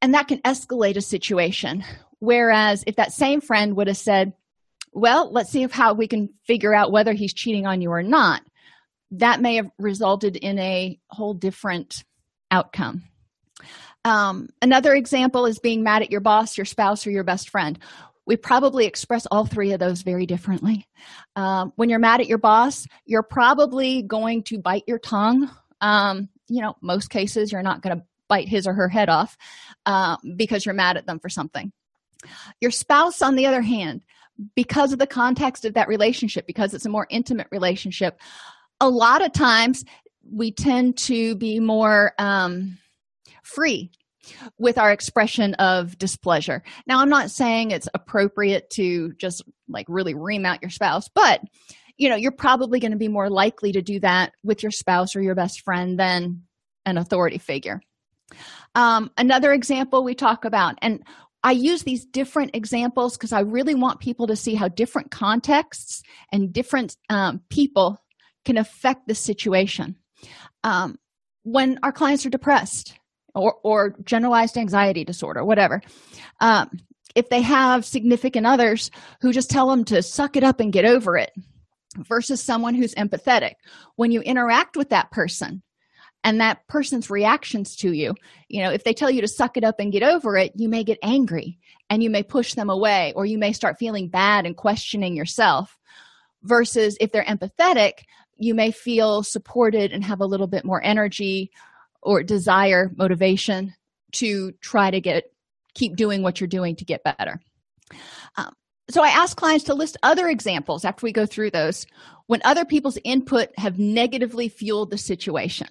And 0.00 0.14
that 0.14 0.28
can 0.28 0.40
escalate 0.42 0.96
a 0.96 1.00
situation. 1.00 1.84
Whereas 2.20 2.84
if 2.86 2.96
that 2.96 3.12
same 3.12 3.40
friend 3.40 3.76
would 3.76 3.88
have 3.88 3.96
said 3.96 4.32
well 4.94 5.30
let's 5.30 5.50
see 5.50 5.62
if 5.62 5.70
how 5.70 5.92
we 5.92 6.08
can 6.08 6.30
figure 6.46 6.74
out 6.74 6.90
whether 6.90 7.12
he's 7.12 7.34
cheating 7.34 7.66
on 7.66 7.82
you 7.82 7.90
or 7.90 8.02
not 8.02 8.42
that 9.12 9.40
may 9.40 9.56
have 9.56 9.70
resulted 9.78 10.36
in 10.36 10.58
a 10.58 10.98
whole 11.08 11.34
different 11.34 12.04
outcome. 12.50 13.02
Um, 14.04 14.48
another 14.62 14.94
example 14.94 15.46
is 15.46 15.58
being 15.58 15.82
mad 15.82 16.02
at 16.02 16.10
your 16.10 16.20
boss 16.20 16.56
your 16.56 16.64
spouse 16.64 17.06
or 17.06 17.10
your 17.10 17.24
best 17.24 17.50
friend. 17.50 17.78
We 18.26 18.36
probably 18.36 18.86
express 18.86 19.26
all 19.26 19.46
three 19.46 19.72
of 19.72 19.80
those 19.80 20.02
very 20.02 20.26
differently. 20.26 20.86
Um, 21.34 21.72
when 21.76 21.88
you're 21.88 21.98
mad 21.98 22.20
at 22.20 22.28
your 22.28 22.38
boss 22.38 22.86
you're 23.06 23.22
probably 23.22 24.02
going 24.02 24.44
to 24.44 24.58
bite 24.58 24.84
your 24.86 24.98
tongue. 24.98 25.50
Um, 25.80 26.28
you 26.48 26.62
know 26.62 26.76
most 26.80 27.10
cases 27.10 27.52
you're 27.52 27.62
not 27.62 27.82
going 27.82 27.98
to 27.98 28.04
bite 28.28 28.48
his 28.48 28.66
or 28.66 28.74
her 28.74 28.88
head 28.88 29.08
off 29.08 29.36
uh, 29.86 30.16
because 30.36 30.64
you're 30.64 30.74
mad 30.74 30.96
at 30.96 31.06
them 31.06 31.18
for 31.18 31.28
something. 31.28 31.72
Your 32.60 32.70
spouse, 32.70 33.22
on 33.22 33.36
the 33.36 33.46
other 33.46 33.62
hand, 33.62 34.02
because 34.54 34.92
of 34.92 34.98
the 34.98 35.06
context 35.06 35.64
of 35.64 35.74
that 35.74 35.88
relationship, 35.88 36.46
because 36.46 36.74
it's 36.74 36.86
a 36.86 36.90
more 36.90 37.06
intimate 37.10 37.48
relationship, 37.50 38.20
a 38.80 38.88
lot 38.88 39.24
of 39.24 39.32
times 39.32 39.84
we 40.30 40.52
tend 40.52 40.96
to 40.98 41.34
be 41.36 41.60
more 41.60 42.12
um, 42.18 42.78
free 43.42 43.90
with 44.58 44.78
our 44.78 44.92
expression 44.92 45.54
of 45.54 45.96
displeasure. 45.98 46.62
Now, 46.86 47.00
I'm 47.00 47.08
not 47.08 47.30
saying 47.30 47.70
it's 47.70 47.88
appropriate 47.94 48.70
to 48.70 49.14
just 49.14 49.42
like 49.68 49.86
really 49.88 50.14
ream 50.14 50.44
out 50.44 50.62
your 50.62 50.70
spouse, 50.70 51.08
but 51.14 51.40
you 51.96 52.08
know, 52.08 52.16
you're 52.16 52.30
probably 52.30 52.78
going 52.78 52.92
to 52.92 52.98
be 52.98 53.08
more 53.08 53.28
likely 53.28 53.72
to 53.72 53.82
do 53.82 53.98
that 54.00 54.32
with 54.44 54.62
your 54.62 54.70
spouse 54.70 55.16
or 55.16 55.20
your 55.20 55.34
best 55.34 55.62
friend 55.62 55.98
than 55.98 56.42
an 56.86 56.96
authority 56.96 57.38
figure. 57.38 57.80
Um, 58.74 59.10
another 59.16 59.52
example 59.52 60.04
we 60.04 60.14
talk 60.14 60.44
about, 60.44 60.78
and 60.80 61.02
I 61.42 61.52
use 61.52 61.82
these 61.82 62.04
different 62.04 62.54
examples 62.54 63.16
because 63.16 63.32
I 63.32 63.40
really 63.40 63.74
want 63.74 64.00
people 64.00 64.28
to 64.28 64.36
see 64.36 64.54
how 64.54 64.68
different 64.68 65.10
contexts 65.10 66.02
and 66.32 66.52
different 66.52 66.96
um, 67.08 67.40
people 67.48 67.98
can 68.48 68.56
affect 68.56 69.06
the 69.06 69.14
situation. 69.14 69.94
Um, 70.64 70.98
when 71.42 71.78
our 71.82 71.92
clients 71.92 72.24
are 72.24 72.30
depressed 72.30 72.94
or, 73.34 73.56
or 73.62 73.94
generalized 74.04 74.56
anxiety 74.56 75.04
disorder, 75.04 75.44
whatever, 75.44 75.82
um, 76.40 76.70
if 77.14 77.28
they 77.28 77.42
have 77.42 77.84
significant 77.84 78.46
others 78.46 78.90
who 79.20 79.34
just 79.34 79.50
tell 79.50 79.68
them 79.68 79.84
to 79.84 80.02
suck 80.02 80.34
it 80.34 80.44
up 80.44 80.60
and 80.60 80.72
get 80.72 80.86
over 80.86 81.18
it 81.18 81.30
versus 81.98 82.42
someone 82.42 82.74
who's 82.74 82.94
empathetic, 82.94 83.56
when 83.96 84.12
you 84.12 84.22
interact 84.22 84.78
with 84.78 84.88
that 84.88 85.10
person, 85.10 85.62
and 86.24 86.40
that 86.40 86.66
person's 86.66 87.10
reactions 87.10 87.76
to 87.76 87.92
you 87.92 88.12
you 88.48 88.60
know 88.60 88.72
if 88.72 88.82
they 88.82 88.92
tell 88.92 89.08
you 89.08 89.20
to 89.20 89.28
suck 89.28 89.56
it 89.56 89.62
up 89.62 89.78
and 89.78 89.92
get 89.92 90.02
over 90.02 90.36
it 90.36 90.50
you 90.56 90.68
may 90.68 90.82
get 90.82 90.98
angry 91.00 91.56
and 91.88 92.02
you 92.02 92.10
may 92.10 92.24
push 92.24 92.54
them 92.54 92.68
away 92.68 93.12
or 93.14 93.24
you 93.24 93.38
may 93.38 93.52
start 93.52 93.78
feeling 93.78 94.08
bad 94.08 94.44
and 94.44 94.56
questioning 94.56 95.14
yourself 95.14 95.78
versus 96.42 96.96
if 97.00 97.12
they're 97.12 97.24
empathetic 97.24 98.00
you 98.38 98.54
may 98.54 98.70
feel 98.70 99.22
supported 99.22 99.92
and 99.92 100.04
have 100.04 100.20
a 100.20 100.26
little 100.26 100.46
bit 100.46 100.64
more 100.64 100.82
energy 100.82 101.50
or 102.02 102.22
desire 102.22 102.90
motivation 102.96 103.74
to 104.12 104.52
try 104.60 104.90
to 104.90 105.00
get 105.00 105.24
keep 105.74 105.96
doing 105.96 106.22
what 106.22 106.40
you're 106.40 106.48
doing 106.48 106.74
to 106.76 106.84
get 106.84 107.04
better. 107.04 107.40
Um, 108.36 108.52
so 108.90 109.02
i 109.02 109.08
ask 109.08 109.36
clients 109.36 109.64
to 109.64 109.74
list 109.74 109.98
other 110.02 110.28
examples 110.28 110.84
after 110.84 111.04
we 111.04 111.12
go 111.12 111.26
through 111.26 111.50
those 111.50 111.86
when 112.26 112.40
other 112.44 112.64
people's 112.64 112.98
input 113.04 113.50
have 113.58 113.78
negatively 113.78 114.48
fueled 114.48 114.90
the 114.90 114.98
situation. 114.98 115.68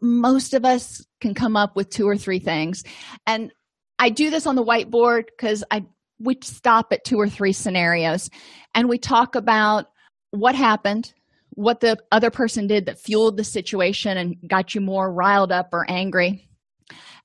Most 0.00 0.54
of 0.54 0.64
us 0.64 1.04
can 1.20 1.34
come 1.34 1.56
up 1.56 1.74
with 1.74 1.90
two 1.90 2.08
or 2.08 2.16
three 2.16 2.38
things. 2.38 2.84
And 3.26 3.52
i 3.98 4.10
do 4.10 4.30
this 4.30 4.46
on 4.46 4.56
the 4.56 4.64
whiteboard 4.64 5.26
because 5.26 5.64
i 5.70 5.84
we 6.20 6.36
stop 6.42 6.92
at 6.92 7.04
two 7.04 7.18
or 7.18 7.28
three 7.28 7.52
scenarios 7.52 8.30
and 8.74 8.88
we 8.88 8.98
talk 8.98 9.34
about 9.34 9.86
what 10.30 10.54
happened 10.54 11.12
what 11.58 11.80
the 11.80 11.98
other 12.12 12.30
person 12.30 12.68
did 12.68 12.86
that 12.86 13.00
fueled 13.00 13.36
the 13.36 13.42
situation 13.42 14.16
and 14.16 14.36
got 14.46 14.76
you 14.76 14.80
more 14.80 15.12
riled 15.12 15.50
up 15.50 15.70
or 15.72 15.84
angry. 15.90 16.48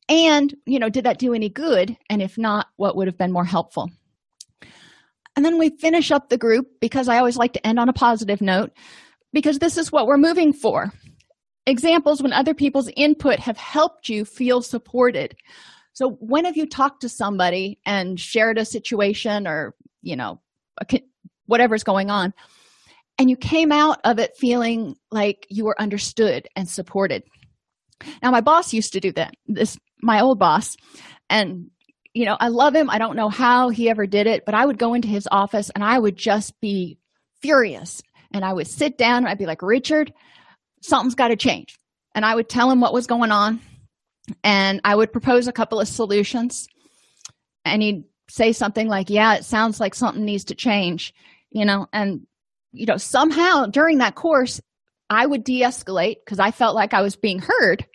And 0.10 0.52
you 0.66 0.80
know 0.80 0.90
did 0.90 1.06
that 1.06 1.20
do 1.20 1.36
any 1.36 1.50
good? 1.50 1.96
And 2.10 2.20
if 2.20 2.36
not 2.36 2.66
what 2.78 2.96
would 2.96 3.08
have 3.08 3.18
been 3.18 3.32
more 3.32 3.46
helpful? 3.46 3.92
And 5.36 5.46
then 5.46 5.60
we 5.60 5.70
finish 5.78 6.12
up 6.12 6.30
the 6.30 6.38
group 6.40 6.66
because 6.82 7.08
i 7.08 7.20
always 7.20 7.38
like 7.38 7.54
to 7.54 7.66
end 7.66 7.80
on 7.80 7.90
a 7.90 7.94
positive 7.94 8.42
note 8.42 8.72
because 9.34 9.60
this 9.60 9.78
is 9.78 9.92
what 9.92 10.08
we're 10.08 10.18
moving 10.18 10.52
for. 10.52 10.92
Examples 11.68 12.24
when 12.24 12.34
other 12.34 12.56
people's 12.56 12.90
input 12.96 13.38
have 13.38 13.58
helped 13.58 14.10
you 14.10 14.26
feel 14.26 14.64
supported. 14.64 15.36
So 15.94 16.18
when 16.20 16.46
have 16.46 16.58
you 16.58 16.66
talked 16.66 17.02
to 17.02 17.10
somebody 17.10 17.78
and 17.86 18.20
shared 18.20 18.58
a 18.58 18.66
situation 18.66 19.48
or 19.48 19.76
you 20.02 20.16
know 20.16 20.42
whatever's 21.46 21.84
going 21.84 22.10
on 22.10 22.34
and 23.18 23.30
you 23.30 23.38
came 23.38 23.72
out 23.72 24.00
of 24.04 24.20
it 24.20 24.36
feeling 24.38 24.96
like 25.12 25.46
you 25.50 25.66
were 25.66 25.80
understood 25.80 26.48
and 26.56 26.68
supported. 26.68 27.24
Now 28.22 28.32
my 28.32 28.42
boss 28.42 28.74
used 28.74 28.94
to 28.94 29.00
do 29.00 29.12
that. 29.14 29.34
This 29.48 29.78
my 30.02 30.22
old 30.22 30.40
boss. 30.40 30.76
And 31.30 31.70
you 32.14 32.26
know 32.26 32.38
i 32.40 32.48
love 32.48 32.76
him. 32.76 32.90
I 32.90 32.98
don't 32.98 33.16
know 33.16 33.30
how 33.30 33.70
he 33.70 33.90
ever 33.90 34.06
did 34.06 34.28
it 34.28 34.46
but 34.46 34.54
i 34.54 34.66
would 34.66 34.78
go 34.78 34.94
into 34.94 35.08
his 35.08 35.28
office 35.32 35.72
and 35.72 35.84
i 35.84 35.98
would 35.98 36.18
just 36.18 36.60
be 36.60 36.98
furious. 37.42 38.02
And 38.32 38.44
i 38.44 38.54
would 38.54 38.68
sit 38.68 38.98
down 38.98 39.18
and 39.18 39.28
i'd 39.28 39.38
be 39.38 39.46
like 39.46 39.62
richard 39.62 40.14
something's 40.82 41.16
got 41.16 41.30
to 41.30 41.36
change. 41.36 41.78
And 42.16 42.26
i 42.26 42.36
would 42.36 42.50
tell 42.50 42.70
him 42.70 42.82
what 42.82 42.94
was 42.94 43.08
going 43.08 43.32
on 43.32 43.62
and 44.44 44.82
i 44.84 44.96
would 44.96 45.12
propose 45.12 45.48
a 45.48 45.54
couple 45.54 45.80
of 45.80 45.88
solutions. 45.88 46.68
And 47.66 47.82
he'd 47.82 48.04
say 48.30 48.52
something 48.52 48.88
like 48.88 49.10
yeah 49.10 49.36
it 49.36 49.46
sounds 49.46 49.80
like 49.80 49.94
something 49.94 50.26
needs 50.26 50.46
to 50.46 50.56
change 50.56 51.14
you 51.52 51.66
know 51.66 51.88
and 51.94 52.26
you 52.74 52.86
know 52.86 52.98
somehow 52.98 53.66
during 53.66 54.00
that 54.00 54.16
course 54.16 54.60
i 55.10 55.26
would 55.26 55.44
de-escalate 55.44 56.18
because 56.24 56.40
i 56.40 56.52
felt 56.52 56.76
like 56.76 56.94
i 56.94 57.02
was 57.02 57.16
being 57.16 57.40
heard. 57.40 57.86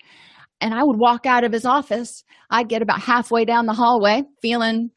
And 0.60 0.74
i 0.74 0.82
would 0.82 0.96
walk 0.96 1.26
out 1.26 1.44
of 1.44 1.52
his 1.52 1.64
office. 1.64 2.24
I'd 2.50 2.68
get 2.68 2.82
about 2.82 3.00
halfway 3.00 3.44
down 3.44 3.66
the 3.66 3.74
hallway 3.74 4.24
feeling 4.42 4.90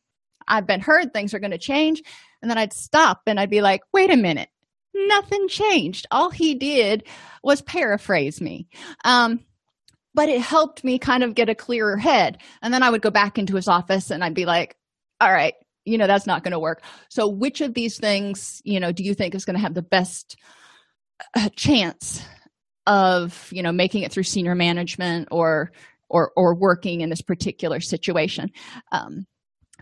i've 0.47 0.65
been 0.65 0.81
heard 0.81 1.13
things 1.13 1.33
are 1.33 1.39
going 1.39 1.51
to 1.51 1.57
change. 1.57 2.01
And 2.41 2.49
then 2.49 2.57
i'd 2.57 2.73
stop 2.73 3.21
and 3.27 3.39
i'd 3.39 3.49
be 3.49 3.61
like 3.61 3.81
wait 3.93 4.11
a 4.11 4.17
minute. 4.17 4.49
Nothing 4.93 5.47
changed. 5.47 6.07
All 6.11 6.29
he 6.29 6.55
did 6.55 7.07
was 7.43 7.61
paraphrase 7.61 8.41
me. 8.41 8.67
Um, 9.05 9.39
but 10.13 10.27
it 10.27 10.41
helped 10.41 10.83
me 10.83 10.99
kind 10.99 11.23
of 11.23 11.33
get 11.33 11.47
a 11.47 11.55
clearer 11.55 11.95
head. 11.97 12.39
And 12.61 12.73
then 12.73 12.83
i 12.83 12.89
would 12.89 13.01
go 13.01 13.11
back 13.11 13.37
into 13.37 13.55
his 13.55 13.67
office 13.67 14.09
and 14.11 14.23
i'd 14.23 14.33
be 14.33 14.45
like 14.45 14.75
all 15.19 15.31
right 15.31 15.53
you 15.85 15.97
know 15.97 16.07
that's 16.07 16.27
not 16.27 16.43
going 16.43 16.51
to 16.51 16.59
work. 16.59 16.83
So 17.09 17.27
which 17.27 17.61
of 17.61 17.73
these 17.73 17.97
things 17.97 18.61
you 18.63 18.79
know 18.79 18.91
do 18.91 19.03
you 19.03 19.13
think 19.13 19.35
is 19.35 19.45
going 19.45 19.55
to 19.55 19.61
have 19.61 19.73
the 19.73 19.81
best 19.81 20.37
uh, 21.35 21.49
chance 21.55 22.23
of 22.87 23.49
you 23.51 23.63
know 23.63 23.71
making 23.71 24.03
it 24.03 24.11
through 24.11 24.23
senior 24.23 24.55
management 24.55 25.27
or 25.31 25.71
or 26.09 26.31
or 26.35 26.55
working 26.55 27.01
in 27.01 27.09
this 27.09 27.21
particular 27.21 27.79
situation? 27.79 28.51
Um, 28.91 29.25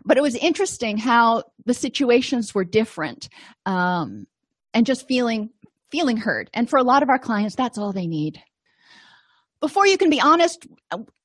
but 0.05 0.17
it 0.17 0.21
was 0.21 0.35
interesting 0.35 0.97
how 0.97 1.43
the 1.65 1.73
situations 1.73 2.55
were 2.55 2.63
different 2.63 3.29
um, 3.65 4.25
and 4.73 4.85
just 4.85 5.07
feeling 5.07 5.49
feeling 5.91 6.17
heard. 6.17 6.49
And 6.53 6.69
for 6.69 6.77
a 6.77 6.83
lot 6.83 7.03
of 7.03 7.09
our 7.09 7.19
clients 7.19 7.55
that's 7.55 7.77
all 7.77 7.93
they 7.93 8.07
need 8.07 8.41
before 9.62 9.86
you 9.86 9.98
can 9.98 10.10
be 10.10 10.22
honest 10.22 10.67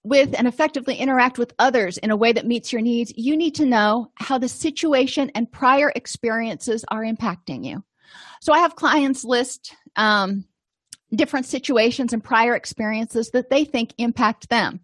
with 0.03 0.35
and 0.37 0.47
effectively 0.47 0.97
interact 0.97 1.38
with 1.38 1.55
others 1.59 1.99
in 1.99 2.11
a 2.11 2.16
way 2.16 2.33
that 2.33 2.47
meets 2.47 2.73
your 2.73 2.83
needs 2.83 3.12
you 3.16 3.37
need 3.37 3.55
to 3.55 3.64
know 3.64 4.11
how 4.16 4.38
the 4.38 4.49
situation 4.49 5.31
and 5.35 5.51
prior 5.51 5.92
experiences 5.94 6.85
are 6.88 7.03
impacting 7.03 7.64
you. 7.64 7.83
So 8.40 8.53
i 8.53 8.59
have 8.59 8.77
clients 8.77 9.25
list 9.25 9.75
um, 9.97 10.44
different 11.14 11.47
situations 11.47 12.12
and 12.12 12.23
prior 12.23 12.55
experiences 12.55 13.31
that 13.31 13.51
they 13.51 13.64
think 13.64 13.94
impact 13.99 14.49
them. 14.49 14.81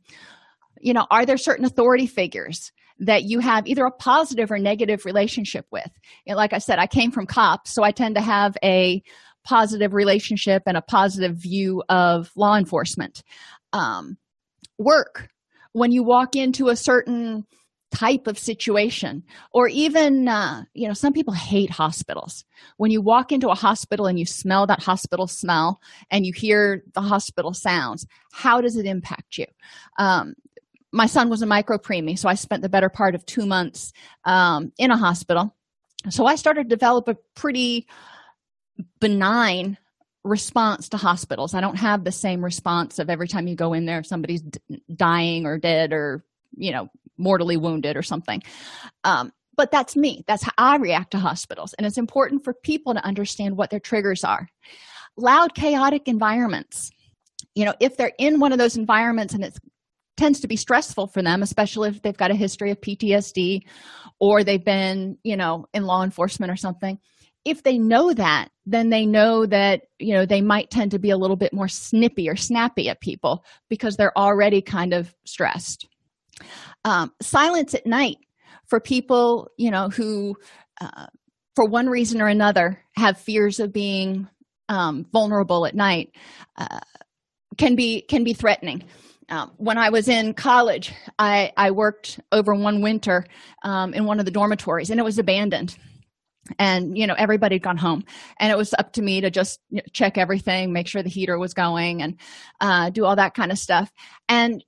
You 0.81 0.95
know 0.95 1.07
are 1.11 1.27
there 1.27 1.39
certain 1.39 1.65
authority 1.65 2.07
figures 2.07 2.73
that 3.03 3.25
you 3.25 3.41
have 3.41 3.67
either 3.67 3.87
a 3.87 3.91
positive 3.91 4.51
or 4.51 4.59
negative 4.59 5.05
relationship 5.05 5.67
with? 5.71 5.91
Like 6.27 6.53
i 6.53 6.59
said 6.59 6.79
i 6.79 6.87
came 6.87 7.11
from 7.11 7.27
cops 7.27 7.71
so 7.71 7.83
i 7.83 7.91
tend 7.91 8.15
to 8.15 8.23
have 8.23 8.57
a 8.63 9.03
positive 9.44 9.94
relationship 9.94 10.62
and 10.66 10.76
a 10.76 10.83
positive 10.83 11.37
view 11.37 11.83
of 11.88 12.31
law 12.37 12.57
enforcement. 12.57 13.22
Um, 13.72 14.16
work. 14.79 15.29
When 15.72 15.92
you 15.92 16.03
walk 16.03 16.35
into 16.35 16.68
a 16.68 16.76
certain 16.76 17.46
type 17.90 18.26
of 18.26 18.38
situation 18.38 19.22
or 19.53 19.68
even 19.68 20.29
uh, 20.29 20.62
you 20.74 20.87
know 20.87 20.94
some 20.94 21.12
people 21.12 21.35
hate 21.35 21.70
hospitals. 21.70 22.44
When 22.76 22.90
you 22.90 23.03
walk 23.03 23.33
into 23.33 23.48
a 23.48 23.55
hospital 23.55 24.07
and 24.07 24.18
you 24.18 24.26
smell 24.26 24.66
that 24.66 24.83
hospital 24.83 25.26
smell 25.26 25.81
and 26.11 26.24
you 26.24 26.33
hear 26.33 26.85
the 26.94 27.00
hospital 27.00 27.53
sounds 27.53 28.07
how 28.33 28.61
does 28.61 28.76
it 28.76 28.87
impact 28.87 29.38
you? 29.38 29.46
Um, 29.98 30.35
my 30.92 31.07
son 31.07 31.29
was 31.29 31.42
a 31.42 31.46
micro 31.46 31.79
preemie 31.79 32.18
so 32.18 32.29
i 32.29 32.35
spent 32.35 32.62
the 32.62 32.68
better 32.68 32.88
part 32.88 33.14
of 33.14 33.24
two 33.26 33.46
months 33.46 33.92
um, 34.24 34.72
in 34.79 34.90
a 34.90 34.96
hospital. 34.96 35.55
So 36.09 36.26
i 36.26 36.37
started 36.37 36.64
to 36.64 36.76
develop 36.76 37.09
a 37.09 37.16
pretty 37.35 37.87
benign 39.01 39.79
response 40.25 40.90
to 40.90 40.97
hospitals. 40.97 41.55
I 41.55 41.61
don't 41.61 41.79
have 41.79 42.05
the 42.05 42.12
same 42.12 42.45
response 42.45 42.99
of 42.99 43.09
every 43.09 43.29
time 43.29 43.47
you 43.47 43.57
go 43.57 43.73
in 43.73 43.87
there 43.87 44.03
somebody's 44.03 44.43
dying 44.95 45.47
or 45.47 45.59
dead 45.59 45.93
or 45.93 46.25
you 46.57 46.73
know 46.73 46.88
mortally 47.16 47.57
wounded 47.57 47.97
or 47.97 48.03
something. 48.03 48.43
Um, 49.05 49.33
but 49.57 49.71
that's 49.71 49.97
me. 49.97 50.25
That's 50.27 50.43
how 50.43 50.53
i 50.57 50.77
react 50.77 51.11
to 51.12 51.19
hospitals. 51.19 51.75
And 51.75 51.87
it's 51.87 51.99
important 51.99 52.45
for 52.45 52.55
people 52.55 52.95
to 52.95 53.05
understand 53.05 53.57
what 53.57 53.71
their 53.71 53.81
triggers 53.81 54.25
are. 54.25 54.49
Loud 55.16 55.55
chaotic 55.55 56.07
environments. 56.07 56.90
You 57.55 57.64
know 57.64 57.75
if 57.81 57.97
they're 57.97 58.12
in 58.19 58.40
one 58.40 58.53
of 58.53 58.59
those 58.59 58.77
environments 58.77 59.35
and 59.35 59.45
it 59.45 59.59
tends 60.16 60.40
to 60.40 60.49
be 60.49 60.57
stressful 60.57 61.07
for 61.07 61.23
them 61.23 61.43
especially 61.43 61.88
if 61.88 62.03
they've 62.03 62.16
got 62.16 62.31
a 62.31 62.35
history 62.35 62.71
of 62.71 62.81
ptsd 62.83 63.62
or 64.19 64.45
they've 64.45 64.64
been 64.64 65.16
you 65.25 65.35
know 65.35 65.64
in 65.73 65.85
law 65.87 66.05
enforcement 66.05 66.53
or 66.53 66.57
something 66.57 66.99
if 67.44 67.62
they 67.62 67.79
know 67.79 68.12
that 68.12 68.50
then 68.70 68.90
they 68.90 69.05
know 69.05 69.46
that 69.46 69.83
you 69.98 70.14
know 70.14 70.24
they 70.24 70.40
might 70.40 70.70
tend 70.70 70.92
to 70.92 70.98
be 70.98 71.11
a 71.11 71.16
little 71.16 71.37
bit 71.37 71.53
more 71.53 71.68
snippy 71.68 72.29
or 72.29 72.37
snappy 72.37 72.88
at 72.88 73.00
people 73.00 73.44
because 73.68 73.96
they're 73.96 74.16
already 74.16 74.62
kind 74.62 74.94
of 74.94 75.14
stressed. 75.24 75.87
Um, 76.85 77.12
silence 77.20 77.74
at 77.74 77.85
night 77.85 78.18
for 78.66 78.81
people 78.81 79.50
you 79.59 79.70
know 79.70 79.88
who 79.88 80.37
uh, 80.81 81.07
for 81.57 81.66
one 81.66 81.88
reason 81.88 82.22
or 82.22 82.29
another 82.29 82.81
have 82.96 83.18
fears 83.18 83.59
of 83.59 83.72
being 83.72 84.29
um, 84.68 85.05
vulnerable 85.12 85.66
at 85.66 85.74
night 85.74 86.14
uh, 86.57 86.81
can 87.59 87.74
be 87.74 88.03
can 88.03 88.24
be 88.24 88.33
threatening. 88.33 88.85
Um, 89.29 89.53
when 89.59 89.79
I 89.79 89.90
was 89.90 90.09
in 90.09 90.35
college, 90.35 90.92
I, 91.16 91.53
I 91.57 91.70
worked 91.70 92.18
over 92.33 92.53
one 92.53 92.83
winter 92.83 93.24
um, 93.62 93.94
in 93.94 94.05
one 94.05 94.18
of 94.18 94.24
the 94.24 94.33
dormitories, 94.33 94.90
and 94.90 94.98
it 94.98 95.05
was 95.05 95.20
abandoned 95.20 95.76
and 96.59 96.97
you 96.97 97.07
know 97.07 97.15
everybody 97.17 97.57
had 97.57 97.63
gone 97.63 97.77
home. 97.77 98.05
And 98.39 98.53
it 98.53 98.57
was 98.57 98.75
up 98.79 98.93
to 98.95 99.03
me 99.03 99.21
to 99.21 99.31
just 99.31 99.61
check 99.93 100.19
everything 100.19 100.73
make 100.73 100.87
sure 100.87 101.03
the 101.03 101.09
heater 101.09 101.39
was 101.39 101.55
going 101.55 102.03
and 102.03 102.17
uh, 102.61 102.91
do 102.91 103.05
all 103.05 103.17
that 103.17 103.35
kind 103.35 103.53
of 103.53 103.59
stuff. 103.59 103.93
And 104.29 104.65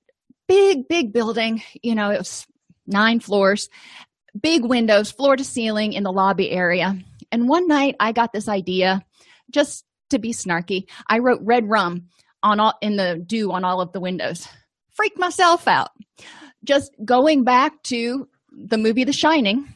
big 0.49 0.89
big 0.89 1.13
building 1.13 1.63
you 1.83 1.95
know 1.95 2.11
it 2.11 2.19
was 2.19 2.47
nine 2.87 3.21
floors 3.21 3.69
big 4.41 4.65
windows 4.65 5.11
floor 5.13 5.37
to 5.37 5.45
ceiling 5.45 5.93
in 5.93 6.03
the 6.03 6.13
lobby 6.13 6.51
area. 6.51 6.99
And 7.31 7.49
one 7.49 7.69
night 7.69 7.97
i 8.01 8.13
got 8.13 8.33
this 8.33 8.49
idea 8.49 9.05
just 9.51 9.85
to 10.11 10.19
be 10.19 10.33
snarky. 10.33 10.89
I 11.09 11.19
wrote 11.19 11.41
red 11.43 11.69
rum 11.69 12.09
on 12.43 12.61
all 12.61 12.75
in 12.81 12.97
the 12.97 13.23
dew 13.25 13.53
on 13.53 13.65
all 13.65 13.81
of 13.81 13.93
the 13.93 14.01
windows. 14.01 14.49
Freak 14.95 15.19
myself 15.19 15.67
out. 15.67 15.91
Just 16.65 16.93
going 17.05 17.45
back 17.45 17.83
to 17.85 18.29
the 18.51 18.79
movie 18.79 19.05
the 19.05 19.13
shining 19.13 19.67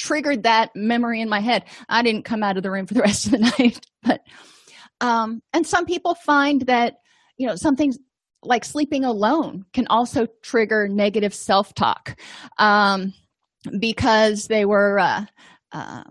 triggered 0.00 0.44
that 0.44 0.70
memory 0.74 1.20
in 1.20 1.28
my 1.28 1.40
head. 1.40 1.64
I 1.88 2.02
didn't 2.02 2.24
come 2.24 2.42
out 2.42 2.56
of 2.56 2.62
the 2.62 2.70
room 2.70 2.86
for 2.86 2.94
the 2.94 3.02
rest 3.02 3.26
of 3.26 3.32
the 3.32 3.38
night 3.58 3.86
but 4.02 4.22
um 5.00 5.42
and 5.52 5.66
some 5.66 5.86
people 5.86 6.14
find 6.14 6.62
that 6.62 6.96
you 7.36 7.46
know 7.46 7.56
something 7.56 7.92
like 8.42 8.64
sleeping 8.64 9.04
alone 9.04 9.64
can 9.72 9.86
also 9.88 10.26
trigger 10.42 10.88
negative 10.88 11.34
self-talk 11.34 12.18
um 12.58 13.12
because 13.78 14.46
they 14.46 14.64
were 14.64 14.98
uh, 14.98 15.24
uh, 15.72 16.04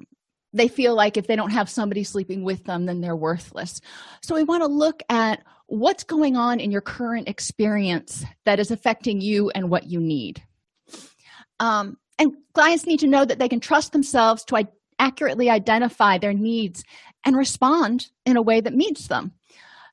they 0.53 0.67
feel 0.67 0.95
like 0.95 1.17
if 1.17 1.27
they 1.27 1.35
don't 1.35 1.51
have 1.51 1.69
somebody 1.69 2.03
sleeping 2.03 2.43
with 2.43 2.63
them 2.65 2.85
then 2.85 3.01
they're 3.01 3.15
worthless. 3.15 3.81
So 4.21 4.35
we 4.35 4.43
want 4.43 4.61
to 4.61 4.67
look 4.67 5.01
at 5.09 5.43
what's 5.67 6.03
going 6.03 6.35
on 6.35 6.59
in 6.59 6.71
your 6.71 6.81
current 6.81 7.27
experience 7.27 8.23
that 8.45 8.59
is 8.59 8.71
affecting 8.71 9.21
you 9.21 9.49
and 9.51 9.69
what 9.69 9.85
you 9.87 9.99
need. 9.99 10.43
Um, 11.59 11.97
and 12.19 12.33
clients 12.53 12.85
need 12.85 12.99
to 12.99 13.07
know 13.07 13.25
that 13.25 13.39
they 13.39 13.49
can 13.49 13.59
trust 13.59 13.93
themselves 13.93 14.43
to 14.45 14.67
accurately 14.99 15.49
identify 15.49 16.17
their 16.17 16.33
needs 16.33 16.83
and 17.25 17.35
respond 17.35 18.07
in 18.25 18.37
a 18.37 18.41
way 18.41 18.61
that 18.61 18.75
meets 18.75 19.07
them. 19.07 19.31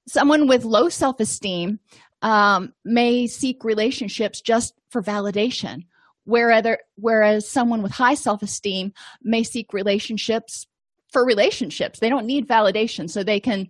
Someone 0.08 0.46
with 0.46 0.64
low 0.64 0.88
self-esteem 0.88 1.80
um, 2.22 2.72
may 2.84 3.26
seek 3.26 3.64
relationships 3.64 4.40
just 4.40 4.74
for 4.90 5.02
validation 5.02 5.84
whereas, 6.26 6.66
whereas 6.96 7.48
someone 7.48 7.82
with 7.82 7.92
high 7.92 8.14
self-esteem 8.14 8.92
may 9.22 9.42
seek 9.42 9.72
relationships 9.72 10.66
for 11.10 11.24
relationships. 11.24 11.98
They 11.98 12.10
don't 12.10 12.26
need 12.26 12.46
validation 12.46 13.08
so 13.08 13.22
they 13.22 13.40
can 13.40 13.68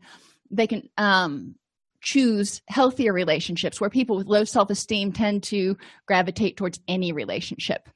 they 0.51 0.67
can 0.67 0.89
um, 0.97 1.57
choose 2.01 2.63
healthier 2.69 3.13
relationships 3.13 3.81
where 3.81 3.91
people 3.91 4.17
with 4.17 4.29
low 4.29 4.45
self-esteem 4.45 5.13
tend 5.13 5.43
to 5.43 5.77
gravitate 6.07 6.57
towards 6.57 6.81
any 6.89 7.13
relationship 7.13 7.89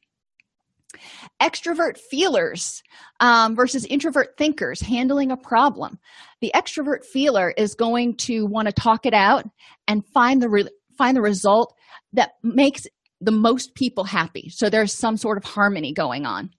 extrovert 1.41 1.99
feelers 1.99 2.83
um, 3.21 3.57
versus 3.57 3.85
introvert 3.87 4.37
thinkers 4.37 4.81
handling 4.81 5.31
a 5.31 5.37
problem. 5.37 5.99
The 6.41 6.53
extrovert 6.55 7.05
feeler 7.05 7.53
is 7.57 7.75
going 7.75 8.17
to 8.19 8.47
want 8.47 8.67
to 8.67 8.73
talk 8.73 9.07
it 9.07 9.15
out 9.15 9.49
and 9.87 10.07
find 10.07 10.43
the 10.43 10.49
re- 10.49 10.69
find 10.97 11.17
the 11.17 11.23
result 11.23 11.75
that 12.13 12.33
makes 12.43 12.87
the 13.21 13.31
most 13.31 13.75
people 13.75 14.05
happy. 14.05 14.49
So 14.51 14.69
there's 14.69 14.93
some 14.93 15.17
sort 15.17 15.39
of 15.39 15.45
harmony 15.45 15.93
going 15.93 16.27
on. 16.27 16.51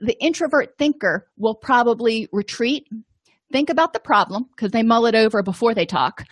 The 0.00 0.20
introvert 0.22 0.76
thinker 0.78 1.28
will 1.36 1.54
probably 1.54 2.28
retreat 2.32 2.88
think 3.52 3.70
about 3.70 3.92
the 3.92 4.00
problem 4.00 4.46
because 4.56 4.72
they 4.72 4.82
mull 4.82 5.06
it 5.06 5.14
over 5.14 5.42
before 5.42 5.74
they 5.74 5.86
talk 5.86 6.24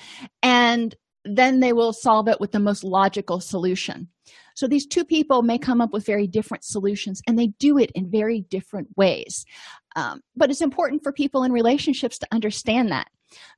and 0.42 0.94
then 1.24 1.60
they 1.60 1.72
will 1.72 1.92
solve 1.92 2.28
it 2.28 2.40
with 2.40 2.50
the 2.50 2.58
most 2.58 2.82
logical 2.82 3.40
solution 3.40 4.08
so 4.54 4.66
these 4.66 4.86
two 4.86 5.04
people 5.04 5.42
may 5.42 5.58
come 5.58 5.80
up 5.80 5.92
with 5.92 6.06
very 6.06 6.26
different 6.26 6.64
solutions 6.64 7.22
and 7.26 7.38
they 7.38 7.48
do 7.58 7.78
it 7.78 7.90
in 7.92 8.10
very 8.10 8.42
different 8.42 8.88
ways. 8.96 9.44
Um, 9.96 10.20
but 10.36 10.50
it's 10.50 10.60
important 10.60 11.02
for 11.02 11.12
people 11.12 11.42
in 11.42 11.52
relationships 11.52 12.18
to 12.18 12.28
understand 12.30 12.90
that. 12.90 13.08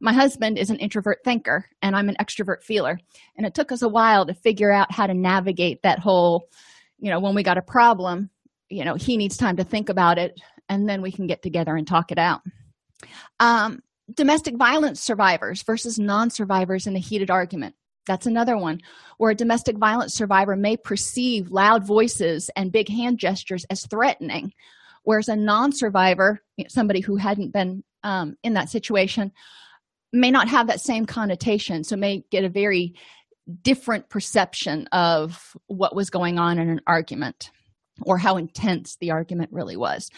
My 0.00 0.12
husband 0.12 0.58
is 0.58 0.70
an 0.70 0.78
introvert 0.78 1.20
thinker 1.24 1.64
and 1.80 1.96
i'm 1.96 2.10
an 2.10 2.16
extrovert 2.20 2.62
feeler 2.62 3.00
and 3.38 3.46
it 3.46 3.54
took 3.54 3.72
us 3.72 3.80
a 3.80 3.88
while 3.88 4.26
to 4.26 4.34
figure 4.34 4.70
out 4.70 4.92
how 4.92 5.06
to 5.06 5.14
navigate 5.14 5.80
that 5.82 5.98
whole 5.98 6.50
you 6.98 7.08
know 7.08 7.18
when 7.18 7.34
we 7.34 7.42
got 7.42 7.56
a 7.56 7.62
problem 7.62 8.28
you 8.68 8.84
know 8.84 8.96
he 8.96 9.16
needs 9.16 9.38
time 9.38 9.56
to 9.56 9.64
think 9.64 9.88
about 9.88 10.18
it 10.18 10.38
and 10.68 10.88
then 10.88 11.02
we 11.02 11.12
can 11.12 11.26
get 11.26 11.42
together 11.42 11.76
and 11.76 11.86
talk 11.86 12.10
it 12.12 12.18
out. 12.18 12.40
Um, 13.40 13.80
domestic 14.12 14.56
violence 14.56 15.00
survivors 15.00 15.62
versus 15.62 15.98
non-survivors 15.98 16.86
in 16.86 16.96
a 16.96 16.98
heated 16.98 17.30
argument 17.30 17.74
that's 18.06 18.26
another 18.26 18.56
one 18.56 18.80
where 19.18 19.30
a 19.30 19.36
domestic 19.36 19.76
violence 19.76 20.14
survivor 20.14 20.56
may 20.56 20.76
perceive 20.76 21.50
loud 21.50 21.86
voices 21.86 22.50
and 22.56 22.72
big 22.72 22.88
hand 22.88 23.18
gestures 23.18 23.64
as 23.70 23.86
threatening 23.86 24.52
whereas 25.04 25.28
a 25.28 25.36
non-survivor 25.36 26.40
somebody 26.68 27.00
who 27.00 27.16
hadn't 27.16 27.52
been 27.52 27.82
um, 28.04 28.36
in 28.42 28.54
that 28.54 28.68
situation 28.68 29.32
may 30.12 30.30
not 30.30 30.48
have 30.48 30.66
that 30.66 30.80
same 30.80 31.06
connotation 31.06 31.84
so 31.84 31.96
may 31.96 32.24
get 32.30 32.44
a 32.44 32.48
very 32.48 32.94
different 33.62 34.08
perception 34.08 34.86
of 34.92 35.56
what 35.66 35.94
was 35.94 36.10
going 36.10 36.38
on 36.38 36.58
in 36.58 36.68
an 36.68 36.80
argument 36.86 37.50
or 38.02 38.18
how 38.18 38.36
intense 38.36 38.96
the 39.00 39.10
argument 39.10 39.50
really 39.52 39.76
was. 39.76 40.10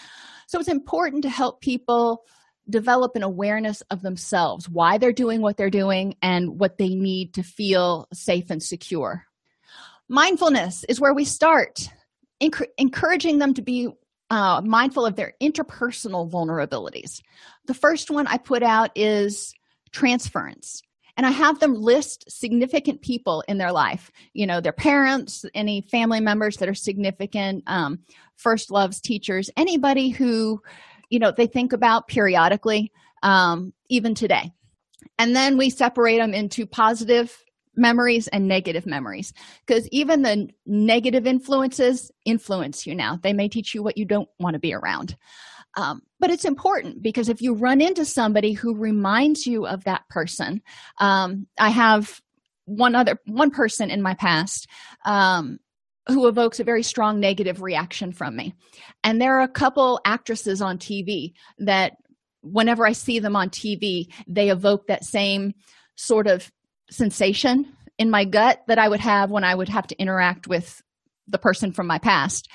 So 0.47 0.59
it's 0.59 0.69
important 0.69 1.23
to 1.23 1.31
help 1.31 1.61
people 1.61 2.25
develop 2.69 3.15
an 3.17 3.23
awareness 3.23 3.83
of 3.91 4.03
themselves 4.03 4.69
why 4.69 4.99
they're 4.99 5.13
doing 5.13 5.43
what 5.43 5.57
they're 5.57 5.71
doing 5.71 6.17
and 6.23 6.59
what 6.59 6.79
they 6.79 6.95
need 6.95 7.35
to 7.35 7.43
feel 7.43 8.09
safe 8.13 8.51
and 8.51 8.63
secure. 8.63 9.25
Mindfulness 10.09 10.85
is 10.85 11.01
where 11.01 11.15
we 11.15 11.25
start 11.25 11.89
Enc- 12.43 12.67
encouraging 12.79 13.39
them 13.39 13.55
to 13.55 13.63
be 13.63 13.89
uh, 14.29 14.61
mindful 14.65 15.07
of 15.07 15.15
their 15.15 15.35
interpersonal 15.41 16.31
vulnerabilities. 16.31 17.23
The 17.67 17.75
first 17.75 18.11
one 18.11 18.27
i 18.27 18.39
put 18.39 18.63
out 18.63 18.91
is 18.95 19.55
transference 19.93 20.83
and 21.17 21.25
i 21.25 21.31
have 21.31 21.61
them 21.61 21.75
list 21.75 22.25
significant 22.29 23.01
people 23.01 23.45
in 23.47 23.59
their 23.59 23.73
life 23.73 24.11
you 24.33 24.47
know 24.47 24.61
their 24.61 24.73
parents 24.73 25.45
any 25.55 25.83
family 25.83 26.21
members 26.21 26.57
that 26.57 26.69
are 26.69 26.75
significant 26.75 27.63
um, 27.67 28.01
first 28.37 28.71
loves 28.71 29.01
teachers 29.01 29.51
anybody 29.57 30.11
who 30.11 30.61
you 31.11 31.19
know 31.19 31.31
they 31.31 31.47
think 31.47 31.73
about 31.73 32.09
periodically 32.09 32.93
um, 33.23 33.73
even 33.89 34.15
today. 34.15 34.53
And 35.19 35.35
then 35.35 35.57
we 35.57 35.71
separate 35.71 36.19
them 36.19 36.35
into 36.35 36.67
positive 36.67 37.37
memories 37.77 38.29
and 38.29 38.47
negative 38.47 38.87
memories. 38.87 39.33
Because 39.67 39.89
even 39.89 40.23
the 40.23 40.49
negative 40.67 41.27
influences 41.27 42.11
influence 42.25 42.87
you 42.87 42.95
now. 42.95 43.19
They 43.23 43.33
may 43.33 43.49
teach 43.49 43.75
you 43.75 43.83
what 43.83 43.99
you 43.99 44.05
don't 44.05 44.29
want 44.39 44.55
to 44.55 44.61
be 44.61 44.75
around. 44.75 45.17
Um, 45.77 46.03
but 46.21 46.31
it's 46.31 46.45
important 46.45 47.03
because 47.03 47.29
if 47.29 47.43
you 47.43 47.55
run 47.55 47.81
into 47.81 48.05
somebody 48.05 48.53
who 48.53 48.77
reminds 48.77 49.47
you 49.47 49.67
of 49.67 49.85
that 49.85 50.09
person 50.09 50.63
um, 50.99 51.47
i 51.59 51.69
have 51.69 52.21
one 52.67 52.95
other 52.95 53.19
one 53.27 53.51
person 53.51 53.91
in 53.91 54.01
my 54.01 54.15
past 54.15 54.69
um, 55.05 55.59
who 56.09 56.29
evokes 56.29 56.61
a 56.61 56.65
very 56.65 56.83
strong 56.83 57.21
negative 57.21 57.63
reaction 57.63 58.13
from 58.13 58.37
me. 58.37 58.55
And 59.03 59.21
there 59.21 59.39
are 59.39 59.43
a 59.43 59.49
couple 59.49 60.01
actresses 60.05 60.61
on 60.61 60.79
TV 60.79 61.33
that 61.59 61.97
whenever 62.43 62.87
I 62.87 62.93
see 62.93 63.19
them 63.19 63.37
on 63.37 63.49
TV, 63.49 64.13
they 64.27 64.51
evoke 64.51 64.87
that 64.87 65.05
same 65.05 65.55
sort 65.97 66.27
of 66.27 66.51
sensation 66.91 67.67
in 67.99 68.11
my 68.11 68.25
gut 68.25 68.63
that 68.67 68.79
I 68.79 68.89
would 68.89 69.01
have 69.01 69.31
when 69.31 69.45
I 69.45 69.55
would 69.55 69.69
have 69.69 69.87
to 69.89 69.99
interact 69.99 70.47
with 70.47 70.83
the 71.27 71.39
person 71.39 71.73
from 71.73 71.87
my 71.87 71.99
past. 71.99 72.51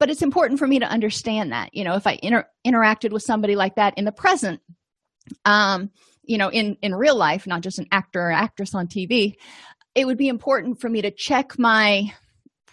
But 0.00 0.10
it's 0.10 0.22
important 0.22 0.58
for 0.58 0.66
me 0.66 0.78
to 0.78 0.86
understand 0.86 1.52
that, 1.52 1.74
you 1.74 1.84
know, 1.84 1.94
if 1.94 2.06
I 2.06 2.18
inter- 2.22 2.48
interacted 2.66 3.12
with 3.12 3.22
somebody 3.22 3.56
like 3.56 3.76
that 3.76 3.98
in 3.98 4.04
the 4.04 4.12
present, 4.12 4.60
um, 5.44 5.90
you 6.22 6.38
know, 6.38 6.50
in 6.50 6.76
in 6.82 6.94
real 6.94 7.16
life, 7.16 7.46
not 7.46 7.62
just 7.62 7.78
an 7.78 7.88
actor 7.90 8.20
or 8.20 8.32
actress 8.32 8.74
on 8.74 8.86
TV, 8.86 9.36
it 9.94 10.06
would 10.06 10.18
be 10.18 10.28
important 10.28 10.80
for 10.80 10.88
me 10.88 11.02
to 11.02 11.10
check 11.10 11.58
my 11.58 12.12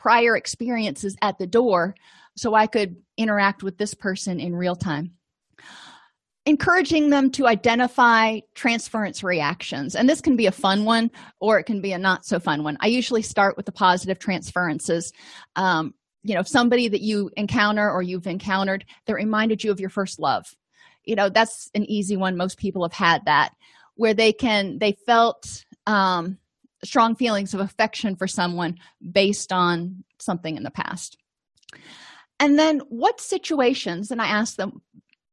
prior 0.06 0.38
experiences 0.38 1.15
at 1.24 1.39
the 1.39 1.48
door 1.48 1.96
so 2.36 2.54
I 2.54 2.68
could 2.68 2.96
interact 3.18 3.63
with 3.63 3.80
this 3.80 3.96
person 3.96 4.39
in 4.39 4.56
real 4.56 4.76
time. 4.76 5.13
Encouraging 6.46 7.10
them 7.10 7.32
to 7.32 7.48
identify 7.48 8.41
transference 8.54 9.24
reactions. 9.24 9.96
And 9.96 10.08
this 10.08 10.22
can 10.22 10.36
be 10.36 10.46
a 10.46 10.52
fun 10.52 10.86
one 10.86 11.10
or 11.39 11.58
it 11.58 11.63
can 11.63 11.82
be 11.82 11.91
a 11.91 11.98
not 11.98 12.24
so 12.24 12.39
fun 12.39 12.63
one. 12.63 12.78
I 12.82 12.86
usually 12.86 13.24
start 13.24 13.58
with 13.58 13.65
the 13.65 13.72
positive 13.72 14.20
transferences. 14.20 15.12
Um, 15.56 15.96
you 16.22 16.36
know, 16.36 16.44
somebody 16.44 16.88
that 16.88 17.02
you 17.02 17.32
encounter 17.36 17.89
or 17.89 18.04
you've 18.04 18.28
encountered 18.28 18.86
that 19.08 19.15
reminded 19.15 19.63
you 19.63 19.72
of 19.72 19.80
your 19.80 19.89
first 19.89 20.20
love. 20.20 20.46
You 21.04 21.15
know, 21.15 21.30
that's 21.30 21.72
an 21.74 21.89
easy 21.89 22.15
one. 22.15 22.38
Most 22.38 22.60
people 22.60 22.84
have 22.84 22.94
had 22.94 23.26
that 23.26 23.56
where 23.96 24.13
they 24.13 24.34
can, 24.34 24.78
they 24.78 24.91
felt, 24.91 25.65
um, 25.88 26.38
strong 26.86 27.15
feelings 27.15 27.54
of 27.54 27.60
affection 27.60 28.15
for 28.15 28.28
someone 28.28 28.78
based 29.12 29.52
on 29.52 30.04
something 30.19 30.56
in 30.56 30.63
the 30.63 30.71
past. 30.71 31.17
And 32.39 32.60
then 32.60 32.80
what 32.89 33.21
situations 33.21 34.12
and 34.12 34.21
i 34.21 34.28
ask 34.28 34.56
them 34.56 34.82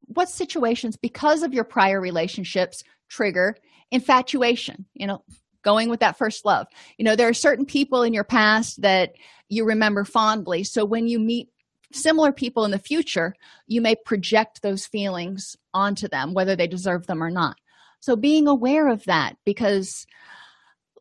what 0.07 0.29
situations 0.29 0.95
because 0.97 1.43
of 1.43 1.53
your 1.53 1.63
prior 1.63 1.99
relationships 1.99 2.83
trigger 3.09 3.55
infatuation 3.91 4.85
you 4.93 5.07
know 5.07 5.23
going 5.63 5.89
with 5.89 6.01
that 6.01 6.17
first 6.17 6.45
love? 6.45 6.67
You 6.97 7.05
know 7.05 7.15
there 7.15 7.29
are 7.29 7.33
certain 7.33 7.65
people 7.65 8.03
in 8.03 8.13
your 8.13 8.23
past 8.23 8.81
that 8.81 9.13
you 9.49 9.65
remember 9.65 10.03
fondly. 10.03 10.63
So 10.63 10.83
when 10.83 11.07
you 11.07 11.19
meet 11.19 11.49
similar 11.93 12.31
people 12.31 12.65
in 12.65 12.71
the 12.71 12.79
future 12.79 13.35
you 13.67 13.79
may 13.79 13.95
project 13.95 14.61
those 14.61 14.85
feelings 14.85 15.55
onto 15.73 16.07
them 16.07 16.33
whether 16.33 16.55
they 16.55 16.67
deserve 16.67 17.07
them 17.07 17.23
or 17.23 17.29
not. 17.29 17.57
So 17.99 18.15
being 18.15 18.47
aware 18.47 18.87
of 18.87 19.05
that 19.05 19.37
because 19.45 20.05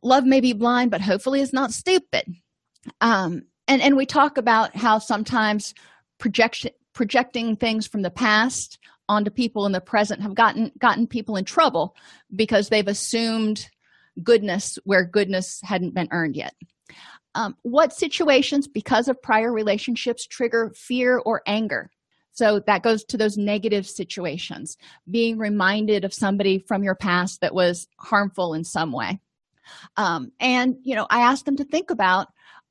love 0.02 0.24
may 0.24 0.40
be 0.40 0.52
blind 0.52 0.90
but 0.90 1.00
hopefully 1.00 1.40
is 1.40 1.52
not 1.52 1.72
stupid. 1.72 2.24
Um 3.00 3.42
and 3.68 3.80
and 3.82 3.96
we 3.96 4.06
talk 4.06 4.38
about 4.38 4.76
how 4.76 4.98
sometimes 4.98 5.74
projection 6.18 6.72
projecting 6.92 7.56
things 7.56 7.86
from 7.86 8.02
the 8.02 8.10
past 8.10 8.78
onto 9.08 9.30
people 9.30 9.66
in 9.66 9.72
the 9.72 9.80
present 9.80 10.22
have 10.22 10.34
gotten 10.34 10.72
gotten 10.78 11.06
people 11.06 11.36
in 11.36 11.44
trouble 11.44 11.96
because 12.34 12.68
they've 12.68 12.88
assumed 12.88 13.68
goodness 14.22 14.78
where 14.84 15.04
goodness 15.04 15.60
hadn't 15.62 15.94
been 15.94 16.08
earned 16.10 16.36
yet. 16.36 16.54
Um, 17.34 17.56
what 17.62 17.94
situations 17.94 18.68
because 18.68 19.08
of 19.08 19.22
prior 19.22 19.52
relationships 19.52 20.26
trigger 20.26 20.70
fear 20.76 21.18
or 21.18 21.42
anger? 21.46 21.90
So 22.32 22.60
that 22.66 22.82
goes 22.82 23.04
to 23.04 23.16
those 23.16 23.36
negative 23.36 23.86
situations 23.86 24.76
being 25.10 25.38
reminded 25.38 26.04
of 26.04 26.14
somebody 26.14 26.58
from 26.58 26.82
your 26.82 26.94
past 26.94 27.40
that 27.40 27.54
was 27.54 27.88
harmful 27.98 28.54
in 28.54 28.64
some 28.64 28.92
way 28.92 29.20
um, 29.96 30.32
and 30.40 30.76
you 30.82 30.94
know 30.94 31.06
i 31.10 31.20
asked 31.20 31.44
them 31.44 31.56
to 31.56 31.64
think 31.64 31.90
about 31.90 32.28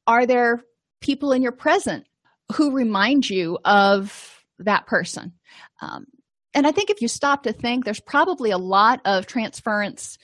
are 0.08 0.26
there 0.26 0.62
people 1.02 1.32
in 1.32 1.42
your 1.42 1.52
present 1.52 2.06
who 2.54 2.72
remind 2.72 3.30
you 3.30 3.58
of 3.66 4.44
that 4.60 4.86
person? 4.86 5.34
Um, 5.82 6.06
and 6.54 6.68
i 6.68 6.72
think 6.72 6.90
if 6.90 7.02
you 7.02 7.08
stop 7.08 7.44
to 7.44 7.54
think 7.54 7.86
there's 7.86 8.02
probably 8.02 8.52
a 8.52 8.58
lot 8.58 9.00
of 9.06 9.26
transference 9.26 10.18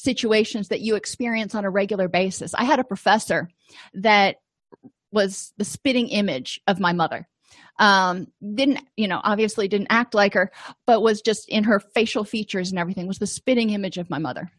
situations 0.00 0.68
that 0.68 0.80
you 0.80 0.96
experience 0.96 1.54
on 1.54 1.64
a 1.64 1.70
regular 1.70 2.08
basis. 2.08 2.54
I 2.54 2.64
had 2.64 2.78
a 2.78 2.84
professor 2.84 3.50
that 3.94 4.36
was 5.12 5.52
the 5.58 5.64
spitting 5.64 6.08
image 6.08 6.58
of 6.66 6.80
my 6.80 6.92
mother. 6.92 7.28
Um 7.78 8.26
didn't 8.54 8.80
you 8.96 9.08
know 9.08 9.20
obviously 9.22 9.68
didn't 9.68 9.88
act 9.90 10.14
like 10.14 10.34
her 10.34 10.50
but 10.86 11.02
was 11.02 11.22
just 11.22 11.48
in 11.48 11.64
her 11.64 11.80
facial 11.80 12.24
features 12.24 12.70
and 12.70 12.78
everything 12.78 13.06
was 13.06 13.18
the 13.18 13.26
spitting 13.26 13.70
image 13.70 13.98
of 13.98 14.10
my 14.10 14.18
mother 14.18 14.50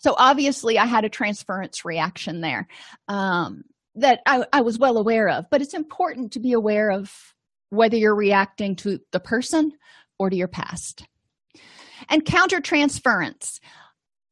so 0.00 0.14
obviously 0.18 0.78
i 0.78 0.86
had 0.86 1.04
a 1.04 1.08
transference 1.08 1.84
reaction 1.84 2.40
there 2.40 2.66
um 3.08 3.62
that 3.94 4.20
I, 4.26 4.44
I 4.52 4.60
was 4.60 4.78
well 4.78 4.96
aware 4.96 5.28
of 5.28 5.46
but 5.50 5.60
it's 5.60 5.74
important 5.74 6.32
to 6.32 6.40
be 6.40 6.52
aware 6.52 6.90
of 6.90 7.12
whether 7.70 7.96
you're 7.96 8.14
reacting 8.14 8.76
to 8.76 9.00
the 9.12 9.20
person 9.20 9.72
or 10.18 10.30
to 10.30 10.36
your 10.36 10.48
past. 10.48 11.06
And 12.08 12.24
counter 12.24 12.60
transference 12.60 13.60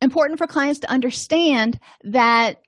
important 0.00 0.38
for 0.38 0.46
clients 0.46 0.80
to 0.80 0.90
understand 0.90 1.80
that 2.04 2.58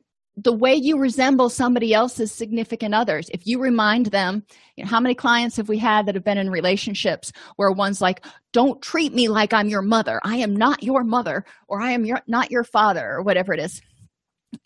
the 0.42 0.53
way 0.53 0.74
you 0.74 0.98
resemble 0.98 1.48
somebody 1.48 1.92
else's 1.92 2.31
significant 2.31 2.94
others. 2.94 3.29
If 3.31 3.46
you 3.46 3.59
remind 3.59 4.07
them 4.07 4.44
you 4.77 4.85
know 4.85 4.90
how 4.90 5.01
many 5.01 5.14
clients 5.14 5.57
have 5.57 5.68
we 5.68 5.79
had 5.79 6.07
that 6.07 6.14
have 6.14 6.24
been 6.24 6.38
in 6.38 6.51
relationships 6.51 7.33
where 7.57 7.72
one's 7.72 8.01
like 8.01 8.24
don't 8.53 8.81
treat 8.81 9.12
me 9.12 9.29
like 9.29 9.53
i'm 9.53 9.68
your 9.68 9.83
mother. 9.83 10.20
I 10.22 10.37
am 10.37 10.55
not 10.55 10.83
your 10.83 11.03
mother 11.03 11.44
or 11.66 11.81
i 11.81 11.90
am 11.90 12.05
your, 12.05 12.20
not 12.27 12.51
your 12.51 12.64
father 12.64 13.11
or 13.11 13.22
whatever 13.22 13.53
it 13.53 13.61
is. 13.61 13.83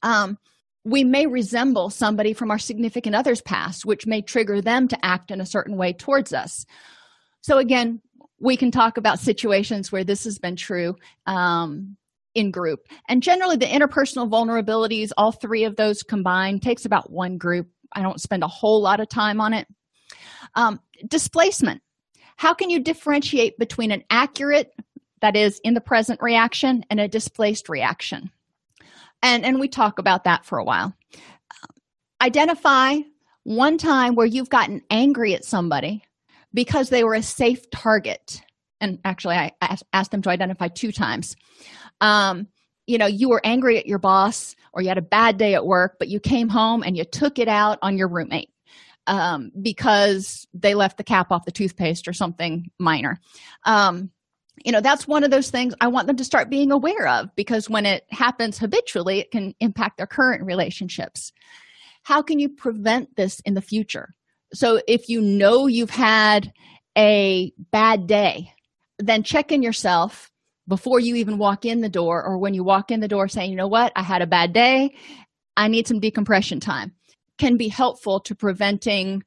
Um, 0.02 0.38
we 0.84 1.04
may 1.04 1.26
resemble 1.26 1.90
somebody 1.90 2.32
from 2.32 2.50
our 2.50 2.58
significant 2.58 3.16
others 3.16 3.40
past 3.40 3.86
which 3.86 4.06
may 4.06 4.20
trigger 4.20 4.60
them 4.60 4.88
to 4.88 5.04
act 5.04 5.30
in 5.30 5.40
a 5.40 5.46
certain 5.46 5.76
way 5.76 5.92
towards 5.92 6.32
us. 6.32 6.66
So 7.40 7.58
again 7.58 8.02
we 8.38 8.56
can 8.56 8.70
talk 8.70 8.98
about 8.98 9.20
situations 9.20 9.90
where 9.90 10.04
this 10.04 10.24
has 10.24 10.38
been 10.38 10.56
true. 10.56 10.96
Um, 11.26 11.96
in 12.34 12.50
group. 12.50 12.80
And 13.08 13.22
generally 13.22 13.56
the 13.56 13.66
interpersonal 13.66 14.28
vulnerabilities 14.28 15.10
all 15.16 15.32
three 15.32 15.64
of 15.64 15.76
those 15.76 16.02
combined 16.02 16.62
takes 16.62 16.84
about 16.84 17.10
one 17.10 17.38
group. 17.38 17.68
I 17.92 18.02
don't 18.02 18.20
spend 18.20 18.42
a 18.42 18.48
whole 18.48 18.80
lot 18.80 19.00
of 19.00 19.08
time 19.08 19.40
on 19.40 19.52
it. 19.52 19.66
Um, 20.54 20.80
displacement. 21.06 21.82
How 22.36 22.54
can 22.54 22.70
you 22.70 22.80
differentiate 22.80 23.58
between 23.58 23.90
an 23.90 24.04
accurate 24.10 24.72
that 25.20 25.36
is 25.36 25.60
in 25.62 25.74
the 25.74 25.80
present 25.80 26.20
reaction 26.22 26.84
and 26.90 26.98
a 26.98 27.08
displaced 27.08 27.68
reaction? 27.68 28.30
And 29.22 29.44
and 29.44 29.60
we 29.60 29.68
talk 29.68 29.98
about 29.98 30.24
that 30.24 30.44
for 30.44 30.58
a 30.58 30.64
while. 30.64 30.94
Identify 32.20 32.98
one 33.44 33.78
time 33.78 34.14
where 34.14 34.26
you've 34.26 34.50
gotten 34.50 34.82
angry 34.90 35.34
at 35.34 35.44
somebody 35.44 36.02
because 36.54 36.88
they 36.88 37.04
were 37.04 37.14
a 37.14 37.22
safe 37.22 37.70
target. 37.70 38.42
And 38.80 38.98
actually 39.04 39.36
i 39.36 39.52
asked 39.92 40.10
them 40.10 40.22
to 40.22 40.30
identify 40.30 40.68
two 40.68 40.90
times 40.90 41.36
um, 42.02 42.46
you 42.86 42.98
know 42.98 43.06
you 43.06 43.30
were 43.30 43.40
angry 43.44 43.78
at 43.78 43.86
your 43.86 43.98
boss 43.98 44.54
or 44.74 44.82
you 44.82 44.88
had 44.88 44.98
a 44.98 45.02
bad 45.02 45.38
day 45.38 45.54
at 45.54 45.64
work 45.64 45.96
but 45.98 46.08
you 46.08 46.20
came 46.20 46.50
home 46.50 46.82
and 46.82 46.96
you 46.96 47.04
took 47.04 47.38
it 47.38 47.48
out 47.48 47.78
on 47.80 47.96
your 47.96 48.08
roommate 48.08 48.50
um, 49.06 49.50
because 49.60 50.46
they 50.52 50.74
left 50.74 50.98
the 50.98 51.04
cap 51.04 51.32
off 51.32 51.44
the 51.44 51.52
toothpaste 51.52 52.06
or 52.06 52.12
something 52.12 52.70
minor. 52.78 53.18
Um, 53.64 54.10
you 54.64 54.70
know 54.70 54.80
that's 54.80 55.08
one 55.08 55.24
of 55.24 55.30
those 55.30 55.50
things 55.50 55.74
i 55.80 55.88
want 55.88 56.06
them 56.06 56.16
to 56.16 56.24
start 56.24 56.50
being 56.50 56.70
aware 56.70 57.08
of 57.08 57.34
because 57.36 57.70
when 57.70 57.86
it 57.86 58.04
happens 58.10 58.58
habitually 58.58 59.18
it 59.18 59.30
can 59.30 59.54
impact 59.60 59.96
their 59.96 60.06
current 60.06 60.44
relationships. 60.44 61.32
How 62.02 62.20
can 62.20 62.38
you 62.38 62.48
prevent 62.48 63.14
this 63.16 63.40
in 63.40 63.54
the 63.54 63.62
future? 63.62 64.14
So 64.52 64.82
if 64.88 65.08
you 65.08 65.20
know 65.20 65.68
you've 65.68 65.90
had 65.90 66.52
a 66.98 67.52
bad 67.70 68.06
day 68.06 68.52
then 68.98 69.22
check 69.22 69.52
in 69.52 69.62
yourself 69.62 70.31
before 70.68 71.00
you 71.00 71.16
even 71.16 71.38
walk 71.38 71.64
in 71.64 71.80
the 71.80 71.88
door 71.88 72.22
or 72.22 72.38
when 72.38 72.54
you 72.54 72.64
walk 72.64 72.90
in 72.90 73.00
the 73.00 73.08
door 73.08 73.28
saying 73.28 73.50
you 73.50 73.56
know 73.56 73.68
what? 73.68 73.92
I 73.96 74.02
had 74.02 74.22
a 74.22 74.26
bad 74.26 74.52
day. 74.52 74.94
I 75.56 75.68
need 75.68 75.86
some 75.86 76.00
decompression 76.00 76.60
time 76.60 76.94
can 77.38 77.56
be 77.56 77.68
helpful 77.68 78.20
to 78.20 78.34
preventing 78.34 79.22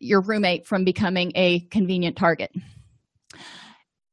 your 0.00 0.20
roommate 0.20 0.66
from 0.66 0.84
becoming 0.84 1.32
a 1.34 1.60
convenient 1.70 2.16
target. 2.16 2.50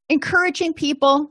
Encouraging 0.08 0.74
people 0.74 1.30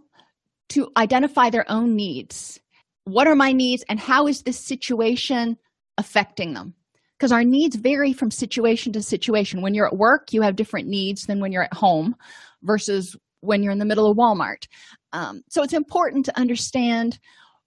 to 0.70 0.90
identify 0.98 1.50
their 1.50 1.70
own 1.70 1.96
needs. 1.96 2.60
What 3.04 3.28
are 3.28 3.36
my 3.36 3.52
needs 3.52 3.84
and 3.90 4.00
how 4.00 4.28
is 4.28 4.42
this 4.42 4.60
situation 4.60 5.58
affecting 5.98 6.54
them? 6.54 6.74
Because 7.18 7.32
our 7.32 7.44
needs 7.44 7.76
vary 7.76 8.12
from 8.12 8.32
situation 8.32 8.92
to 8.94 9.04
situation. 9.04 9.62
When 9.62 9.74
you're 9.74 9.86
at 9.86 9.98
work 9.98 10.34
you 10.34 10.42
have 10.42 10.56
different 10.56 10.88
needs 10.88 11.28
than 11.28 11.40
when 11.40 11.52
you're 11.52 11.64
at 11.64 11.74
home 11.74 12.16
versus 12.64 13.16
when 13.46 13.64
you're 13.64 13.72
in 13.72 13.80
the 13.80 13.86
middle 13.86 14.10
of 14.10 14.18
walmart. 14.18 14.68
Um, 15.14 15.44
so 15.50 15.64
it's 15.64 15.74
important 15.74 16.26
to 16.26 16.38
understand 16.38 17.20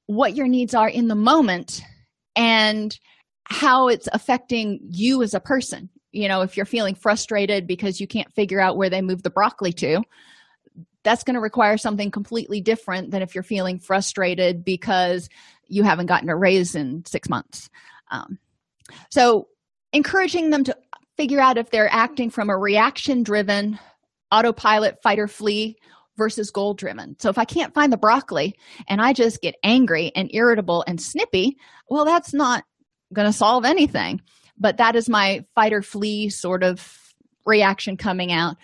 what 0.06 0.34
your 0.34 0.48
needs 0.48 0.74
are 0.74 0.88
in 0.88 1.08
the 1.08 1.14
moment 1.14 1.82
and 2.36 2.98
how 3.44 3.88
it's 3.88 4.08
affecting 4.12 4.80
you 4.82 5.22
as 5.22 5.34
a 5.34 5.40
person. 5.40 5.88
You 6.12 6.28
know 6.28 6.40
if 6.40 6.56
you're 6.56 6.66
feeling 6.66 6.94
frustrated 6.94 7.66
because 7.66 8.00
you 8.00 8.06
can't 8.06 8.32
figure 8.32 8.60
out 8.60 8.76
where 8.76 8.90
they 8.90 9.02
move 9.02 9.22
the 9.22 9.30
broccoli 9.30 9.72
to 9.74 10.02
that's 11.04 11.24
going 11.24 11.34
to 11.34 11.40
require 11.40 11.78
something 11.78 12.10
completely 12.10 12.60
different 12.60 13.10
than 13.10 13.22
if 13.22 13.34
you're 13.34 13.42
feeling 13.42 13.78
frustrated 13.78 14.64
because 14.64 15.28
you 15.66 15.82
haven't 15.82 16.06
gotten 16.06 16.28
a 16.28 16.36
raise 16.36 16.74
in 16.74 17.04
six 17.06 17.28
months. 17.28 17.70
Um, 18.10 18.38
so 19.10 19.48
encouraging 19.92 20.50
them 20.50 20.64
to 20.64 20.76
figure 21.16 21.40
out 21.40 21.58
if 21.58 21.70
they're 21.70 21.92
acting 21.92 22.30
from 22.30 22.50
a 22.50 22.58
reaction 22.58 23.22
driven 23.22 23.78
autopilot 24.30 25.02
fight 25.02 25.18
or 25.18 25.28
flee 25.28 25.76
versus 26.18 26.50
goal 26.50 26.74
driven. 26.74 27.16
So 27.20 27.30
if 27.30 27.38
I 27.38 27.44
can't 27.44 27.72
find 27.72 27.92
the 27.92 27.96
broccoli 27.96 28.58
and 28.88 29.00
I 29.00 29.12
just 29.12 29.40
get 29.40 29.54
angry 29.62 30.12
and 30.14 30.28
irritable 30.34 30.84
and 30.86 31.00
snippy, 31.00 31.56
well, 31.88 32.04
that's 32.04 32.34
not 32.34 32.64
going 33.14 33.28
to 33.28 33.32
solve 33.32 33.64
anything. 33.64 34.20
But 34.58 34.78
that 34.78 34.96
is 34.96 35.08
my 35.08 35.44
fight 35.54 35.72
or 35.72 35.82
flee 35.82 36.28
sort 36.28 36.64
of 36.64 37.14
reaction 37.46 37.96
coming 37.96 38.32
out. 38.32 38.56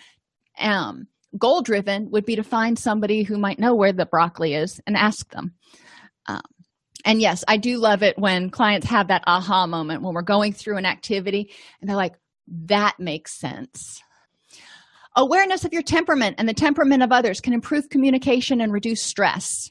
Um, 0.59 1.07
goal 1.37 1.61
driven 1.61 2.11
would 2.11 2.25
be 2.25 2.35
to 2.35 2.43
find 2.43 2.77
somebody 2.77 3.23
who 3.23 3.37
might 3.37 3.59
know 3.59 3.73
where 3.73 3.93
the 3.93 4.05
broccoli 4.05 4.53
is 4.53 4.79
and 4.85 4.97
ask 4.97 5.31
them. 5.31 5.53
Um, 6.27 6.41
and 7.05 7.21
yes, 7.21 7.43
I 7.47 7.57
do 7.57 7.77
love 7.77 8.03
it 8.03 8.17
when 8.17 8.49
clients 8.49 8.87
have 8.87 9.07
that 9.07 9.23
aha 9.25 9.67
moment 9.67 10.01
when 10.01 10.13
we're 10.13 10.21
going 10.21 10.53
through 10.53 10.77
an 10.77 10.85
activity 10.85 11.51
and 11.79 11.89
they're 11.89 11.95
like, 11.95 12.15
that 12.47 12.99
makes 12.99 13.39
sense 13.39 14.01
awareness 15.15 15.65
of 15.65 15.73
your 15.73 15.81
temperament 15.81 16.35
and 16.37 16.47
the 16.47 16.53
temperament 16.53 17.03
of 17.03 17.11
others 17.11 17.39
can 17.39 17.53
improve 17.53 17.89
communication 17.89 18.61
and 18.61 18.71
reduce 18.71 19.01
stress. 19.01 19.69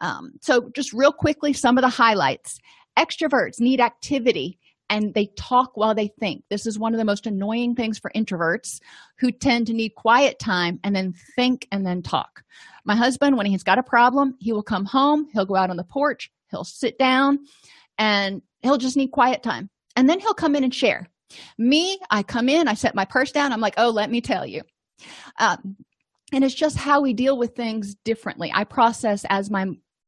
Um, 0.00 0.32
so 0.40 0.70
just 0.74 0.92
real 0.92 1.12
quickly 1.12 1.52
some 1.52 1.78
of 1.78 1.82
the 1.82 1.88
highlights. 1.88 2.58
Extroverts 2.98 3.60
need 3.60 3.80
activity 3.80 4.58
and 4.90 5.14
they 5.14 5.26
talk 5.38 5.76
while 5.76 5.94
they 5.94 6.08
think. 6.20 6.44
This 6.50 6.66
is 6.66 6.78
one 6.78 6.92
of 6.92 6.98
the 6.98 7.04
most 7.04 7.26
annoying 7.26 7.74
things 7.74 7.98
for 7.98 8.10
introverts 8.14 8.80
who 9.18 9.30
tend 9.30 9.68
to 9.68 9.72
need 9.72 9.94
quiet 9.94 10.38
time 10.38 10.78
and 10.84 10.94
then 10.94 11.14
think 11.34 11.66
and 11.72 11.86
then 11.86 12.02
talk. 12.02 12.42
My 12.84 12.94
husband 12.94 13.38
when 13.38 13.46
he's 13.46 13.62
got 13.62 13.78
a 13.78 13.82
problem 13.82 14.36
he 14.40 14.52
will 14.52 14.62
come 14.62 14.84
home 14.84 15.28
he'll 15.32 15.46
go 15.46 15.56
out 15.56 15.70
on 15.70 15.78
the 15.78 15.84
porch 15.84 16.30
he'll 16.50 16.64
sit 16.64 16.98
down 16.98 17.38
and 17.96 18.42
he'll 18.60 18.76
just 18.76 18.96
need 18.96 19.12
quiet 19.12 19.42
time. 19.42 19.70
And 19.96 20.08
then 20.08 20.20
he'll 20.20 20.34
come 20.34 20.56
in 20.56 20.64
and 20.64 20.74
share. 20.74 21.08
Me 21.56 21.98
i 22.10 22.22
come 22.22 22.50
in 22.50 22.68
i 22.68 22.74
set 22.74 22.94
my 22.94 23.06
purse 23.06 23.32
down 23.32 23.52
i'm 23.52 23.60
like 23.60 23.74
oh 23.78 23.88
let 23.88 24.10
me 24.10 24.20
tell 24.20 24.44
you 24.44 24.60
um, 25.38 25.76
and 26.32 26.44
it's 26.44 26.54
just 26.54 26.76
how 26.76 27.00
we 27.00 27.12
deal 27.12 27.36
with 27.36 27.54
things 27.54 27.94
differently. 28.04 28.50
I 28.54 28.64
process 28.64 29.24
as 29.28 29.50
my 29.50 29.66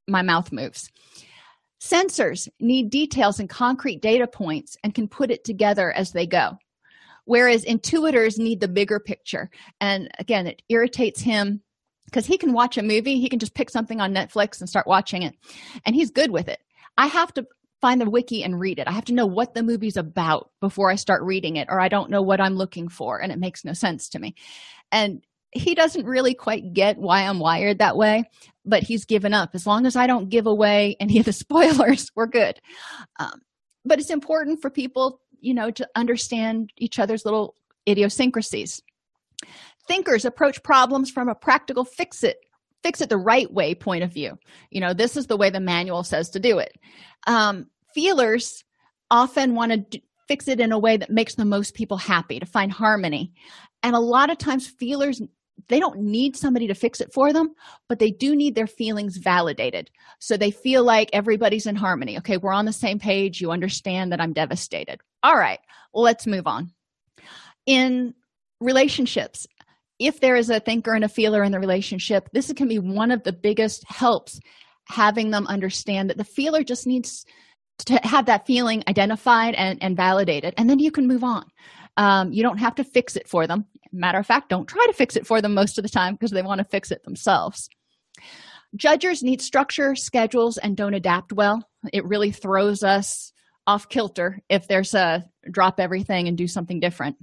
my 0.08 0.22
mouth 0.22 0.52
moves. 0.52 0.90
Sensors 1.80 2.48
need 2.60 2.90
details 2.90 3.40
and 3.40 3.48
concrete 3.48 4.00
data 4.00 4.26
points 4.26 4.76
and 4.82 4.94
can 4.94 5.08
put 5.08 5.30
it 5.30 5.44
together 5.44 5.92
as 5.92 6.12
they 6.12 6.26
go. 6.26 6.58
Whereas 7.26 7.64
intuitors 7.64 8.38
need 8.38 8.60
the 8.60 8.68
bigger 8.68 9.00
picture. 9.00 9.50
And 9.80 10.10
again 10.18 10.46
it 10.46 10.62
irritates 10.68 11.20
him 11.20 11.62
because 12.06 12.26
he 12.26 12.38
can 12.38 12.52
watch 12.52 12.78
a 12.78 12.82
movie 12.82 13.18
he 13.18 13.28
can 13.28 13.38
just 13.38 13.54
pick 13.54 13.70
something 13.70 14.00
on 14.00 14.14
netflix 14.14 14.60
and 14.60 14.68
start 14.68 14.86
watching 14.86 15.22
it. 15.22 15.34
And 15.84 15.94
he's 15.94 16.10
good 16.10 16.30
with 16.30 16.48
it. 16.48 16.60
I 16.96 17.06
have 17.06 17.32
to 17.34 17.46
find 17.84 18.00
the 18.00 18.08
wiki 18.08 18.42
and 18.42 18.58
read 18.58 18.78
it. 18.78 18.88
I 18.88 18.92
have 18.92 19.04
to 19.04 19.12
know 19.12 19.26
what 19.26 19.52
the 19.52 19.62
movie's 19.62 19.98
about 19.98 20.50
before 20.58 20.90
i 20.90 20.94
start 20.94 21.22
reading 21.22 21.56
it 21.56 21.68
or 21.70 21.82
i 21.82 21.88
don't 21.88 22.08
know 22.08 22.22
what 22.22 22.40
i'm 22.40 22.54
looking 22.54 22.88
for 22.88 23.20
and 23.20 23.30
it 23.30 23.38
makes 23.38 23.62
no 23.62 23.74
sense 23.74 24.08
to 24.08 24.18
me. 24.18 24.34
And 24.90 25.22
he 25.50 25.74
doesn't 25.74 26.06
really 26.06 26.32
quite 26.32 26.72
get 26.72 26.96
why 26.96 27.20
i'm 27.20 27.38
wired 27.38 27.80
that 27.80 27.98
way 27.98 28.24
but 28.64 28.82
he's 28.82 29.04
given 29.04 29.34
up. 29.34 29.50
As 29.52 29.66
long 29.66 29.84
as 29.84 29.96
i 29.96 30.06
don't 30.06 30.30
give 30.30 30.46
away 30.46 30.96
any 30.98 31.18
of 31.18 31.26
the 31.26 31.32
spoilers 31.44 32.10
we're 32.16 32.26
good. 32.26 32.58
Um, 33.20 33.42
but 33.84 33.98
it's 33.98 34.08
important 34.08 34.62
for 34.62 34.70
people 34.70 35.20
you 35.40 35.52
know 35.52 35.70
to 35.72 35.86
understand 35.94 36.70
each 36.78 36.98
other's 36.98 37.26
little 37.26 37.54
idiosyncrasies. 37.86 38.80
Thinkers 39.86 40.24
approach 40.24 40.62
problems 40.62 41.10
from 41.10 41.28
a 41.28 41.34
practical 41.34 41.84
fix 41.84 42.24
it 42.24 42.38
fix 42.82 43.02
it 43.02 43.10
the 43.10 43.18
right 43.18 43.52
way 43.52 43.74
point 43.74 44.04
of 44.04 44.10
view. 44.10 44.38
You 44.70 44.80
know 44.80 44.94
this 44.94 45.18
is 45.18 45.26
the 45.26 45.36
way 45.36 45.50
the 45.50 45.60
manual 45.60 46.02
says 46.02 46.30
to 46.30 46.40
do 46.40 46.60
it. 46.60 46.72
Um, 47.26 47.66
feelers 47.94 48.64
often 49.10 49.54
want 49.54 49.92
to 49.92 50.00
fix 50.28 50.48
it 50.48 50.60
in 50.60 50.72
a 50.72 50.78
way 50.78 50.96
that 50.96 51.10
makes 51.10 51.34
the 51.34 51.44
most 51.44 51.74
people 51.74 51.96
happy 51.96 52.40
to 52.40 52.46
find 52.46 52.72
harmony. 52.72 53.32
And 53.82 53.94
a 53.94 54.00
lot 54.00 54.30
of 54.30 54.38
times 54.38 54.66
feelers 54.66 55.20
they 55.68 55.78
don't 55.78 56.00
need 56.00 56.36
somebody 56.36 56.66
to 56.66 56.74
fix 56.74 57.00
it 57.00 57.12
for 57.12 57.32
them 57.32 57.54
but 57.88 57.98
they 57.98 58.10
do 58.10 58.34
need 58.34 58.54
their 58.54 58.66
feelings 58.66 59.16
validated. 59.16 59.90
So 60.18 60.36
they 60.36 60.50
feel 60.50 60.84
like 60.84 61.10
everybody's 61.12 61.66
in 61.66 61.76
harmony. 61.76 62.18
Okay 62.18 62.36
we're 62.36 62.52
on 62.52 62.64
the 62.64 62.72
same 62.72 62.98
page 62.98 63.40
you 63.40 63.50
understand 63.50 64.12
that 64.12 64.20
i'm 64.20 64.32
devastated. 64.32 65.00
All 65.22 65.36
right 65.36 65.60
let's 65.92 66.26
move 66.26 66.46
on. 66.46 66.72
In 67.66 68.14
relationships 68.60 69.46
if 70.00 70.20
there 70.20 70.36
is 70.36 70.50
a 70.50 70.58
thinker 70.60 70.92
and 70.92 71.04
a 71.04 71.08
feeler 71.08 71.44
in 71.44 71.52
the 71.52 71.60
relationship 71.60 72.28
this 72.32 72.52
can 72.54 72.68
be 72.68 72.78
one 72.78 73.10
of 73.10 73.22
the 73.22 73.32
biggest 73.32 73.84
helps 73.86 74.40
having 74.86 75.30
them 75.30 75.46
understand 75.46 76.10
that 76.10 76.18
the 76.18 76.24
feeler 76.24 76.62
just 76.62 76.86
needs 76.86 77.24
to 77.78 77.98
have 78.04 78.26
that 78.26 78.46
feeling 78.46 78.82
identified 78.88 79.54
and, 79.54 79.82
and 79.82 79.96
validated 79.96 80.54
and 80.56 80.68
then 80.68 80.78
you 80.78 80.90
can 80.90 81.06
move 81.06 81.24
on. 81.24 81.44
Um, 81.96 82.32
you 82.32 82.42
don't 82.42 82.58
have 82.58 82.74
to 82.76 82.84
fix 82.84 83.16
it 83.16 83.28
for 83.28 83.46
them. 83.46 83.66
Matter 83.92 84.18
of 84.18 84.26
fact 84.26 84.48
don't 84.48 84.66
try 84.66 84.84
to 84.86 84.92
fix 84.92 85.16
it 85.16 85.26
for 85.26 85.40
them 85.40 85.54
most 85.54 85.78
of 85.78 85.82
the 85.82 85.88
time 85.88 86.14
because 86.14 86.30
they 86.30 86.42
want 86.42 86.58
to 86.58 86.64
fix 86.64 86.90
it 86.90 87.04
themselves. 87.04 87.68
Judges 88.76 89.22
need 89.22 89.40
structure 89.40 89.94
schedules 89.94 90.58
and 90.58 90.76
don't 90.76 90.94
adapt 90.94 91.32
well. 91.32 91.68
It 91.92 92.04
really 92.04 92.32
throws 92.32 92.82
us 92.82 93.32
off 93.66 93.88
kilter 93.88 94.40
if 94.48 94.66
there's 94.66 94.94
a 94.94 95.24
drop 95.50 95.78
everything 95.78 96.28
and 96.28 96.36
do 96.36 96.48
something 96.48 96.80
different. 96.80 97.16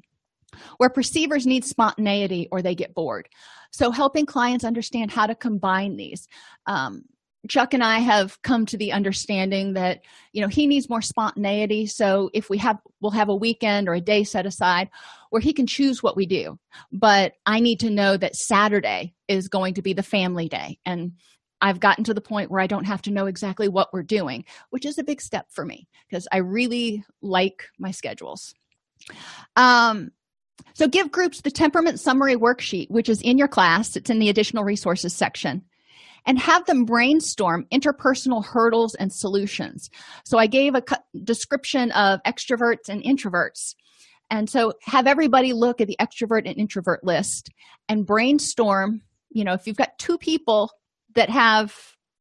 Where 0.77 0.89
perceivers 0.89 1.45
need 1.45 1.65
spontaneity 1.65 2.47
or 2.51 2.61
they 2.61 2.75
get 2.75 2.93
bored. 2.93 3.27
So 3.71 3.91
helping 3.91 4.25
clients 4.25 4.65
understand 4.65 5.11
how 5.11 5.27
to 5.27 5.35
combine 5.35 5.95
these. 5.95 6.27
Um, 6.65 7.03
chuck 7.47 7.73
and 7.73 7.83
i 7.83 7.99
have 7.99 8.41
come 8.41 8.65
to 8.65 8.77
the 8.77 8.91
understanding 8.91 9.73
that 9.73 10.01
you 10.31 10.41
know 10.41 10.47
he 10.47 10.67
needs 10.67 10.89
more 10.89 11.01
spontaneity. 11.01 11.87
So 11.87 12.29
if 12.33 12.49
we 12.49 12.57
have 12.59 12.79
we'll 12.99 13.11
have 13.11 13.29
a 13.29 13.35
weekend 13.35 13.89
or 13.89 13.93
a 13.93 14.01
day 14.01 14.23
set 14.23 14.45
aside 14.45 14.89
where 15.29 15.41
he 15.41 15.53
can 15.53 15.65
choose 15.65 16.03
what 16.03 16.15
we 16.15 16.25
do. 16.25 16.59
But 16.91 17.33
i 17.45 17.59
need 17.59 17.79
to 17.81 17.89
know 17.89 18.17
that 18.17 18.35
saturday 18.35 19.13
is 19.27 19.47
going 19.47 19.75
to 19.75 19.81
be 19.81 19.93
the 19.93 20.03
family 20.03 20.49
day. 20.49 20.79
And 20.85 21.13
i've 21.61 21.79
gotten 21.79 22.03
to 22.05 22.13
the 22.13 22.21
point 22.21 22.51
where 22.51 22.61
i 22.61 22.67
don't 22.67 22.85
have 22.85 23.01
to 23.03 23.11
know 23.11 23.25
exactly 23.25 23.67
what 23.67 23.93
we're 23.93 24.03
doing 24.03 24.45
which 24.69 24.85
is 24.85 24.97
a 24.97 25.03
big 25.03 25.21
step 25.21 25.47
for 25.49 25.65
me 25.65 25.87
because 26.09 26.27
i 26.31 26.37
really 26.37 27.03
like 27.21 27.69
my 27.79 27.91
schedules. 27.91 28.53
Um 29.55 30.11
so 30.73 30.87
give 30.87 31.11
groups 31.11 31.41
the 31.41 31.49
temperament 31.49 31.99
summary 31.99 32.35
worksheet 32.35 32.91
which 32.91 33.09
is 33.09 33.21
in 33.21 33.39
your 33.39 33.47
class. 33.47 33.95
It's 33.95 34.11
in 34.11 34.19
the 34.19 34.29
additional 34.29 34.63
resources 34.63 35.15
section 35.15 35.63
and 36.25 36.37
have 36.39 36.65
them 36.65 36.85
brainstorm 36.85 37.65
interpersonal 37.71 38.45
hurdles 38.45 38.95
and 38.95 39.11
solutions. 39.11 39.89
So 40.23 40.37
I 40.37 40.47
gave 40.47 40.75
a 40.75 40.83
description 41.23 41.91
of 41.91 42.21
extroverts 42.23 42.89
and 42.89 43.03
introverts. 43.03 43.75
And 44.29 44.49
so 44.49 44.73
have 44.83 45.07
everybody 45.07 45.53
look 45.53 45.81
at 45.81 45.87
the 45.87 45.97
extrovert 45.99 46.47
and 46.47 46.57
introvert 46.57 47.03
list 47.03 47.49
and 47.89 48.05
brainstorm. 48.05 49.01
You 49.29 49.43
know, 49.43 49.53
if 49.53 49.67
you've 49.67 49.77
got 49.77 49.97
two 49.97 50.17
people 50.17 50.71
that 51.15 51.29
have 51.29 51.75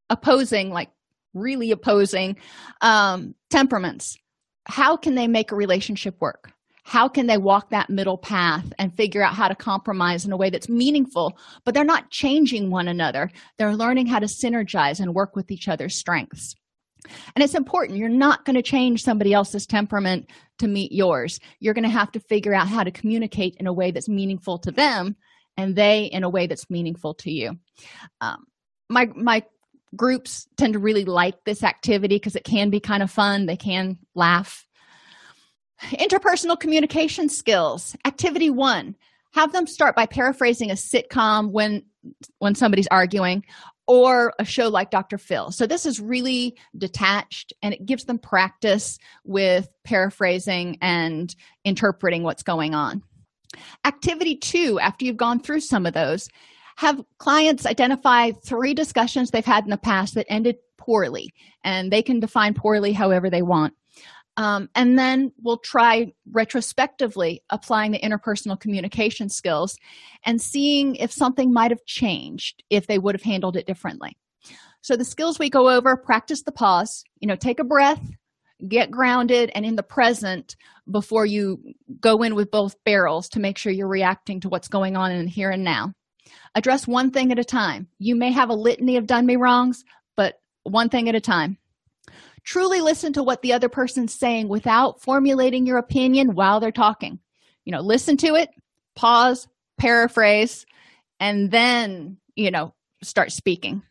opposing, 0.08 0.70
like 0.70 0.90
really 1.34 1.70
opposing 1.70 2.36
um, 2.80 3.34
temperaments, 3.50 4.18
how 4.66 4.96
can 4.96 5.14
they 5.14 5.28
make 5.28 5.52
a 5.52 5.56
relationship 5.56 6.20
work? 6.20 6.52
How 6.84 7.08
can 7.08 7.26
they 7.26 7.38
walk 7.38 7.70
that 7.70 7.90
middle 7.90 8.18
path 8.18 8.72
and 8.78 8.94
figure 8.96 9.22
out 9.22 9.34
how 9.34 9.48
to 9.48 9.54
compromise 9.54 10.24
in 10.24 10.32
a 10.32 10.36
way 10.36 10.50
that's 10.50 10.68
meaningful? 10.68 11.38
But 11.64 11.74
they're 11.74 11.84
not 11.84 12.10
changing 12.10 12.70
one 12.70 12.88
another. 12.88 13.30
They're 13.58 13.76
learning 13.76 14.06
how 14.06 14.18
to 14.18 14.26
synergize 14.26 15.00
and 15.00 15.14
work 15.14 15.36
with 15.36 15.50
each 15.50 15.68
other's 15.68 15.96
strengths. 15.96 16.54
And 17.34 17.42
it's 17.42 17.54
important. 17.54 17.98
You're 17.98 18.08
not 18.08 18.44
going 18.44 18.56
to 18.56 18.62
change 18.62 19.02
somebody 19.02 19.32
else's 19.32 19.66
temperament 19.66 20.28
to 20.58 20.68
meet 20.68 20.92
yours. 20.92 21.40
You're 21.58 21.74
going 21.74 21.84
to 21.84 21.90
have 21.90 22.12
to 22.12 22.20
figure 22.20 22.54
out 22.54 22.68
how 22.68 22.84
to 22.84 22.90
communicate 22.90 23.56
in 23.58 23.66
a 23.66 23.72
way 23.72 23.90
that's 23.90 24.08
meaningful 24.08 24.58
to 24.58 24.70
them 24.70 25.16
and 25.56 25.76
they 25.76 26.04
in 26.04 26.24
a 26.24 26.28
way 26.28 26.46
that's 26.46 26.70
meaningful 26.70 27.14
to 27.14 27.30
you. 27.30 27.58
Um, 28.20 28.44
my 28.88 29.06
my 29.14 29.44
groups 29.96 30.46
tend 30.56 30.74
to 30.74 30.78
really 30.78 31.04
like 31.04 31.34
this 31.44 31.62
activity 31.64 32.16
because 32.16 32.36
it 32.36 32.44
can 32.44 32.70
be 32.70 32.80
kind 32.80 33.02
of 33.02 33.10
fun. 33.10 33.46
They 33.46 33.56
can 33.56 33.98
laugh 34.14 34.66
interpersonal 35.82 36.58
communication 36.58 37.28
skills. 37.28 37.96
Activity 38.04 38.50
one. 38.50 38.96
Have 39.32 39.52
them 39.52 39.66
start 39.66 39.94
by 39.94 40.06
paraphrasing 40.06 40.70
a 40.70 40.74
sitcom 40.74 41.50
when 41.50 41.84
when 42.38 42.54
somebody's 42.54 42.88
arguing 42.90 43.44
or 43.86 44.32
a 44.38 44.44
show 44.44 44.68
like 44.68 44.90
dr 44.90 45.18
phil. 45.18 45.50
So 45.50 45.66
this 45.66 45.84
is 45.84 46.00
really 46.00 46.56
detached 46.76 47.52
and 47.62 47.74
it 47.74 47.84
gives 47.84 48.04
them 48.04 48.18
practice 48.18 48.98
with 49.24 49.68
paraphrasing 49.84 50.78
and 50.80 51.34
interpreting 51.64 52.22
what's 52.22 52.42
going 52.42 52.74
on. 52.74 53.02
Activity 53.84 54.36
two 54.36 54.80
after 54.80 55.04
you've 55.04 55.16
gone 55.16 55.40
through 55.40 55.60
some 55.60 55.86
of 55.86 55.92
those 55.92 56.28
have 56.76 57.04
clients 57.18 57.66
identify 57.66 58.30
three 58.30 58.72
discussions 58.74 59.30
they've 59.30 59.44
had 59.44 59.64
in 59.64 59.70
the 59.70 59.76
past 59.76 60.14
that 60.14 60.26
ended 60.30 60.56
poorly 60.78 61.32
and 61.62 61.92
they 61.92 62.02
can 62.02 62.20
define 62.20 62.54
poorly 62.54 62.92
however 62.92 63.28
they 63.28 63.42
want 63.42 63.74
um, 64.36 64.68
and 64.74 64.98
then 64.98 65.32
we'll 65.42 65.58
try 65.58 66.12
retrospectively 66.30 67.42
applying 67.50 67.92
the 67.92 68.00
interpersonal 68.00 68.58
communication 68.58 69.28
skills 69.28 69.76
and 70.24 70.40
seeing 70.40 70.94
if 70.96 71.12
something 71.12 71.52
might 71.52 71.70
have 71.70 71.84
changed 71.84 72.62
if 72.70 72.86
they 72.86 72.98
would 72.98 73.14
have 73.14 73.22
handled 73.22 73.56
it 73.56 73.66
differently. 73.66 74.16
So 74.82 74.96
the 74.96 75.04
skills 75.04 75.38
we 75.38 75.50
go 75.50 75.68
over 75.68 75.96
practice 75.96 76.42
the 76.42 76.52
pause 76.52 77.04
you 77.20 77.28
know 77.28 77.36
take 77.36 77.60
a 77.60 77.64
breath 77.64 78.00
get 78.68 78.90
grounded 78.90 79.50
and 79.54 79.64
in 79.64 79.76
the 79.76 79.82
present 79.82 80.56
before 80.90 81.24
you 81.24 81.62
go 82.00 82.22
in 82.22 82.34
with 82.34 82.50
both 82.50 82.76
barrels 82.84 83.28
to 83.30 83.40
make 83.40 83.56
sure 83.56 83.72
you're 83.72 83.88
reacting 83.88 84.40
to 84.40 84.48
what's 84.48 84.68
going 84.68 84.96
on 84.96 85.12
in 85.12 85.26
here 85.26 85.50
and 85.50 85.64
now. 85.64 85.92
Address 86.54 86.86
one 86.86 87.10
thing 87.10 87.32
at 87.32 87.38
a 87.38 87.44
time. 87.44 87.88
You 87.98 88.16
may 88.16 88.32
have 88.32 88.50
a 88.50 88.54
litany 88.54 88.96
of 88.96 89.06
done 89.06 89.26
me 89.26 89.36
wrongs 89.36 89.84
but 90.16 90.40
one 90.64 90.88
thing 90.88 91.08
at 91.08 91.14
a 91.14 91.20
time 91.20 91.56
truly 92.44 92.80
listen 92.80 93.12
to 93.14 93.22
what 93.22 93.42
the 93.42 93.52
other 93.52 93.68
person's 93.68 94.14
saying 94.14 94.48
without 94.48 95.00
formulating 95.00 95.66
your 95.66 95.78
opinion 95.78 96.34
while 96.34 96.60
they're 96.60 96.72
talking. 96.72 97.18
You 97.64 97.72
know 97.72 97.80
listen 97.80 98.16
to 98.18 98.34
it 98.34 98.50
pause 98.96 99.48
paraphrase 99.78 100.66
and 101.18 101.50
then 101.50 102.18
you 102.34 102.50
know 102.50 102.74
start 103.02 103.32
speaking. 103.32 103.82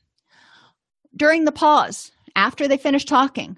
During 1.15 1.45
the 1.45 1.51
pause 1.51 2.11
after 2.35 2.67
they 2.67 2.77
finish 2.77 3.05
talking 3.05 3.57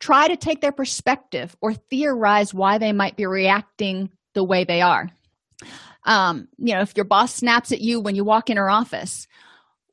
try 0.00 0.28
to 0.28 0.36
take 0.36 0.60
their 0.60 0.72
perspective 0.72 1.56
or 1.60 1.72
theorize 1.72 2.52
why 2.52 2.78
they 2.78 2.92
might 2.92 3.16
be 3.16 3.24
reacting 3.26 4.10
the 4.34 4.44
way 4.44 4.64
they 4.64 4.82
are. 4.82 5.08
Um, 6.04 6.48
you 6.58 6.74
know 6.74 6.82
if 6.82 6.96
your 6.96 7.04
boss 7.04 7.34
snaps 7.34 7.72
at 7.72 7.80
you 7.80 8.00
when 8.00 8.14
you 8.14 8.24
walk 8.24 8.50
in 8.50 8.56
her 8.56 8.68
office 8.68 9.26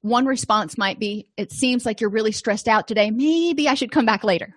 one 0.02 0.26
response 0.26 0.78
might 0.78 1.00
be 1.00 1.28
it 1.38 1.52
seems 1.52 1.86
like 1.86 2.02
you're 2.02 2.10
really 2.10 2.32
stressed 2.32 2.68
out 2.68 2.88
today. 2.88 3.12
Maybe 3.12 3.68
i 3.68 3.76
should 3.76 3.92
come 3.92 4.06
back 4.06 4.24
later. 4.24 4.56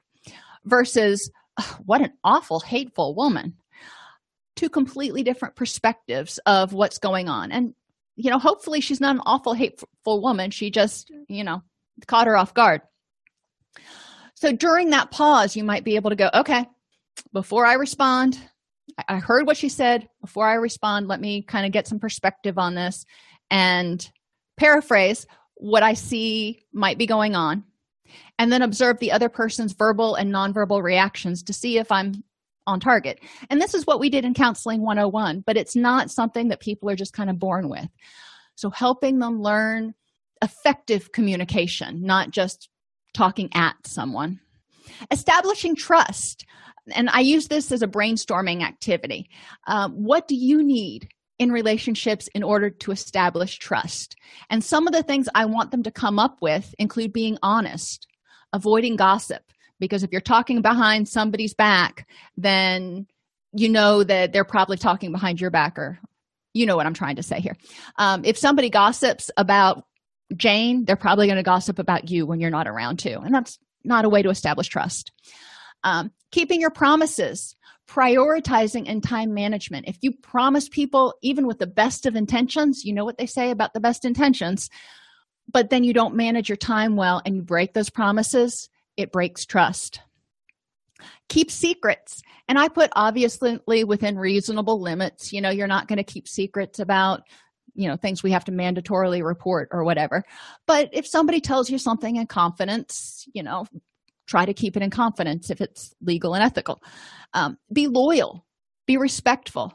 Versus 0.65 1.31
what 1.85 2.01
an 2.01 2.13
awful 2.25 2.61
hateful 2.61 3.15
woman. 3.15 3.55
Two 4.57 4.69
completely 4.69 5.23
different 5.23 5.57
perspectives 5.57 6.39
of 6.47 6.73
what's 6.73 6.99
going 6.99 7.29
on. 7.29 7.53
And 7.53 7.75
you 8.17 8.31
know 8.31 8.39
hopefully 8.39 8.81
she's 8.81 9.01
not 9.01 9.17
an 9.17 9.23
awful 9.27 9.53
hateful 9.53 10.21
woman. 10.21 10.51
She 10.51 10.71
just 10.71 11.11
you 11.29 11.45
know 11.45 11.63
caught 12.07 12.27
her 12.27 12.37
off 12.37 12.55
guard. 12.55 12.81
So 14.35 14.53
during 14.53 14.91
that 14.91 15.11
pause 15.11 15.57
you 15.57 15.65
might 15.65 15.85
be 15.85 15.97
able 15.97 16.11
to 16.11 16.17
go 16.17 16.31
okay 16.35 16.67
before 17.33 17.65
i 17.65 17.75
respond 17.75 18.41
i 19.09 19.17
heard 19.19 19.47
what 19.47 19.57
she 19.57 19.69
said. 19.69 20.09
Before 20.23 20.47
i 20.47 20.55
respond 20.55 21.09
let 21.09 21.21
me 21.21 21.43
kind 21.43 21.67
of 21.67 21.73
get 21.73 21.87
some 21.87 21.99
perspective 21.99 22.57
on 22.57 22.75
this. 22.75 23.05
And 23.51 24.11
paraphrase 24.57 25.27
what 25.57 25.83
I 25.83 25.95
see 25.95 26.65
might 26.73 26.99
be 26.99 27.07
going 27.07 27.35
on, 27.35 27.65
and 28.39 28.53
then 28.53 28.63
observe 28.63 28.99
the 28.99 29.13
other 29.13 29.29
person's 29.29 29.73
verbal 29.73 30.15
and 30.15 30.33
nonverbal 30.33 30.83
reactions 30.83 31.43
to 31.45 31.53
see 31.53 31.79
if 31.79 31.91
I'm 31.91 32.25
on 32.67 32.81
target. 32.81 33.21
And 33.51 33.61
this 33.61 33.75
is 33.75 33.87
what 33.87 34.01
we 34.01 34.11
did 34.11 34.25
in 34.25 34.35
Counseling 34.35 34.83
101, 34.83 35.45
but 35.47 35.57
it's 35.57 35.77
not 35.77 36.11
something 36.11 36.49
that 36.49 36.61
people 36.61 36.91
are 36.91 36.97
just 36.97 37.13
kind 37.13 37.31
of 37.31 37.39
born 37.39 37.69
with. 37.69 37.89
So, 38.57 38.71
helping 38.71 39.19
them 39.19 39.41
learn 39.41 39.95
effective 40.43 41.13
communication, 41.13 42.03
not 42.03 42.31
just 42.31 42.69
talking 43.15 43.51
at 43.55 43.75
someone. 43.87 44.41
Establishing 45.11 45.77
trust. 45.77 46.45
And 46.95 47.09
I 47.11 47.21
use 47.21 47.49
this 47.49 47.73
as 47.73 47.83
a 47.83 47.89
brainstorming 47.89 48.63
activity. 48.63 49.31
Um, 49.67 49.93
what 49.93 50.29
do 50.29 50.37
you 50.37 50.63
need 50.63 51.09
in 51.39 51.51
relationships 51.51 52.29
in 52.29 52.43
order 52.43 52.71
to 52.71 52.93
establish 52.93 53.59
trust. 53.59 54.17
And 54.51 54.63
some 54.63 54.87
of 54.87 54.93
the 54.93 55.03
things 55.03 55.29
I 55.35 55.47
want 55.47 55.71
them 55.71 55.83
to 55.83 55.91
come 55.91 56.19
up 56.19 56.39
with 56.41 56.75
include 56.79 57.13
being 57.13 57.39
honest, 57.43 58.07
avoiding 58.53 58.97
gossip, 58.97 59.43
because 59.81 60.03
if 60.03 60.13
you're 60.13 60.21
talking 60.21 60.63
behind 60.63 61.09
somebody's 61.09 61.55
back, 61.55 62.07
then 62.37 63.07
you 63.53 63.69
know 63.69 64.05
that 64.05 64.33
they're 64.33 64.45
probably 64.45 64.77
talking 64.77 65.13
behind 65.13 65.41
your 65.41 65.51
back, 65.51 65.79
or 65.79 65.99
you 66.53 66.67
know 66.67 66.77
what 66.77 66.87
I'm 66.87 66.95
trying 66.95 67.17
to 67.17 67.23
say 67.23 67.41
here. 67.41 67.57
Um, 67.99 68.25
if 68.25 68.39
somebody 68.39 68.71
gossips 68.71 69.31
about 69.37 69.85
Jane, 70.37 70.85
they're 70.85 70.97
probably 70.97 71.27
going 71.27 71.37
to 71.37 71.43
gossip 71.43 71.79
about 71.79 72.11
you 72.11 72.27
when 72.27 72.41
you're 72.41 72.51
not 72.51 72.69
around 72.69 72.99
too. 72.99 73.21
And 73.23 73.35
that's 73.35 73.59
not 73.85 74.05
a 74.05 74.09
way 74.09 74.23
to 74.23 74.31
establish 74.31 74.69
trust. 74.69 75.13
Um, 75.83 76.11
keeping 76.33 76.61
your 76.61 76.71
promises 76.71 77.55
prioritizing 77.87 78.85
and 78.89 79.03
time 79.03 79.35
management. 79.35 79.87
If 79.87 79.99
you 80.01 80.13
promise 80.13 80.69
people 80.69 81.15
even 81.23 81.47
with 81.47 81.59
the 81.59 81.67
best 81.67 82.07
of 82.07 82.17
intentions 82.17 82.85
you 82.85 82.93
know 82.93 83.05
what 83.05 83.19
they 83.19 83.27
say 83.27 83.51
about 83.51 83.75
the 83.75 83.81
best 83.81 84.05
intentions 84.05 84.71
but 85.53 85.71
then 85.71 85.85
you 85.85 85.93
don't 85.93 86.15
manage 86.15 86.49
your 86.49 86.57
time 86.57 86.97
well 86.97 87.21
and 87.25 87.37
you 87.37 87.43
break 87.43 87.75
those 87.75 87.91
promises 87.91 88.69
it 88.97 89.13
breaks 89.13 89.45
trust. 89.45 90.01
Keep 91.29 91.51
secrets. 91.51 92.23
And 92.49 92.59
i 92.59 92.69
put 92.69 92.91
obviously 92.95 93.59
within 93.85 94.19
reasonable 94.19 94.81
limits. 94.81 95.33
You 95.33 95.41
know 95.41 95.51
you're 95.51 95.67
not 95.67 95.89
going 95.89 95.97
to 95.99 96.05
keep 96.05 96.29
secrets 96.29 96.79
about 96.79 97.23
you 97.75 97.89
know 97.89 97.97
things 97.97 98.23
we 98.23 98.31
have 98.31 98.45
to 98.45 98.53
mandatorily 98.53 99.25
report 99.25 99.69
or 99.73 99.85
whatever. 99.85 100.25
But 100.67 100.91
if 100.93 101.07
somebody 101.07 101.41
tells 101.41 101.71
you 101.71 101.79
something 101.79 102.17
in 102.17 102.27
confidence 102.27 103.27
you 103.33 103.43
know 103.43 103.67
try 104.27 104.45
to 104.45 104.55
keep 104.55 104.77
it 104.77 104.83
in 104.83 104.91
confidence 104.91 105.51
if 105.51 105.61
it's 105.61 105.95
legal 106.01 106.35
and 106.35 106.43
ethical. 106.43 106.83
Um, 107.35 107.59
be 107.73 107.87
loyal 107.87 108.45
be 108.87 108.97
respectful. 108.97 109.73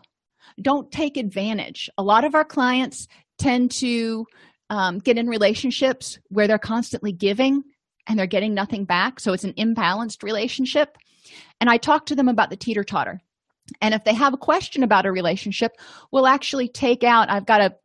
Don't 0.62 0.92
take 0.92 1.18
advantage. 1.18 1.90
A 1.98 2.04
lot 2.04 2.24
of 2.24 2.36
our 2.36 2.46
clients 2.46 3.08
tend 3.38 3.72
to 3.72 4.26
um, 4.70 5.00
get 5.00 5.18
in 5.18 5.28
relationships 5.28 6.20
where 6.28 6.48
they're 6.48 6.60
constantly 6.60 7.12
giving 7.12 7.64
and 8.08 8.18
they're 8.18 8.28
getting 8.28 8.54
nothing 8.54 8.86
back 8.86 9.20
so 9.20 9.34
it's 9.34 9.44
an 9.44 9.54
imbalanced 9.54 10.24
relationship. 10.24 10.98
And 11.62 11.70
i 11.70 11.78
talk 11.78 12.06
to 12.08 12.16
them 12.16 12.28
about 12.28 12.50
the 12.50 12.58
teeter 12.58 12.84
totter. 12.84 13.20
And 13.82 13.94
if 13.94 14.04
they 14.04 14.14
have 14.14 14.34
a 14.34 14.38
question 14.38 14.84
about 14.84 15.06
a 15.06 15.12
relationship 15.12 15.72
we'll 16.12 16.28
actually 16.28 16.68
take 16.68 17.04
out 17.04 17.30
i've 17.30 17.46
got 17.46 17.62
a 17.62 17.76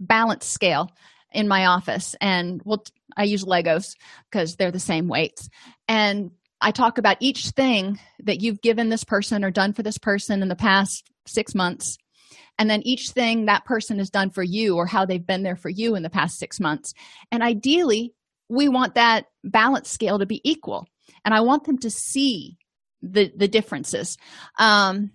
balance 0.00 0.46
scale 0.46 0.90
in 1.32 1.48
my 1.48 1.66
office 1.66 2.14
and 2.20 2.60
we'll 2.64 2.82
i 3.16 3.24
use 3.24 3.44
legos 3.44 3.94
because 4.30 4.56
they're 4.56 4.70
the 4.70 4.78
same 4.78 5.08
weights. 5.08 5.48
And 5.86 6.30
i 6.60 6.70
talk 6.70 6.98
about 6.98 7.16
each 7.20 7.50
thing 7.50 7.98
that 8.20 8.40
you've 8.40 8.62
given 8.62 8.88
this 8.88 9.04
person 9.04 9.44
or 9.44 9.50
done 9.50 9.72
for 9.72 9.82
this 9.82 9.98
person 9.98 10.42
in 10.42 10.48
the 10.48 10.56
past 10.56 11.10
six 11.26 11.54
months 11.54 11.98
and 12.58 12.68
then 12.68 12.82
each 12.82 13.10
thing 13.10 13.46
that 13.46 13.64
person 13.64 13.98
has 13.98 14.10
done 14.10 14.30
for 14.30 14.42
you 14.42 14.76
or 14.76 14.86
how 14.86 15.04
they've 15.04 15.24
been 15.24 15.44
there 15.44 15.56
for 15.56 15.68
you 15.68 15.94
in 15.94 16.02
the 16.02 16.10
past 16.10 16.38
six 16.38 16.58
months. 16.58 16.92
And 17.30 17.42
ideally 17.42 18.14
we 18.48 18.68
want 18.68 18.94
that 18.96 19.26
balance 19.44 19.88
scale 19.88 20.18
to 20.18 20.26
be 20.26 20.40
equal 20.42 20.86
and 21.24 21.34
i 21.34 21.40
want 21.40 21.64
them 21.64 21.78
to 21.78 21.90
see 21.90 22.58
the 23.02 23.32
the 23.36 23.48
differences. 23.48 24.18
Um 24.58 25.12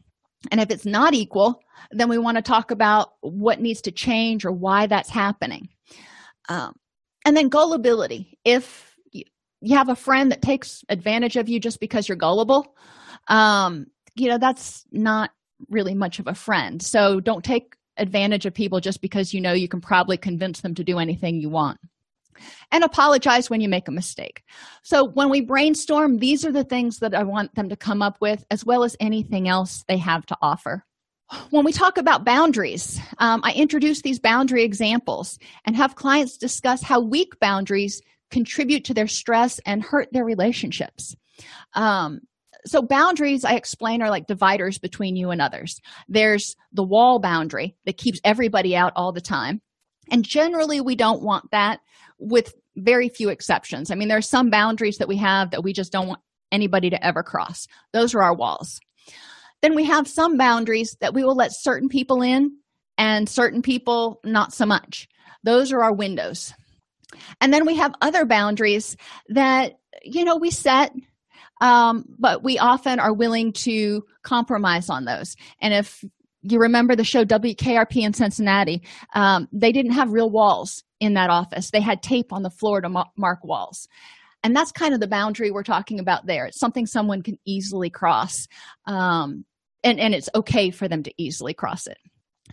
and 0.51 0.59
if 0.59 0.72
it's 0.72 0.86
not 0.86 1.14
equal 1.14 1.61
then 1.91 2.09
we 2.09 2.18
want 2.18 2.38
to 2.38 2.41
talk 2.41 2.72
about 2.72 3.14
what 3.22 3.59
needs 3.59 3.82
to 3.82 3.91
change 3.91 4.45
or 4.45 4.51
why 4.51 4.88
that's 4.88 5.09
happening 5.09 5.70
um, 6.50 6.76
and 7.26 7.36
then 7.36 7.50
gullibility. 7.50 8.38
If 8.44 8.96
you, 9.12 9.24
you 9.62 9.78
have 9.78 9.89
a 9.89 9.96
friend 9.96 10.32
that 10.32 10.41
takes 10.41 10.84
advantage 10.89 11.36
of 11.38 11.50
you 11.50 11.60
just 11.60 11.80
because 11.80 12.08
you're 12.08 12.18
gullible 12.18 12.76
um, 13.28 13.88
you 14.16 14.30
know 14.30 14.38
that's 14.38 14.86
not 14.91 15.32
really 15.70 15.96
much 15.96 16.20
of 16.20 16.28
a 16.28 16.36
friend. 16.36 16.82
So 16.82 17.20
don't 17.20 17.44
take 17.44 17.76
advantage 17.98 18.46
of 18.46 18.54
people 18.54 18.80
just 18.80 19.02
because 19.02 19.34
you 19.34 19.41
know 19.41 19.54
you 19.54 19.68
can 19.68 19.82
probably 19.82 20.18
convince 20.18 20.62
them 20.62 20.76
to 20.76 20.84
do 20.84 21.00
anything 21.00 21.39
you 21.39 21.50
want. 21.50 21.80
And 22.72 22.84
apologize 22.84 23.50
when 23.50 23.62
you 23.62 23.70
make 23.70 23.88
a 23.88 23.91
mistake. 23.91 24.44
So 24.82 25.06
when 25.06 25.30
we 25.30 25.41
brainstorm 25.41 26.18
these 26.18 26.46
are 26.46 26.52
the 26.52 26.64
things 26.64 27.00
that 27.00 27.14
i 27.14 27.24
want 27.24 27.54
them 27.56 27.70
to 27.70 27.76
come 27.76 28.02
up 28.02 28.18
with 28.20 28.44
as 28.50 28.66
well 28.66 28.84
as 28.84 28.98
anything 29.00 29.48
else 29.48 29.84
they 29.88 29.98
have 29.98 30.26
to 30.26 30.38
offer 30.41 30.84
when 31.50 31.66
we 31.66 31.72
talk 31.72 31.98
about 31.98 32.26
boundaries 32.26 33.00
um, 33.20 33.42
i 33.44 33.54
introduce 33.54 34.02
these 34.02 34.20
boundary 34.20 34.64
examples 34.64 35.40
and 35.66 35.76
have 35.76 35.96
clients 35.96 36.38
discuss 36.38 36.84
how 36.84 37.00
weak 37.00 37.40
boundaries 37.40 38.02
contribute 38.34 38.84
to 38.86 38.96
their 38.96 39.08
stress 39.08 39.60
and 39.66 39.84
hurt 39.84 40.10
their 40.12 40.26
relationships. 40.26 41.16
Um, 41.76 42.22
so 42.66 42.82
boundaries 42.82 43.46
i 43.46 43.54
explain 43.54 44.02
are 44.02 44.10
like 44.10 44.26
dividers 44.26 44.80
between 44.80 45.16
you 45.16 45.30
and 45.30 45.42
others. 45.42 45.80
There's 46.10 46.56
the 46.74 46.84
wall 46.84 47.20
boundary 47.20 47.78
that 47.86 47.98
keeps 47.98 48.20
everybody 48.24 48.76
out 48.76 48.94
all 48.96 49.12
the 49.12 49.22
time. 49.22 49.62
And 50.10 50.26
generally 50.26 50.82
we 50.82 50.96
don't 50.96 51.22
want 51.22 51.52
that 51.52 51.80
with 52.18 52.54
very 52.76 53.08
few 53.08 53.30
exceptions. 53.30 53.92
I 53.92 53.96
mean 53.96 54.08
there 54.08 54.18
are 54.18 54.22
some 54.22 54.50
boundaries 54.50 54.98
that 54.98 55.08
we 55.08 55.18
have 55.18 55.52
that 55.52 55.64
we 55.64 55.72
just 55.72 55.92
don't 55.92 56.08
want 56.08 56.22
anybody 56.52 56.90
to 56.90 57.06
ever 57.06 57.22
cross. 57.22 57.68
Those 57.92 58.16
are 58.16 58.24
our 58.24 58.36
walls 58.36 58.80
then 59.64 59.76
we 59.76 59.86
have 59.86 60.09
some 60.09 60.38
boundaries 60.38 60.97
that 60.99 61.14
we 61.14 61.24
will 61.24 61.36
let 61.36 61.53
certain 61.53 61.88
people 61.88 62.22
in 62.22 62.51
and 62.97 63.30
certain 63.30 63.61
people 63.61 64.20
not 64.26 64.53
so 64.53 64.66
much. 64.66 65.07
Those 65.43 65.72
are 65.72 65.82
our 65.82 65.93
windows. 65.93 66.53
And 67.39 67.53
then 67.53 67.66
we 67.66 67.78
have 67.78 67.95
other 68.01 68.26
boundaries 68.26 68.97
that 69.30 69.80
you 70.03 70.26
know 70.26 70.36
we 70.36 70.51
set 70.51 70.91
um, 71.61 72.03
but 72.20 72.43
we 72.43 72.59
often 72.59 72.99
are 72.99 73.14
willing 73.14 73.53
to 73.53 74.03
compromise 74.24 74.89
on 74.89 75.05
those. 75.05 75.38
And 75.61 75.74
if 75.74 76.03
you 76.41 76.59
remember 76.59 76.93
the 76.93 77.05
show 77.05 77.24
wkrp 77.24 77.95
in 77.95 78.14
cincinnati 78.14 78.82
um, 79.16 79.47
they 79.53 79.72
didn't 79.72 79.93
have 79.93 80.11
real 80.11 80.30
walls 80.30 80.84
in 80.99 81.14
that 81.14 81.30
office. 81.30 81.72
They 81.72 81.80
had 81.80 82.03
tape 82.03 82.34
on 82.34 82.43
the 82.43 82.49
floor 82.49 82.82
to 82.82 82.89
mark 83.16 83.45
walls. 83.45 83.88
And 84.43 84.53
that's 84.53 84.74
kind 84.74 84.93
of 84.93 84.99
the 84.99 85.07
boundary 85.07 85.51
we're 85.51 85.64
talking 85.64 85.99
about 85.99 86.26
there. 86.26 86.45
It's 86.47 86.59
something 86.59 86.86
someone 86.86 87.22
can 87.22 87.38
easily 87.45 87.89
cross. 87.89 88.47
Um, 88.86 89.45
and 89.84 90.00
and 90.00 90.14
it's 90.14 90.30
okay 90.36 90.72
for 90.72 90.88
them 90.88 91.04
to 91.04 91.14
easily 91.18 91.54
cross 91.54 91.88
it. 91.88 91.98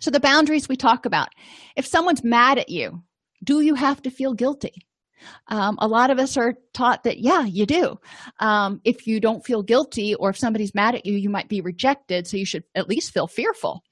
So 0.01 0.11
the 0.11 0.20
boundaries 0.20 0.68
we 0.68 0.76
talk 0.76 1.07
about 1.07 1.28
if 1.76 1.87
someone's 1.87 2.24
mad 2.24 2.59
at 2.59 2.68
you 2.68 3.03
do 3.43 3.61
you 3.61 3.74
have 3.74 4.03
to 4.03 4.11
feel 4.11 4.35
guilty? 4.35 4.74
Um, 5.49 5.76
a 5.81 5.89
lot 5.89 6.11
of 6.11 6.18
us 6.18 6.37
are 6.37 6.55
taught 6.72 7.05
that 7.05 7.18
yeah 7.18 7.45
you 7.45 7.66
do. 7.66 7.99
Um, 8.39 8.81
if 8.85 9.07
you 9.07 9.20
don't 9.20 9.45
feel 9.45 9.62
guilty 9.62 10.14
or 10.14 10.31
if 10.31 10.39
somebody's 10.39 10.74
mad 10.74 10.95
at 10.95 11.07
you 11.07 11.14
you 11.14 11.31
might 11.31 11.49
be 11.49 11.61
rejected 11.61 12.26
so 12.26 12.37
you 12.37 12.47
should 12.47 12.64
at 12.74 12.89
least 12.89 13.12
feel 13.12 13.26
fearful. 13.26 13.83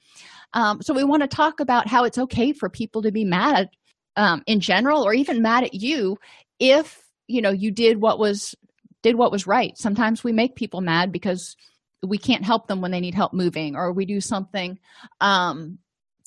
Um, 0.54 0.80
so 0.80 0.94
we 0.94 1.04
want 1.04 1.22
to 1.22 1.28
talk 1.28 1.60
about 1.60 1.88
how 1.88 2.04
it's 2.04 2.18
okay 2.18 2.52
for 2.52 2.70
people 2.70 3.02
to 3.02 3.12
be 3.12 3.24
mad 3.24 3.68
um, 4.16 4.42
in 4.46 4.60
general 4.60 5.02
or 5.04 5.12
even 5.12 5.42
mad 5.42 5.64
at 5.64 5.74
you 5.74 6.18
if 6.58 7.02
you 7.26 7.42
know 7.42 7.50
you 7.50 7.70
did 7.70 8.00
what 8.00 8.18
was 8.18 8.54
did 9.02 9.16
what 9.16 9.32
was 9.32 9.46
right. 9.46 9.76
Sometimes 9.76 10.24
we 10.24 10.32
make 10.32 10.56
people 10.56 10.80
mad 10.80 11.12
because 11.12 11.56
we 12.02 12.18
can't 12.18 12.44
help 12.44 12.66
them 12.68 12.80
when 12.80 12.90
they 12.90 13.00
need 13.00 13.14
help 13.14 13.32
moving 13.32 13.76
or 13.76 13.92
we 13.92 14.04
do 14.06 14.20
something 14.20 14.78
um, 15.20 15.78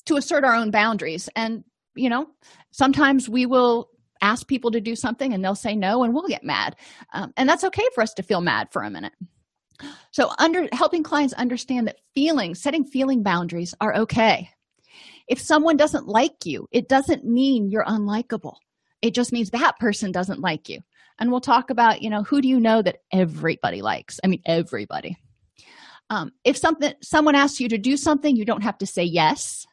to 0.06 0.16
assert 0.16 0.44
our 0.44 0.54
own 0.54 0.70
boundaries. 0.70 1.28
And 1.36 1.64
you 1.94 2.08
know 2.08 2.26
sometimes 2.70 3.28
we 3.28 3.46
will 3.46 3.88
ask 4.22 4.46
people 4.46 4.70
to 4.70 4.80
do 4.80 4.96
something 4.96 5.32
and 5.32 5.44
they'll 5.44 5.54
say 5.54 5.74
no 5.74 6.04
and 6.04 6.14
we'll 6.14 6.28
get 6.28 6.44
mad. 6.44 6.76
Um, 7.12 7.32
and 7.36 7.48
that's 7.48 7.64
okay 7.64 7.86
for 7.94 8.02
us 8.02 8.14
to 8.14 8.22
feel 8.22 8.40
mad 8.40 8.68
for 8.70 8.82
a 8.82 8.90
minute. 8.90 9.12
So 10.12 10.30
under 10.38 10.68
helping 10.72 11.02
clients 11.02 11.34
understand 11.34 11.88
that 11.88 11.98
feeling 12.14 12.54
setting 12.54 12.84
feeling 12.84 13.22
boundaries 13.22 13.74
are 13.80 13.94
okay. 13.96 14.48
If 15.28 15.40
someone 15.40 15.76
doesn't 15.76 16.06
like 16.06 16.46
you 16.46 16.68
it 16.70 16.88
doesn't 16.88 17.24
mean 17.24 17.70
you're 17.70 17.84
unlikable. 17.84 18.56
It 19.00 19.14
just 19.14 19.32
means 19.32 19.50
that 19.50 19.78
person 19.80 20.12
doesn't 20.12 20.40
like 20.40 20.68
you. 20.68 20.80
And 21.18 21.30
we'll 21.30 21.40
talk 21.40 21.70
about 21.70 22.02
you 22.02 22.10
know 22.10 22.22
who 22.22 22.40
do 22.40 22.48
you 22.48 22.60
know 22.60 22.80
that 22.82 22.98
everybody 23.12 23.82
likes? 23.82 24.20
I 24.22 24.28
mean 24.28 24.42
everybody 24.46 25.16
um, 26.10 26.32
if 26.44 26.56
something 26.56 26.94
someone 27.02 27.34
asks 27.34 27.60
you 27.60 27.68
to 27.68 27.78
do 27.78 27.96
something 27.96 28.36
you 28.36 28.44
don't 28.44 28.62
have 28.62 28.78
to 28.78 28.86
say 28.86 29.04
yes. 29.04 29.66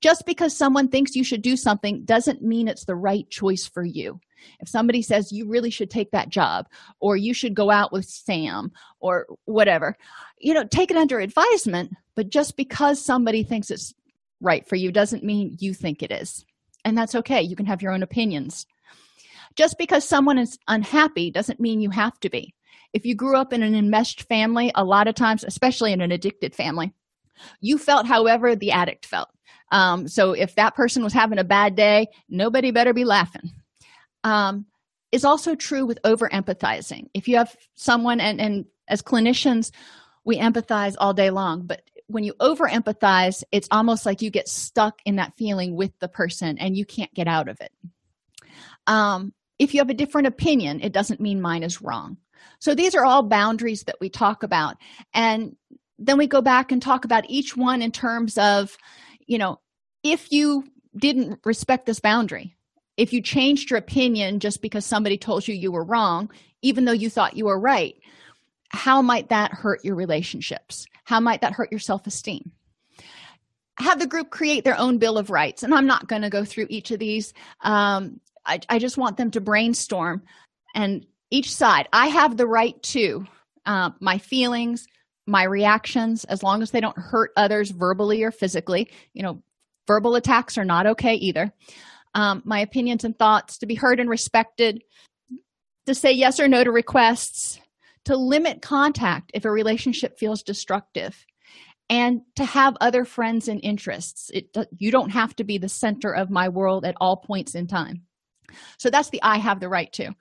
Just 0.00 0.26
because 0.26 0.56
someone 0.56 0.88
thinks 0.88 1.14
you 1.14 1.22
should 1.22 1.42
do 1.42 1.56
something 1.56 2.04
doesn't 2.04 2.42
mean 2.42 2.66
it's 2.66 2.86
the 2.86 2.96
right 2.96 3.28
choice 3.30 3.66
for 3.66 3.84
you. 3.84 4.18
If 4.58 4.68
somebody 4.68 5.00
says 5.00 5.30
you 5.30 5.48
really 5.48 5.70
should 5.70 5.90
take 5.90 6.10
that 6.10 6.28
job 6.28 6.66
or 6.98 7.16
you 7.16 7.32
should 7.32 7.54
go 7.54 7.70
out 7.70 7.92
with 7.92 8.04
sam 8.04 8.72
or 8.98 9.26
whatever 9.44 9.96
you 10.40 10.52
know 10.52 10.64
take 10.64 10.90
it 10.90 10.96
under 10.96 11.20
advisement 11.20 11.92
but 12.16 12.30
just 12.30 12.56
because 12.56 13.00
somebody 13.00 13.42
thinks 13.44 13.70
it's 13.70 13.94
right 14.42 14.68
for 14.68 14.76
you 14.76 14.92
doesn't 14.92 15.24
mean 15.24 15.56
you 15.60 15.72
think 15.72 16.02
it 16.02 16.12
is. 16.12 16.44
And 16.84 16.98
that's 16.98 17.14
okay. 17.14 17.40
You 17.40 17.56
can 17.56 17.66
have 17.66 17.80
your 17.80 17.92
own 17.92 18.02
opinions. 18.02 18.66
Just 19.54 19.78
because 19.78 20.06
someone 20.06 20.38
is 20.38 20.58
unhappy 20.66 21.30
doesn't 21.30 21.60
mean 21.60 21.80
you 21.80 21.90
have 21.90 22.18
to 22.20 22.30
be 22.30 22.54
if 22.92 23.06
you 23.06 23.14
grew 23.14 23.36
up 23.36 23.52
in 23.52 23.62
an 23.62 23.74
enmeshed 23.74 24.22
family 24.22 24.70
a 24.74 24.84
lot 24.84 25.08
of 25.08 25.14
times 25.14 25.44
especially 25.44 25.92
in 25.92 26.00
an 26.00 26.12
addicted 26.12 26.54
family 26.54 26.92
you 27.60 27.78
felt 27.78 28.06
however 28.06 28.54
the 28.54 28.72
addict 28.72 29.06
felt. 29.06 29.28
Um, 29.70 30.06
so 30.06 30.32
if 30.32 30.54
that 30.56 30.74
person 30.74 31.02
was 31.02 31.12
having 31.12 31.38
a 31.38 31.44
bad 31.44 31.74
day 31.74 32.08
nobody 32.28 32.70
better 32.70 32.92
be 32.92 33.04
laughing. 33.04 33.50
Um, 34.24 34.66
is 35.10 35.24
also 35.24 35.54
true 35.54 35.84
with 35.84 35.98
over 36.04 36.28
empathizing 36.28 37.08
if 37.12 37.28
you 37.28 37.36
have 37.36 37.54
someone 37.74 38.20
and, 38.20 38.40
and 38.40 38.64
as 38.88 39.02
clinicians 39.02 39.70
we 40.24 40.38
empathize 40.38 40.94
all 40.98 41.12
day 41.12 41.30
long 41.30 41.66
but 41.66 41.82
when 42.06 42.24
you 42.24 42.34
over 42.40 42.68
empathize 42.68 43.42
it's 43.52 43.68
almost 43.70 44.06
like 44.06 44.22
you 44.22 44.30
get 44.30 44.48
stuck 44.48 45.00
in 45.04 45.16
that 45.16 45.36
feeling 45.36 45.76
with 45.76 45.92
the 45.98 46.08
person 46.08 46.56
and 46.58 46.76
you 46.76 46.86
can't 46.86 47.12
get 47.14 47.28
out 47.28 47.48
of 47.48 47.60
it. 47.60 47.72
Um, 48.86 49.32
if 49.58 49.74
you 49.74 49.80
have 49.80 49.90
a 49.90 49.94
different 49.94 50.28
opinion 50.28 50.80
it 50.80 50.92
doesn't 50.92 51.20
mean 51.20 51.42
mine 51.42 51.62
is 51.62 51.82
wrong 51.82 52.16
so 52.58 52.74
these 52.74 52.94
are 52.94 53.04
all 53.04 53.22
boundaries 53.22 53.84
that 53.84 53.96
we 54.00 54.08
talk 54.08 54.42
about. 54.42 54.76
And 55.14 55.56
then 55.98 56.18
we 56.18 56.26
go 56.26 56.40
back 56.40 56.72
and 56.72 56.82
talk 56.82 57.04
about 57.04 57.28
each 57.28 57.56
one 57.56 57.82
in 57.82 57.92
terms 57.92 58.38
of 58.38 58.76
you 59.26 59.38
know 59.38 59.60
if 60.02 60.32
you 60.32 60.64
didn't 60.96 61.40
respect 61.44 61.86
this 61.86 62.00
boundary 62.00 62.56
if 62.96 63.12
you 63.12 63.22
changed 63.22 63.70
your 63.70 63.78
opinion 63.78 64.40
just 64.40 64.60
because 64.60 64.84
somebody 64.84 65.16
told 65.16 65.46
you 65.46 65.54
you 65.54 65.72
were 65.72 65.84
wrong 65.84 66.30
even 66.60 66.84
though 66.84 66.92
you 66.92 67.08
thought 67.08 67.36
you 67.36 67.46
were 67.46 67.58
right 67.58 67.94
how 68.72 69.02
might 69.02 69.28
that 69.28 69.52
hurt 69.52 69.84
your 69.84 69.94
relationships? 69.94 70.86
How 71.04 71.20
might 71.20 71.42
that 71.42 71.52
hurt 71.52 71.70
your 71.70 71.78
self-esteem? 71.78 72.52
Have 73.78 73.98
the 73.98 74.06
group 74.06 74.30
create 74.30 74.64
their 74.64 74.78
own 74.78 74.98
bill 74.98 75.18
of 75.18 75.30
rights 75.30 75.62
and 75.62 75.74
i'm 75.74 75.86
not 75.86 76.06
going 76.06 76.22
to 76.22 76.30
go 76.30 76.44
through 76.44 76.66
each 76.68 76.90
of 76.90 76.98
these. 76.98 77.32
Um, 77.62 78.20
I, 78.44 78.60
I, 78.68 78.78
just 78.78 78.98
want 78.98 79.16
them 79.16 79.30
to 79.32 79.40
brainstorm 79.40 80.22
and 80.74 81.06
each 81.32 81.54
side. 81.54 81.88
I 81.92 82.08
have 82.08 82.36
the 82.36 82.46
right 82.46 82.80
to 82.84 83.26
uh, 83.66 83.90
my 84.00 84.18
feelings 84.18 84.86
my 85.26 85.44
reactions 85.44 86.24
as 86.24 86.42
long 86.42 86.62
as 86.62 86.72
they 86.72 86.80
don't 86.80 86.98
hurt 86.98 87.30
others 87.36 87.70
verbally 87.70 88.22
or 88.22 88.30
physically. 88.30 88.90
You 89.14 89.22
know 89.22 89.42
verbal 89.86 90.14
attacks 90.14 90.58
are 90.58 90.64
not 90.64 90.86
okay 90.86 91.14
either. 91.14 91.52
Um, 92.14 92.42
my 92.44 92.60
opinions 92.60 93.04
and 93.04 93.18
thoughts 93.18 93.58
to 93.58 93.66
be 93.66 93.74
heard 93.74 93.98
and 93.98 94.10
respected 94.10 94.82
to 95.86 95.94
say 95.94 96.12
yes 96.12 96.38
or 96.38 96.48
no 96.48 96.62
to 96.62 96.70
requests 96.70 97.60
to 98.04 98.16
limit 98.16 98.62
contact 98.62 99.30
if 99.34 99.44
a 99.44 99.50
relationship 99.50 100.18
feels 100.18 100.42
destructive 100.42 101.24
and 101.88 102.22
to 102.36 102.44
have 102.44 102.76
other 102.80 103.04
friends 103.04 103.48
and 103.48 103.60
interests. 103.62 104.30
It 104.34 104.56
you 104.76 104.90
don't 104.90 105.10
have 105.10 105.34
to 105.36 105.44
be 105.44 105.58
the 105.58 105.68
center 105.68 106.12
of 106.12 106.30
my 106.30 106.48
world 106.48 106.84
at 106.84 106.96
all 107.00 107.16
points 107.16 107.54
in 107.54 107.66
time. 107.68 108.02
So 108.78 108.90
that's 108.90 109.10
the 109.10 109.22
i 109.22 109.38
have 109.38 109.60
the 109.60 109.68
right 109.68 109.92
to 109.94 110.12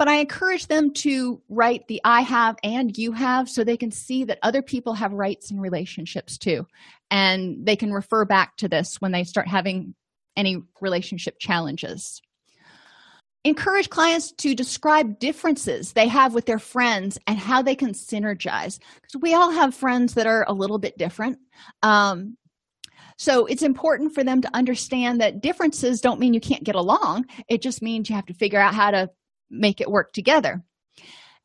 but 0.00 0.08
i 0.08 0.16
encourage 0.16 0.66
them 0.66 0.92
to 0.94 1.42
write 1.50 1.86
the 1.86 2.00
i 2.04 2.22
have 2.22 2.56
and 2.64 2.96
you 2.96 3.12
have 3.12 3.50
so 3.50 3.62
they 3.62 3.76
can 3.76 3.90
see 3.90 4.24
that 4.24 4.38
other 4.42 4.62
people 4.62 4.94
have 4.94 5.12
rights 5.12 5.50
and 5.50 5.60
relationships 5.60 6.38
too. 6.38 6.66
And 7.10 7.66
they 7.66 7.76
can 7.76 7.92
refer 7.92 8.24
back 8.24 8.56
to 8.58 8.68
this 8.68 9.00
when 9.00 9.12
they 9.12 9.24
start 9.24 9.48
having 9.48 9.94
any 10.36 10.62
relationship 10.80 11.38
challenges. 11.38 12.22
Encourage 13.44 13.88
clients 13.88 14.32
to 14.32 14.54
describe 14.54 15.18
differences 15.18 15.92
they 15.92 16.08
have 16.08 16.34
with 16.34 16.46
their 16.46 16.58
friends 16.58 17.18
and 17.26 17.38
how 17.38 17.62
they 17.62 17.74
can 17.74 17.92
synergize. 17.92 18.78
Because 18.94 19.20
we 19.20 19.34
all 19.34 19.50
have 19.50 19.74
friends 19.74 20.14
that 20.14 20.26
are 20.26 20.44
a 20.46 20.52
little 20.52 20.78
bit 20.78 20.98
different. 20.98 21.38
Um, 21.82 22.36
so 23.16 23.46
it's 23.46 23.62
important 23.62 24.14
for 24.14 24.24
them 24.24 24.40
to 24.42 24.56
understand 24.56 25.20
that 25.20 25.40
differences 25.40 26.00
don't 26.00 26.20
mean 26.20 26.34
you 26.34 26.40
can't 26.40 26.64
get 26.64 26.74
along. 26.74 27.26
It 27.48 27.62
just 27.62 27.82
means 27.82 28.08
you 28.08 28.14
have 28.14 28.26
to 28.26 28.34
figure 28.34 28.60
out 28.60 28.74
how 28.74 28.90
to 28.90 29.10
make 29.50 29.80
it 29.80 29.90
work 29.90 30.12
together 30.12 30.62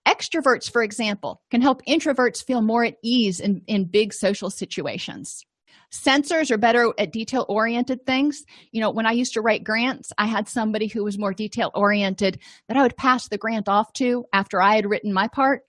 extroverts 0.07 0.69
for 0.69 0.83
example 0.83 1.41
can 1.49 1.61
help 1.61 1.81
introverts 1.85 2.43
feel 2.43 2.61
more 2.61 2.85
at 2.85 2.97
ease 3.03 3.39
in, 3.39 3.61
in 3.67 3.85
big 3.85 4.13
social 4.13 4.49
situations 4.49 5.45
Sensors 5.91 6.51
are 6.51 6.57
better 6.57 6.93
at 6.97 7.13
detail 7.13 7.45
oriented 7.47 8.05
things. 8.05 8.43
You 8.71 8.81
know, 8.81 8.89
when 8.89 9.05
I 9.05 9.11
used 9.11 9.33
to 9.33 9.41
write 9.41 9.63
grants, 9.63 10.11
I 10.17 10.25
had 10.25 10.49
somebody 10.49 10.87
who 10.87 11.03
was 11.03 11.17
more 11.17 11.33
detail 11.33 11.71
oriented 11.73 12.39
that 12.67 12.77
I 12.77 12.81
would 12.81 12.97
pass 12.97 13.27
the 13.27 13.37
grant 13.37 13.69
off 13.69 13.93
to 13.93 14.25
after 14.33 14.61
I 14.61 14.75
had 14.75 14.89
written 14.89 15.13
my 15.13 15.27
part, 15.27 15.61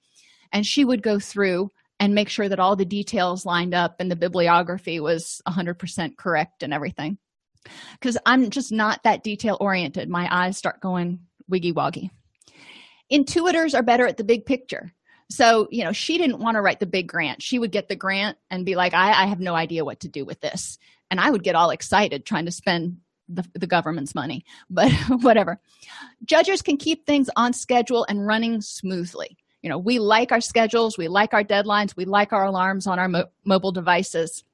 and 0.53 0.67
she 0.67 0.85
would 0.85 1.03
go 1.03 1.19
through 1.19 1.71
and 2.01 2.15
make 2.15 2.29
sure 2.29 2.49
that 2.49 2.61
all 2.61 2.77
the 2.77 2.85
details 2.85 3.47
lined 3.47 3.75
up 3.75 3.97
and 4.01 4.11
the 4.11 4.17
bibliography 4.17 5.01
was 5.01 5.41
100% 5.49 6.17
correct 6.17 6.63
and 6.63 6.75
everything. 6.75 7.19
Because 7.93 8.19
I'm 8.27 8.51
just 8.51 8.71
not 8.71 9.03
that 9.05 9.25
detail 9.25 9.57
oriented. 9.61 10.09
My 10.09 10.29
eyes 10.31 10.57
start 10.57 10.81
going 10.81 11.21
wiggy 11.49 11.73
woggy. 11.73 12.11
Intuitors 13.13 13.75
are 13.75 13.83
better 13.83 14.07
at 14.07 14.17
the 14.17 14.25
big 14.25 14.47
picture. 14.47 14.93
So 15.29 15.69
you 15.71 15.85
know 15.85 15.93
she 15.93 16.19
didn't 16.19 16.39
want 16.39 16.57
to 16.57 16.61
write 16.61 16.81
the 16.81 16.87
big 16.87 17.09
grant. 17.09 17.43
She 17.43 17.59
would 17.59 17.73
get 17.73 17.89
the 17.89 17.97
grant 17.97 18.39
and 18.51 18.65
be 18.65 18.77
like 18.77 18.95
I, 18.95 19.09
I 19.23 19.27
have 19.27 19.41
no 19.41 19.55
idea 19.55 19.85
what 19.85 20.01
to 20.01 20.09
do 20.09 20.25
with 20.25 20.41
this. 20.41 20.79
And 21.11 21.21
i 21.21 21.31
would 21.31 21.45
get 21.45 21.55
all 21.55 21.71
excited 21.71 22.25
trying 22.25 22.47
to 22.47 22.51
spend 22.53 22.99
the, 23.29 23.45
the 23.55 23.67
government's 23.67 24.15
money 24.15 24.45
but 24.71 24.93
whatever. 25.23 25.61
Judges 26.25 26.63
can 26.63 26.77
keep 26.77 27.07
things 27.07 27.29
on 27.37 27.53
schedule 27.53 28.07
and 28.09 28.27
running 28.27 28.61
smoothly. 28.61 29.37
You 29.63 29.71
know 29.71 29.79
we 29.79 29.99
like 29.99 30.31
our 30.31 30.41
schedules 30.41 30.97
we 30.97 31.09
like 31.09 31.35
our 31.35 31.45
deadlines 31.45 31.97
we 31.97 32.05
like 32.05 32.33
our 32.33 32.45
alarms 32.45 32.87
on 32.87 32.99
our 32.99 33.09
mo- 33.09 33.31
mobile 33.45 33.73
devices. 33.73 34.45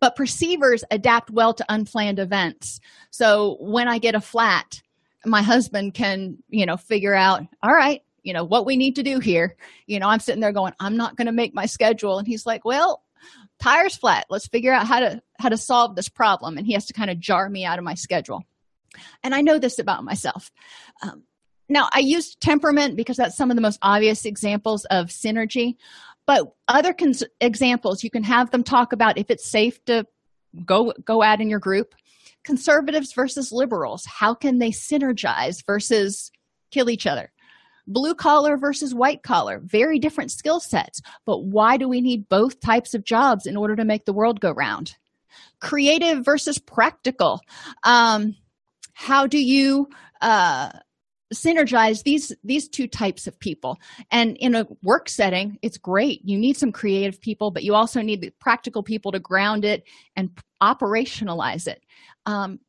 But 0.00 0.16
perceivers 0.16 0.84
adapt 0.90 1.30
well 1.30 1.54
to 1.54 1.64
unplanned 1.68 2.18
events. 2.18 2.80
So 3.10 3.58
when 3.60 3.86
i 3.86 3.98
get 3.98 4.14
a 4.14 4.20
flat 4.20 4.82
my 5.26 5.42
husband 5.42 5.94
can 5.94 6.38
you 6.48 6.66
know 6.66 6.76
figure 6.76 7.14
out 7.14 7.42
all 7.62 7.72
right 7.72 8.02
you 8.22 8.32
know 8.32 8.44
what 8.44 8.66
we 8.66 8.76
need 8.76 8.96
to 8.96 9.02
do 9.02 9.20
here. 9.20 9.56
You 9.86 9.98
know 9.98 10.08
i'm 10.08 10.20
sitting 10.20 10.40
there 10.40 10.52
going 10.52 10.72
i'm 10.80 10.96
not 10.96 11.16
going 11.16 11.26
to 11.26 11.32
make 11.32 11.54
my 11.54 11.66
schedule. 11.66 12.18
And 12.18 12.26
he's 12.26 12.46
like 12.46 12.64
well 12.64 13.02
tires 13.60 13.96
flat. 13.96 14.26
Let's 14.28 14.48
figure 14.48 14.72
out 14.72 14.86
how 14.86 15.00
to 15.00 15.22
how 15.38 15.48
to 15.48 15.56
solve 15.56 15.96
this 15.96 16.08
problem. 16.08 16.58
And 16.58 16.66
he 16.66 16.74
has 16.74 16.86
to 16.86 16.92
kind 16.92 17.10
of 17.10 17.20
jar 17.20 17.48
me 17.48 17.64
out 17.64 17.78
of 17.78 17.84
my 17.84 17.94
schedule. 17.94 18.42
And 19.22 19.34
i 19.34 19.40
know 19.40 19.58
this 19.58 19.78
about 19.78 20.04
myself. 20.04 20.50
Um, 21.02 21.24
now 21.68 21.88
i 21.92 21.98
use 21.98 22.34
temperament 22.36 22.96
because 22.96 23.16
that's 23.16 23.36
some 23.36 23.50
of 23.50 23.56
the 23.56 23.62
most 23.62 23.78
obvious 23.82 24.24
examples 24.24 24.84
of 24.86 25.06
synergy 25.06 25.76
but 26.26 26.54
other 26.68 26.92
cons- 26.92 27.24
examples 27.40 28.02
you 28.04 28.10
can 28.10 28.22
have 28.22 28.50
them 28.50 28.62
talk 28.62 28.92
about 28.92 29.18
if 29.18 29.30
it's 29.30 29.44
safe 29.44 29.82
to 29.84 30.06
go 30.64 30.92
go 31.04 31.22
at 31.22 31.40
in 31.40 31.48
your 31.48 31.58
group 31.58 31.94
conservatives 32.44 33.12
versus 33.12 33.52
liberals 33.52 34.04
how 34.06 34.34
can 34.34 34.58
they 34.58 34.70
synergize 34.70 35.64
versus 35.66 36.30
kill 36.70 36.90
each 36.90 37.06
other? 37.06 37.30
Blue 37.86 38.14
collar 38.14 38.56
versus 38.56 38.94
white 38.94 39.22
collar 39.22 39.60
very 39.62 39.98
different 39.98 40.30
skill 40.30 40.60
sets 40.60 41.00
but 41.24 41.44
why 41.44 41.76
do 41.76 41.88
we 41.88 42.00
need 42.00 42.28
both 42.28 42.60
types 42.60 42.94
of 42.94 43.04
jobs 43.04 43.46
in 43.46 43.56
order 43.56 43.76
to 43.76 43.84
make 43.84 44.04
the 44.04 44.12
world 44.12 44.40
go 44.40 44.50
round? 44.50 44.96
Creative 45.60 46.24
versus 46.24 46.58
practical 46.58 47.40
um, 47.82 48.34
how 48.94 49.26
do 49.26 49.38
you 49.38 49.88
uh, 50.22 50.70
synergize 51.34 52.04
these 52.04 52.32
these 52.44 52.68
two 52.68 52.86
types 52.86 53.26
of 53.26 53.38
people? 53.38 53.78
And 54.10 54.36
in 54.38 54.54
a 54.54 54.66
work 54.82 55.08
setting 55.08 55.58
it's 55.60 55.76
great. 55.76 56.22
You 56.24 56.38
need 56.38 56.56
some 56.56 56.72
creative 56.72 57.20
people 57.20 57.50
but 57.50 57.64
you 57.64 57.74
also 57.74 58.00
need 58.00 58.22
the 58.22 58.30
practical 58.40 58.82
people 58.82 59.12
to 59.12 59.18
ground 59.18 59.64
it 59.64 59.84
and 60.16 60.30
operationalize 60.62 61.66
it 61.66 61.83
um, 62.26 62.60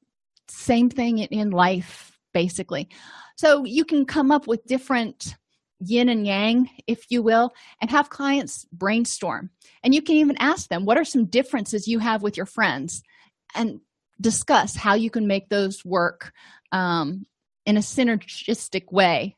same 0.47 0.89
thing 0.89 1.19
in 1.19 1.51
life 1.51 2.17
basically. 2.33 2.89
So 3.37 3.65
you 3.65 3.85
can 3.85 4.05
come 4.05 4.31
up 4.31 4.47
with 4.47 4.65
different 4.65 5.35
yin 5.79 6.09
and 6.09 6.25
yang 6.25 6.69
if 6.87 7.05
you 7.09 7.21
will 7.21 7.53
and 7.81 7.89
have 7.91 8.09
clients 8.09 8.65
brainstorm. 8.71 9.49
And 9.83 9.93
you 9.93 10.01
can 10.01 10.15
even 10.15 10.37
ask 10.37 10.67
them 10.69 10.85
what 10.85 10.97
are 10.97 11.05
some 11.05 11.25
differences 11.25 11.87
you 11.87 11.99
have 11.99 12.21
with 12.21 12.37
your 12.37 12.45
friends? 12.45 13.03
And 13.53 13.79
discuss 14.19 14.75
how 14.75 14.93
you 14.95 15.09
can 15.09 15.27
make 15.27 15.49
those 15.49 15.83
work 15.83 16.31
um, 16.71 17.25
in 17.65 17.77
a 17.77 17.81
synergistic 17.81 18.91
way. 18.91 19.35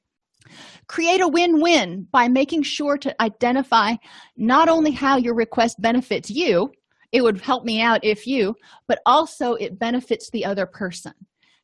Create 0.87 1.21
a 1.21 1.27
win-win 1.27 2.07
by 2.09 2.27
making 2.27 2.63
sure 2.63 2.97
to 2.97 3.21
identify 3.21 3.95
not 4.37 4.69
only 4.69 4.91
how 4.91 5.17
your 5.17 5.33
request 5.33 5.81
benefits 5.81 6.29
you 6.29 6.71
it 7.11 7.21
would 7.21 7.41
help 7.41 7.63
me 7.63 7.81
out 7.81 8.03
if 8.03 8.27
you 8.27 8.55
but 8.87 8.99
also 9.05 9.53
it 9.53 9.79
benefits 9.79 10.29
the 10.29 10.45
other 10.45 10.65
person. 10.65 11.13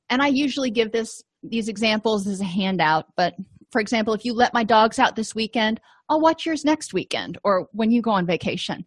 And 0.10 0.22
i 0.22 0.28
usually 0.28 0.72
give 0.72 0.92
this 0.92 1.22
these 1.42 1.68
examples 1.68 2.28
as 2.28 2.42
a 2.42 2.46
handout 2.46 3.06
but 3.16 3.36
for 3.72 3.82
example 3.82 4.14
if 4.14 4.26
you 4.26 4.34
let 4.34 4.54
my 4.54 4.64
dogs 4.64 5.00
out 5.00 5.16
this 5.16 5.36
weekend 5.36 5.80
i'll 6.10 6.22
watch 6.22 6.46
yours 6.46 6.64
next 6.64 6.94
weekend 6.94 7.38
or 7.44 7.68
when 7.72 7.92
you 7.92 8.02
go 8.02 8.12
on 8.12 8.26
vacation. 8.26 8.86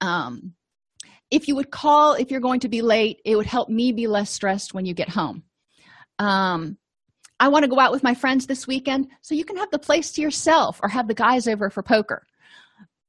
Um, 0.00 0.54
if 1.30 1.48
you 1.48 1.56
would 1.56 1.70
call 1.70 2.14
if 2.14 2.30
you're 2.30 2.40
going 2.40 2.60
to 2.60 2.68
be 2.68 2.82
late 2.82 3.20
it 3.24 3.36
would 3.36 3.46
help 3.46 3.68
me 3.68 3.92
be 3.92 4.06
less 4.06 4.30
stressed 4.30 4.74
when 4.74 4.86
you 4.86 4.94
get 4.94 5.08
home. 5.08 5.42
Um, 6.18 6.78
i 7.40 7.48
want 7.48 7.64
to 7.64 7.68
go 7.68 7.78
out 7.78 7.92
with 7.92 8.02
my 8.02 8.14
friends 8.14 8.46
this 8.46 8.66
weekend 8.66 9.08
so 9.22 9.34
you 9.34 9.44
can 9.44 9.56
have 9.56 9.70
the 9.70 9.78
place 9.78 10.10
to 10.12 10.22
yourself 10.22 10.80
or 10.82 10.88
have 10.88 11.08
the 11.08 11.14
guys 11.14 11.46
over 11.48 11.70
for 11.70 11.82
poker. 11.82 12.26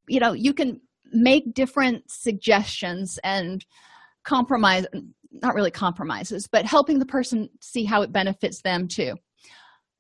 You 0.08 0.20
know 0.20 0.34
you 0.34 0.54
can 0.54 0.82
make 1.12 1.54
different 1.54 2.10
suggestions 2.10 3.20
and 3.24 3.66
compromise 4.24 4.86
not 5.32 5.56
really 5.56 5.72
compromises 5.72 6.48
but 6.48 6.66
helping 6.66 7.00
the 7.00 7.06
person 7.06 7.50
see 7.62 7.86
how 7.86 8.02
it 8.02 8.12
benefits 8.12 8.62
them 8.62 8.88
too. 8.88 9.16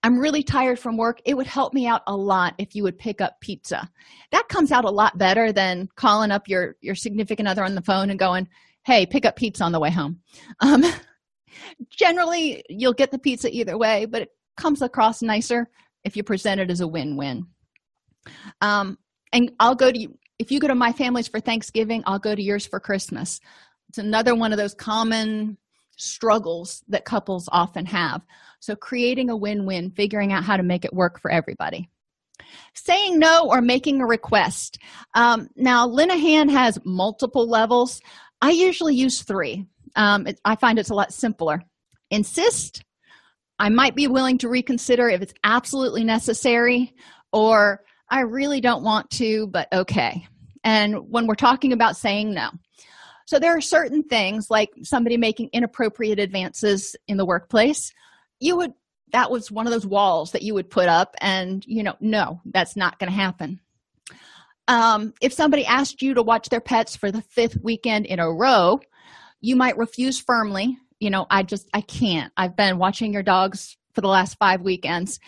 I'm 0.02 0.18
really 0.18 0.44
tired 0.44 0.80
from 0.80 0.96
work. 0.96 1.20
It 1.26 1.36
would 1.36 1.48
help 1.48 1.74
me 1.74 1.86
out 1.86 2.04
a 2.08 2.16
lot 2.16 2.56
if 2.58 2.74
you 2.74 2.84
would 2.84 2.98
pick 2.98 3.20
up 3.20 3.42
pizza. 3.42 3.90
That 4.32 4.48
comes 4.48 4.72
out 4.72 4.86
a 4.86 4.90
lot 4.90 5.18
better 5.18 5.52
than 5.52 5.90
calling 5.96 6.32
up 6.32 6.48
your 6.48 6.76
your 6.82 6.96
significant 6.96 7.48
other 7.48 7.64
on 7.64 7.76
the 7.76 7.82
phone 7.82 8.10
and 8.10 8.20
going 8.20 8.48
hey 8.86 9.06
pick 9.06 9.26
up 9.26 9.36
pizza 9.36 9.64
on 9.64 9.72
the 9.72 9.80
way 9.80 9.92
home. 9.92 10.20
Um, 10.62 10.84
generally 11.90 12.64
you'll 12.70 12.94
get 12.94 13.12
the 13.12 13.20
pizza 13.20 13.50
either 13.52 13.78
way 13.78 14.06
but 14.06 14.24
it 14.24 14.30
comes 14.56 14.82
across 14.82 15.22
nicer 15.22 15.68
if 16.04 16.16
you 16.16 16.24
present 16.24 16.62
it 16.62 16.72
as 16.72 16.80
a 16.80 16.88
win-win. 16.88 17.46
Um, 18.62 18.98
and 19.34 19.52
i'll 19.60 19.76
go 19.76 19.92
to 19.92 20.00
you 20.00 20.18
if 20.40 20.52
you 20.52 20.60
go 20.60 20.68
to 20.68 20.76
my 20.76 20.92
family's 20.92 21.28
for 21.28 21.40
thanksgiving 21.40 22.04
i'll 22.06 22.20
go 22.20 22.34
to 22.34 22.42
yours 22.42 22.66
for 22.66 22.80
christmas. 22.80 23.40
It's 23.90 23.98
another 23.98 24.36
one 24.36 24.52
of 24.52 24.60
those 24.60 24.76
common 24.76 25.58
struggles 25.98 26.84
that 26.88 27.06
couples 27.06 27.50
often 27.52 27.86
have. 27.88 28.22
So 28.60 28.76
creating 28.76 29.30
a 29.30 29.36
win-win 29.36 29.92
figuring 29.92 30.32
out 30.32 30.44
how 30.44 30.58
to 30.58 30.64
make 30.64 30.86
it 30.86 30.94
work 30.94 31.20
for 31.20 31.32
everybody. 31.32 31.90
Saying 32.74 33.20
no 33.20 33.50
or 33.50 33.62
making 33.62 34.00
a 34.02 34.06
request. 34.06 34.78
Um, 35.16 35.50
now 35.56 35.88
linehan 35.88 36.50
has 36.50 36.80
multiple 36.86 37.48
levels. 37.48 38.00
I 38.42 38.52
usually 38.52 38.96
use 38.96 39.24
three. 39.24 39.66
Um, 39.96 40.28
it, 40.28 40.40
i 40.46 40.56
find 40.56 40.80
it's 40.80 40.92
a 40.92 40.96
lot 40.96 41.12
simpler. 41.12 41.64
Insist. 42.12 42.84
I 43.58 43.70
might 43.70 43.96
be 43.96 44.08
willing 44.08 44.38
to 44.38 44.50
reconsider 44.50 45.10
if 45.10 45.22
it's 45.22 45.34
absolutely 45.44 46.04
necessary 46.04 46.94
or 47.34 47.82
I 48.10 48.22
really 48.22 48.62
don't 48.62 48.84
want 48.84 49.10
to, 49.12 49.48
but 49.48 49.68
okay. 49.72 50.28
And 50.64 51.10
when 51.10 51.28
we're 51.28 51.36
talking 51.36 51.74
about 51.74 51.98
saying 51.98 52.34
no, 52.34 52.50
so 53.26 53.40
there 53.40 53.56
are 53.56 53.62
certain 53.62 54.04
things 54.04 54.50
like 54.50 54.72
somebody 54.84 55.16
making 55.18 55.50
inappropriate 55.54 56.20
advances 56.20 56.96
in 57.08 57.18
the 57.18 57.26
workplace, 57.26 57.94
you 58.40 58.58
would 58.58 58.74
that 59.12 59.32
was 59.32 59.52
one 59.52 59.66
of 59.66 59.72
those 59.72 59.86
walls 59.86 60.32
that 60.32 60.44
you 60.44 60.54
would 60.54 60.70
put 60.70 60.88
up 60.88 61.16
and 61.20 61.66
you 61.66 61.82
know 61.82 61.96
no 62.00 62.42
that's 62.46 62.76
not 62.76 63.00
going 63.00 63.10
to 63.10 63.16
happen. 63.16 63.60
Um, 64.68 65.14
if 65.20 65.34
somebody 65.34 65.66
asked 65.66 66.02
you 66.02 66.14
to 66.14 66.22
watch 66.22 66.50
their 66.50 66.62
pets 66.62 66.96
for 66.96 67.12
the 67.12 67.22
fifth 67.22 67.58
weekend 67.62 68.06
in 68.06 68.20
a 68.20 68.32
row 68.32 68.80
you 69.42 69.56
might 69.56 69.78
refuse 69.78 70.20
firmly 70.20 70.78
you 71.00 71.10
know 71.10 71.26
i 71.30 71.44
just 71.44 71.70
i 71.74 71.82
can't. 71.82 72.34
I've 72.36 72.56
been 72.56 72.78
watching 72.78 73.14
your 73.14 73.24
dogs 73.24 73.78
for 73.94 74.02
the 74.02 74.08
last 74.08 74.38
five 74.38 74.62
weekends. 74.62 75.20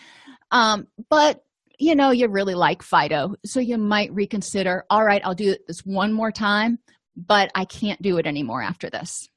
Um, 0.50 0.86
but 1.08 1.44
you 1.82 1.96
know 1.96 2.12
you 2.12 2.28
really 2.28 2.54
like 2.54 2.80
fido 2.80 3.34
so 3.44 3.58
you 3.58 3.76
might 3.76 4.12
reconsider 4.14 4.84
all 4.88 5.04
right 5.04 5.20
i'll 5.24 5.34
do 5.34 5.56
this 5.66 5.80
one 5.80 6.12
more 6.12 6.30
time 6.30 6.78
but 7.16 7.50
i 7.56 7.64
can't 7.64 8.00
do 8.00 8.18
it 8.18 8.26
anymore 8.26 8.62
after 8.62 8.88
this. 8.88 9.28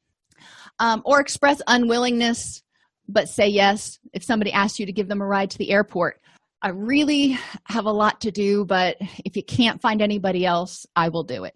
Um, 0.77 1.01
or 1.05 1.19
express 1.19 1.61
unwillingness 1.67 2.61
but 3.07 3.29
say 3.29 3.47
yes 3.47 3.97
if 4.13 4.23
somebody 4.23 4.51
asks 4.51 4.79
you 4.79 4.85
to 4.85 4.91
give 4.91 5.07
them 5.07 5.21
a 5.21 5.25
ride 5.25 5.51
to 5.51 5.57
the 5.57 5.71
airport. 5.71 6.19
I 6.61 6.69
really 6.69 7.37
have 7.65 7.85
a 7.85 7.91
lot 7.91 8.21
to 8.21 8.31
do 8.31 8.63
but 8.65 8.97
if 9.23 9.35
you 9.35 9.43
can't 9.43 9.81
find 9.81 10.01
anybody 10.01 10.45
else 10.45 10.85
i 10.95 11.09
will 11.09 11.23
do 11.23 11.45
it. 11.45 11.55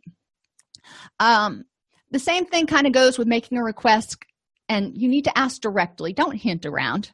Um, 1.20 1.66
the 2.10 2.20
same 2.20 2.46
thing 2.46 2.66
kind 2.66 2.88
of 2.88 2.94
goes 2.94 3.20
with 3.20 3.28
making 3.28 3.60
a 3.60 3.64
request 3.64 4.18
and 4.68 4.98
you 4.98 5.08
need 5.08 5.26
to 5.26 5.38
ask 5.38 5.62
directly. 5.62 6.14
Don't 6.14 6.36
hint 6.36 6.66
around. 6.66 7.12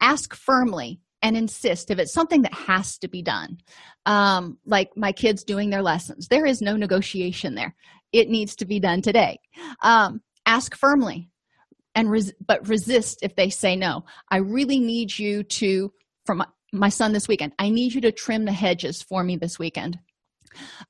Ask 0.00 0.34
firmly 0.34 1.00
and 1.24 1.38
insist 1.38 1.90
if 1.90 1.98
it's 1.98 2.12
something 2.12 2.42
that 2.42 2.52
has 2.52 2.98
to 2.98 3.08
be 3.08 3.22
done. 3.22 3.56
Um, 4.04 4.58
like 4.66 4.90
my 4.94 5.10
kids 5.10 5.42
doing 5.42 5.70
their 5.70 5.82
lessons. 5.82 6.28
There 6.28 6.44
is 6.44 6.60
no 6.60 6.76
negotiation 6.76 7.54
there. 7.54 7.74
It 8.12 8.28
needs 8.28 8.56
to 8.56 8.66
be 8.66 8.78
done 8.78 9.00
today. 9.00 9.40
Um, 9.82 10.20
ask 10.44 10.76
firmly 10.76 11.30
and 11.94 12.10
res- 12.10 12.34
but 12.46 12.68
resist 12.68 13.20
if 13.22 13.34
they 13.36 13.48
say 13.48 13.74
no. 13.74 14.04
I 14.28 14.36
really 14.36 14.78
need 14.78 15.18
you 15.18 15.42
to 15.44 15.92
from 16.26 16.44
my, 16.72 16.88
son 16.90 17.12
this 17.12 17.28
weekend 17.28 17.52
i 17.58 17.68
need 17.68 17.94
you 17.94 18.00
to 18.00 18.10
trim 18.10 18.44
the 18.44 18.52
hedges 18.52 19.00
for 19.02 19.22
me 19.22 19.36
this 19.36 19.58
weekend. 19.58 19.98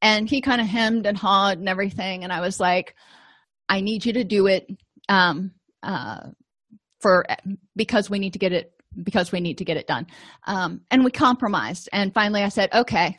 And 0.01 0.28
he 0.28 0.41
kind 0.41 0.61
of 0.61 0.66
hemmed 0.66 1.07
and 1.07 1.16
hawed 1.16 1.59
and 1.59 1.68
everything 1.68 2.24
and 2.24 2.32
i 2.32 2.41
was 2.41 2.59
like 2.59 2.95
i 3.68 3.80
need 3.80 4.05
you 4.05 4.14
to 4.14 4.24
do 4.24 4.47
it 4.47 4.66
um 5.09 5.53
uh 5.82 6.30
for 7.01 7.26
because 7.76 8.09
we 8.09 8.18
need 8.18 8.32
to 8.32 8.39
get 8.39 8.53
it 8.53 8.74
because 9.03 9.32
we 9.32 9.40
need 9.40 9.59
to 9.59 9.64
get 9.64 9.76
it 9.76 9.86
done. 9.86 10.07
Um 10.47 10.80
and 10.90 11.05
we 11.05 11.11
compromised. 11.11 11.88
And 11.92 12.12
finally 12.12 12.42
i 12.42 12.49
said 12.49 12.72
okay 12.74 13.18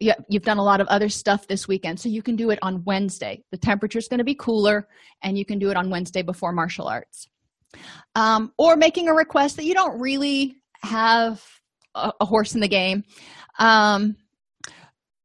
you've 0.00 0.42
done 0.42 0.58
a 0.58 0.62
lot 0.62 0.80
of 0.80 0.88
other 0.88 1.08
stuff 1.08 1.46
this 1.46 1.68
weekend 1.68 1.98
so 1.98 2.08
you 2.08 2.22
can 2.22 2.36
do 2.36 2.50
it 2.50 2.58
on 2.62 2.82
wednesday. 2.84 3.42
The 3.50 3.58
temperature 3.58 3.98
is 3.98 4.08
going 4.08 4.18
to 4.18 4.24
be 4.24 4.34
cooler 4.34 4.88
and 5.22 5.38
you 5.38 5.44
can 5.44 5.58
do 5.58 5.70
it 5.70 5.76
on 5.76 5.90
wednesday 5.90 6.22
before 6.22 6.52
martial 6.52 6.88
arts. 6.88 7.28
Um, 8.14 8.52
or 8.58 8.76
making 8.76 9.08
a 9.08 9.14
request 9.14 9.56
that 9.56 9.64
you 9.64 9.74
don't 9.74 10.00
really 10.00 10.56
have 10.82 11.42
a, 11.94 12.12
a 12.20 12.24
horse 12.24 12.54
in 12.54 12.60
the 12.60 12.68
game. 12.68 13.04
Um, 13.58 14.16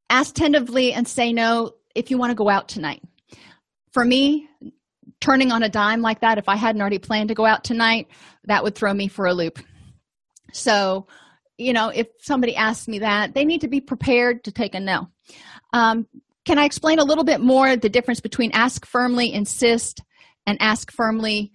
ask 0.10 0.34
tentatively 0.34 0.94
and 0.94 1.08
say 1.08 1.34
no 1.34 1.74
if 1.96 2.10
you 2.10 2.18
want 2.18 2.32
to 2.32 2.36
go 2.36 2.50
out 2.50 2.68
tonight. 2.68 3.02
For 3.92 4.06
me 4.06 4.48
turning 5.20 5.52
on 5.52 5.64
a 5.64 5.70
dime 5.70 6.02
like 6.02 6.22
that 6.22 6.38
if 6.38 6.48
i 6.48 6.56
hadn't 6.56 6.80
already 6.80 7.00
planned 7.00 7.28
to 7.30 7.36
go 7.36 7.46
out 7.46 7.64
tonight 7.64 8.08
that 8.46 8.64
would 8.64 8.76
throw 8.76 8.94
me 8.94 9.08
for 9.08 9.26
a 9.26 9.34
loop 9.34 9.60
so 10.52 11.08
you 11.58 11.74
know 11.74 11.90
if 11.90 12.08
somebody 12.20 12.56
asks 12.56 12.88
me 12.88 13.00
that 13.00 13.34
they 13.34 13.46
need 13.46 13.62
to 13.62 13.68
be 13.68 13.82
prepared 13.82 14.44
to 14.44 14.52
take 14.52 14.76
a 14.76 14.80
no. 14.80 15.10
Um, 15.74 16.08
can 16.46 16.58
i 16.58 16.66
explain 16.66 17.00
a 17.00 17.04
little 17.04 17.24
bit 17.24 17.42
more 17.42 17.76
the 17.76 17.90
difference 17.90 18.20
between 18.20 18.52
ask 18.54 18.86
firmly 18.86 19.34
insist 19.34 20.02
and 20.46 20.58
ask 20.62 20.92
firmly 20.92 21.52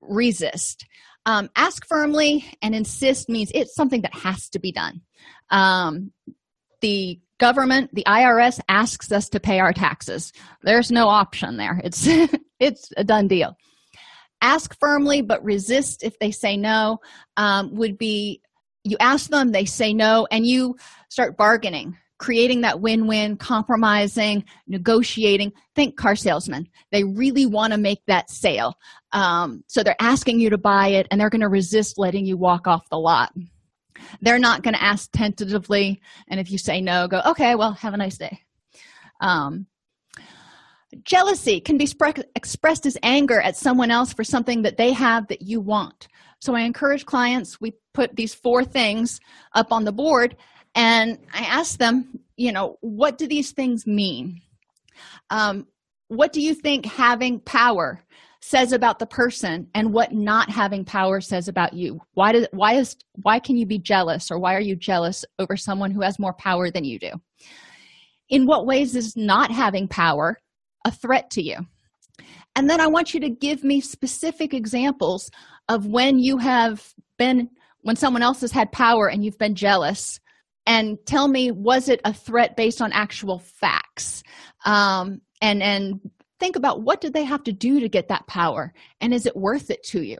resist? 0.00 0.86
Um, 1.24 1.50
ask 1.54 1.86
firmly 1.86 2.44
and 2.60 2.74
insist 2.74 3.28
means 3.28 3.52
it's 3.54 3.74
something 3.74 4.02
that 4.02 4.14
has 4.14 4.48
to 4.50 4.58
be 4.58 4.72
done. 4.72 5.02
Um, 5.50 6.12
the 6.80 7.20
government 7.38 7.90
the 7.92 8.04
irs 8.06 8.60
asks 8.68 9.12
us 9.12 9.28
to 9.30 9.40
pay 9.40 9.60
our 9.60 9.72
taxes. 9.72 10.32
There's 10.62 10.90
no 10.90 11.08
option 11.08 11.56
there. 11.56 11.80
It's 11.84 12.06
it's 12.58 12.92
a 12.96 13.04
done 13.04 13.28
deal 13.28 13.56
ask 14.42 14.78
firmly 14.78 15.22
but 15.22 15.42
resist 15.42 16.02
if 16.02 16.18
they 16.18 16.30
say 16.30 16.56
no 16.56 16.98
um, 17.36 17.74
would 17.74 17.96
be 17.96 18.40
you 18.84 18.96
ask 19.00 19.30
them 19.30 19.52
they 19.52 19.64
say 19.64 19.94
no 19.94 20.26
and 20.30 20.46
you 20.46 20.76
start 21.08 21.36
bargaining 21.36 21.96
creating 22.22 22.60
that 22.60 22.80
win-win 22.80 23.36
compromising 23.36 24.44
negotiating. 24.68 25.52
Think 25.74 25.96
car 25.96 26.14
salesman 26.14 26.68
they 26.92 27.02
really 27.02 27.46
want 27.46 27.72
to 27.72 27.78
make 27.78 28.00
that 28.06 28.30
sale. 28.30 28.78
Um, 29.10 29.64
so 29.66 29.82
they're 29.82 29.96
asking 30.00 30.38
you 30.38 30.48
to 30.50 30.58
buy 30.58 30.88
it 30.88 31.08
and 31.10 31.20
they're 31.20 31.30
going 31.30 31.40
to 31.40 31.48
resist 31.48 31.98
letting 31.98 32.24
you 32.24 32.36
walk 32.36 32.68
off 32.68 32.88
the 32.90 32.98
lot. 32.98 33.34
They're 34.20 34.38
not 34.38 34.62
going 34.62 34.74
to 34.74 34.82
ask 34.82 35.10
tentatively 35.10 36.00
and 36.28 36.38
if 36.38 36.48
you 36.52 36.58
say 36.58 36.80
no 36.80 37.08
go 37.08 37.20
okay 37.26 37.56
well 37.56 37.72
have 37.72 37.92
a 37.92 37.96
nice 37.96 38.18
day. 38.18 38.40
Um, 39.20 39.66
jealousy 41.04 41.60
can 41.60 41.78
be 41.78 41.88
expressed 42.34 42.86
as 42.86 42.98
anger 43.02 43.40
at 43.40 43.56
someone 43.56 43.90
else 43.90 44.12
for 44.12 44.24
something 44.24 44.62
that 44.62 44.76
they 44.76 44.92
have 44.92 45.26
that 45.28 45.42
you 45.42 45.60
want. 45.60 46.08
So 46.40 46.54
i 46.54 46.60
encourage 46.62 47.06
clients 47.06 47.60
we 47.60 47.72
put 47.94 48.16
these 48.16 48.34
four 48.34 48.64
things 48.64 49.20
up 49.54 49.72
on 49.72 49.84
the 49.84 49.92
board 49.92 50.36
and 50.74 51.18
i 51.32 51.42
ask 51.42 51.78
them 51.78 52.18
you 52.36 52.52
know 52.52 52.76
what 52.80 53.18
do 53.18 53.26
these 53.26 53.52
things 53.52 53.86
mean? 53.86 54.40
Um, 55.30 55.66
what 56.08 56.32
do 56.32 56.40
you 56.40 56.54
think 56.54 56.84
having 56.84 57.40
power 57.40 58.02
says 58.40 58.72
about 58.72 58.98
the 58.98 59.06
person 59.06 59.68
and 59.74 59.92
what 59.92 60.12
not 60.12 60.50
having 60.50 60.84
power 60.84 61.20
says 61.20 61.46
about 61.46 61.72
you? 61.72 62.00
Why 62.14 62.32
does 62.32 62.48
why 62.50 62.74
is 62.74 62.96
why 63.22 63.38
can 63.38 63.56
you 63.56 63.64
be 63.64 63.78
jealous 63.78 64.30
or 64.30 64.38
why 64.38 64.54
are 64.54 64.60
you 64.60 64.74
jealous 64.74 65.24
over 65.38 65.56
someone 65.56 65.92
who 65.92 66.02
has 66.02 66.18
more 66.18 66.34
power 66.34 66.70
than 66.70 66.84
you 66.84 66.98
do? 66.98 67.12
In 68.28 68.46
what 68.46 68.66
ways 68.66 68.96
is 68.96 69.16
not 69.16 69.50
having 69.52 69.86
power 69.86 70.38
a 70.84 70.90
threat 70.90 71.30
to 71.30 71.42
you. 71.42 71.58
And 72.54 72.68
then 72.68 72.80
i 72.80 72.86
want 72.86 73.14
you 73.14 73.20
to 73.20 73.30
give 73.30 73.64
me 73.64 73.80
specific 73.80 74.52
examples 74.52 75.30
of 75.68 75.86
when 75.86 76.18
you 76.18 76.38
have 76.38 76.92
been 77.18 77.48
when 77.80 77.96
someone 77.96 78.22
else 78.22 78.40
has 78.42 78.52
had 78.52 78.70
power 78.72 79.08
and 79.08 79.24
you've 79.24 79.38
been 79.38 79.54
jealous. 79.54 80.20
And 80.66 80.98
tell 81.06 81.26
me 81.26 81.50
was 81.50 81.88
it 81.88 82.00
a 82.04 82.12
threat 82.12 82.56
based 82.56 82.80
on 82.80 82.92
actual 82.92 83.38
facts? 83.38 84.22
Um, 84.64 85.20
and 85.40 85.62
and 85.62 86.00
think 86.38 86.56
about 86.56 86.82
what 86.82 87.00
did 87.00 87.14
they 87.14 87.24
have 87.24 87.42
to 87.44 87.52
do 87.52 87.80
to 87.80 87.88
get 87.88 88.08
that 88.08 88.26
power? 88.26 88.72
And 89.00 89.12
is 89.14 89.26
it 89.26 89.36
worth 89.36 89.70
it 89.70 89.82
to 89.84 90.02
you 90.02 90.18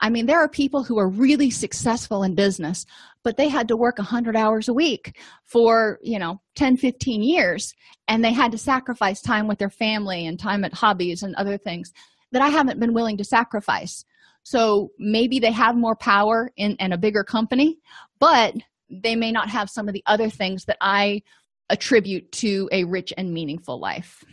i 0.00 0.10
mean 0.10 0.26
there 0.26 0.40
are 0.40 0.48
people 0.48 0.82
who 0.82 0.98
are 0.98 1.08
really 1.08 1.50
successful 1.50 2.22
in 2.22 2.34
business 2.34 2.86
but 3.22 3.36
they 3.36 3.48
had 3.48 3.68
to 3.68 3.76
work 3.76 3.98
100 3.98 4.36
hours 4.36 4.68
a 4.68 4.74
week 4.74 5.18
for 5.44 5.98
you 6.02 6.18
know 6.18 6.40
10 6.56 6.76
15 6.76 7.22
years 7.22 7.74
and 8.08 8.24
they 8.24 8.32
had 8.32 8.52
to 8.52 8.58
sacrifice 8.58 9.20
time 9.20 9.46
with 9.46 9.58
their 9.58 9.70
family 9.70 10.26
and 10.26 10.38
time 10.38 10.64
at 10.64 10.74
hobbies 10.74 11.22
and 11.22 11.34
other 11.36 11.58
things 11.58 11.92
that 12.32 12.42
i 12.42 12.48
haven't 12.48 12.80
been 12.80 12.94
willing 12.94 13.16
to 13.16 13.24
sacrifice. 13.24 14.04
So 14.46 14.90
maybe 14.98 15.38
they 15.38 15.52
have 15.52 15.74
more 15.74 15.96
power 15.96 16.50
in, 16.58 16.76
in 16.76 16.92
a 16.92 16.98
bigger 16.98 17.24
company 17.24 17.78
but 18.18 18.54
they 18.90 19.16
may 19.16 19.32
not 19.32 19.48
have 19.48 19.70
some 19.70 19.88
of 19.88 19.94
the 19.94 20.02
other 20.06 20.28
things 20.28 20.66
that 20.66 20.76
i 20.80 21.22
attribute 21.70 22.30
to 22.32 22.68
a 22.72 22.84
rich 22.84 23.12
and 23.16 23.32
meaningful 23.32 23.78
life. 23.78 24.24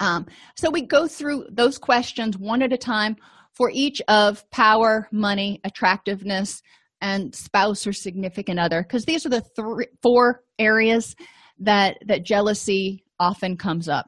Um, 0.00 0.26
so 0.56 0.70
we 0.70 0.82
go 0.82 1.06
through 1.06 1.46
those 1.50 1.78
questions 1.78 2.36
one 2.36 2.62
at 2.62 2.72
a 2.72 2.78
time 2.78 3.16
for 3.56 3.70
each 3.72 4.02
of 4.08 4.48
power 4.50 5.08
money 5.10 5.60
attractiveness 5.64 6.62
and 7.00 7.34
spouse 7.34 7.86
or 7.86 7.92
significant 7.92 8.58
other 8.58 8.82
because 8.82 9.04
these 9.04 9.26
are 9.26 9.30
the 9.30 9.40
three 9.40 9.86
four 10.02 10.42
areas 10.58 11.14
that 11.58 11.98
that 12.06 12.24
jealousy 12.24 13.04
often 13.18 13.56
comes 13.56 13.88
up 13.88 14.06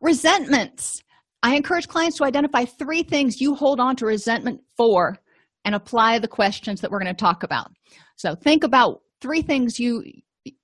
resentments 0.00 1.02
I 1.42 1.54
encourage 1.54 1.88
clients 1.88 2.18
to 2.18 2.24
identify 2.24 2.64
three 2.64 3.02
things 3.02 3.40
you 3.40 3.54
hold 3.54 3.80
on 3.80 3.96
to 3.96 4.06
resentment 4.06 4.60
for 4.76 5.16
and 5.64 5.74
apply 5.74 6.18
the 6.18 6.28
questions 6.28 6.80
that 6.80 6.90
we're 6.90 7.00
going 7.00 7.14
to 7.14 7.18
talk 7.18 7.42
about. 7.42 7.70
So 8.16 8.34
think 8.34 8.64
about 8.64 9.00
three 9.20 9.42
things 9.42 9.78
you 9.78 10.04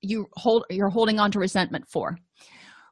you 0.01 0.27
hold 0.33 0.65
you're 0.71 0.89
holding 0.89 1.19
on 1.19 1.31
to 1.33 1.39
resentment 1.39 1.87
for. 1.89 2.17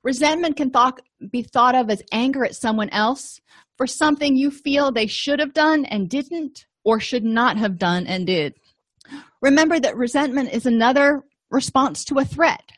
Resentment 0.03 0.57
can 0.57 0.71
thought, 0.71 1.01
be 1.31 1.43
thought 1.43 1.75
of 1.75 1.89
as 1.89 2.03
anger 2.13 2.45
at 2.45 2.55
someone 2.55 2.91
else 2.91 3.41
for 3.77 3.87
something 3.87 4.37
you 4.37 4.51
feel 4.51 4.91
they 4.91 5.07
should 5.07 5.41
have 5.41 5.55
done 5.55 5.85
and 5.87 6.09
didn't 6.09 6.67
or 6.85 7.01
should 7.01 7.25
not 7.25 7.57
have 7.57 7.79
done 7.79 8.07
and 8.07 8.27
did. 8.27 8.55
Remember 9.43 9.79
that 9.81 9.97
resentment 9.97 10.53
is 10.53 10.67
another 10.67 11.23
response 11.51 12.05
to 12.07 12.19
a 12.19 12.25
threat. 12.25 12.71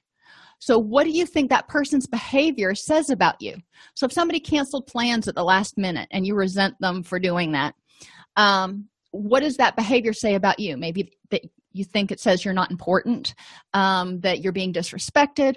So, 0.59 0.79
what 0.79 1.05
do 1.05 1.11
you 1.11 1.27
think 1.27 1.51
that 1.51 1.69
person's 1.69 2.07
behavior 2.07 2.75
says 2.75 3.11
about 3.11 3.41
you? 3.41 3.57
So, 3.95 4.07
if 4.07 4.13
somebody 4.13 4.41
canceled 4.41 4.87
plans 4.87 5.29
at 5.29 5.35
the 5.35 5.45
last 5.45 5.77
minute 5.77 6.09
and 6.11 6.27
you 6.27 6.35
resent 6.35 6.75
them 6.81 7.03
for 7.03 7.19
doing 7.19 7.53
that, 7.53 7.75
um, 8.37 8.89
what 9.11 9.41
does 9.41 9.59
that 9.59 9.77
behavior 9.77 10.13
say 10.13 10.35
about 10.35 10.59
you? 10.59 10.77
Maybe 10.77 11.13
that 11.31 11.43
you 11.73 11.85
think 11.85 12.11
it 12.11 12.21
says 12.21 12.45
you're 12.45 12.55
not 12.55 12.71
important 12.71 13.35
um, 13.75 14.21
that 14.21 14.41
you're 14.41 14.53
being 14.53 14.73
disrespected 14.73 15.57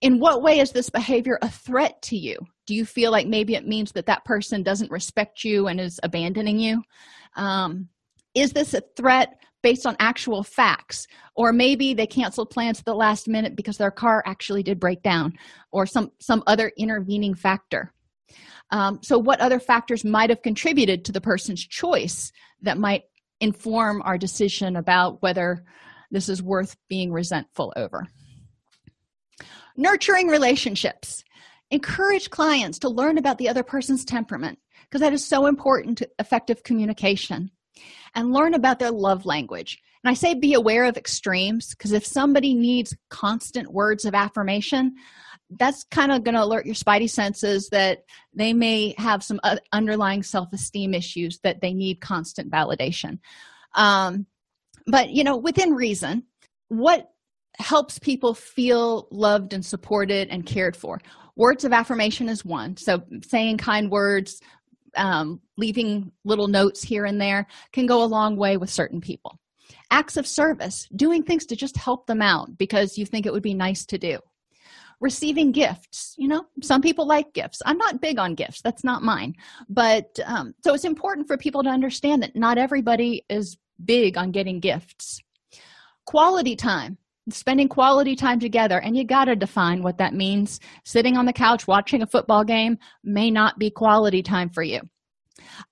in 0.00 0.18
what 0.18 0.42
way 0.42 0.58
is 0.58 0.72
this 0.72 0.90
behavior 0.90 1.38
a 1.42 1.48
threat 1.48 2.00
to 2.02 2.16
you 2.16 2.36
do 2.66 2.74
you 2.74 2.84
feel 2.84 3.12
like 3.12 3.26
maybe 3.26 3.54
it 3.54 3.66
means 3.66 3.92
that 3.92 4.06
that 4.06 4.24
person 4.24 4.62
doesn't 4.62 4.90
respect 4.90 5.44
you 5.44 5.68
and 5.68 5.80
is 5.80 6.00
abandoning 6.02 6.58
you? 6.58 6.82
Um, 7.36 7.88
is 8.34 8.52
this 8.52 8.74
a 8.74 8.82
threat 8.96 9.38
based 9.62 9.86
on 9.86 9.96
actual 9.98 10.42
facts? 10.42 11.06
Or 11.34 11.52
maybe 11.52 11.94
they 11.94 12.06
canceled 12.06 12.50
plans 12.50 12.78
at 12.78 12.84
the 12.84 12.94
last 12.94 13.28
minute 13.28 13.56
because 13.56 13.78
their 13.78 13.90
car 13.90 14.22
actually 14.26 14.62
did 14.62 14.80
break 14.80 15.02
down 15.02 15.34
or 15.70 15.86
some 15.86 16.10
some 16.20 16.42
other 16.46 16.70
intervening 16.76 17.34
factor. 17.34 17.92
Um, 18.70 18.98
so 19.02 19.16
what 19.18 19.40
other 19.40 19.60
factors 19.60 20.04
might 20.04 20.30
have 20.30 20.42
contributed 20.42 21.04
to 21.04 21.12
the 21.12 21.20
person's 21.20 21.64
choice 21.64 22.32
that 22.62 22.78
might 22.78 23.04
inform 23.40 24.02
our 24.02 24.18
decision 24.18 24.76
about 24.76 25.22
whether 25.22 25.64
this 26.10 26.28
is 26.28 26.42
worth 26.42 26.76
being 26.88 27.12
resentful 27.12 27.72
over? 27.76 28.06
Nurturing 29.76 30.28
relationships 30.28 31.22
encourage 31.70 32.30
clients 32.30 32.78
to 32.80 32.88
learn 32.88 33.18
about 33.18 33.38
the 33.38 33.48
other 33.48 33.62
person's 33.62 34.04
temperament 34.04 34.58
because 34.82 35.00
that 35.00 35.12
is 35.12 35.26
so 35.26 35.46
important 35.46 35.98
to 35.98 36.08
effective 36.18 36.62
communication. 36.62 37.50
And 38.14 38.32
learn 38.32 38.54
about 38.54 38.78
their 38.78 38.90
love 38.90 39.26
language. 39.26 39.78
And 40.02 40.10
i 40.10 40.14
say 40.14 40.32
be 40.32 40.54
aware 40.54 40.84
of 40.84 40.96
extremes 40.96 41.70
because 41.70 41.92
if 41.92 42.06
somebody 42.06 42.54
needs 42.54 42.96
constant 43.10 43.72
words 43.72 44.04
of 44.04 44.14
affirmation 44.14 44.94
that's 45.58 45.84
kind 45.90 46.10
of 46.10 46.24
going 46.24 46.34
to 46.34 46.42
alert 46.42 46.66
your 46.66 46.74
spidey 46.74 47.08
senses 47.08 47.68
that 47.68 48.04
they 48.34 48.52
may 48.52 48.94
have 48.98 49.22
some 49.22 49.40
underlying 49.72 50.22
self-esteem 50.22 50.94
issues 50.94 51.38
that 51.44 51.60
they 51.60 51.72
need 51.72 52.00
constant 52.00 52.50
validation. 52.50 53.18
Um, 53.74 54.26
but 54.86 55.10
you 55.10 55.24
know 55.24 55.36
within 55.36 55.74
reason 55.74 56.24
what 56.68 57.10
helps 57.58 57.98
people 57.98 58.34
feel 58.34 59.08
loved 59.10 59.52
and 59.52 59.64
supported 59.64 60.28
and 60.28 60.46
cared 60.46 60.76
for 60.76 61.00
words 61.36 61.64
of 61.64 61.72
affirmation 61.72 62.28
is 62.28 62.44
one. 62.44 62.76
So 62.76 63.02
saying 63.22 63.58
kind 63.58 63.90
words 63.90 64.40
um, 64.96 65.40
leaving 65.56 66.10
little 66.24 66.48
notes 66.48 66.82
here 66.82 67.04
and 67.04 67.20
there 67.20 67.46
can 67.72 67.86
go 67.86 68.02
a 68.02 68.06
long 68.06 68.36
way 68.36 68.56
with 68.56 68.70
certain 68.70 69.00
people. 69.00 69.38
Acts 69.90 70.16
of 70.16 70.26
service 70.26 70.88
doing 70.96 71.22
things 71.22 71.46
to 71.46 71.56
just 71.56 71.76
help 71.76 72.06
them 72.06 72.22
out 72.22 72.56
because 72.56 72.98
you 72.98 73.06
think 73.06 73.26
it 73.26 73.32
would 73.32 73.42
be 73.42 73.54
nice 73.54 73.84
to 73.86 73.98
do. 73.98 74.18
Receiving 75.00 75.52
gifts. 75.52 76.14
You 76.16 76.28
know 76.28 76.46
some 76.62 76.80
people 76.80 77.06
like 77.06 77.34
gifts. 77.34 77.60
I'm 77.66 77.76
not 77.76 78.00
big 78.00 78.18
on 78.18 78.34
gifts. 78.34 78.62
That's 78.62 78.82
not 78.82 79.02
mine. 79.02 79.34
But 79.68 80.18
um, 80.24 80.54
so 80.64 80.72
it's 80.72 80.84
important 80.84 81.26
for 81.26 81.36
people 81.36 81.62
to 81.62 81.68
understand 81.68 82.22
that 82.22 82.34
not 82.34 82.56
everybody 82.56 83.24
is 83.28 83.58
big 83.84 84.16
on 84.16 84.30
getting 84.30 84.58
gifts. 84.58 85.20
Quality 86.06 86.56
time 86.56 86.96
spending 87.30 87.68
quality 87.68 88.14
time 88.14 88.38
together 88.38 88.80
and 88.80 88.96
you 88.96 89.04
got 89.04 89.24
to 89.26 89.36
define 89.36 89.82
what 89.82 89.98
that 89.98 90.14
means. 90.14 90.60
Sitting 90.84 91.16
on 91.16 91.26
the 91.26 91.32
couch 91.32 91.66
watching 91.66 92.02
a 92.02 92.06
football 92.06 92.44
game 92.44 92.78
may 93.02 93.30
not 93.30 93.58
be 93.58 93.70
quality 93.70 94.22
time 94.22 94.50
for 94.50 94.62
you. 94.62 94.80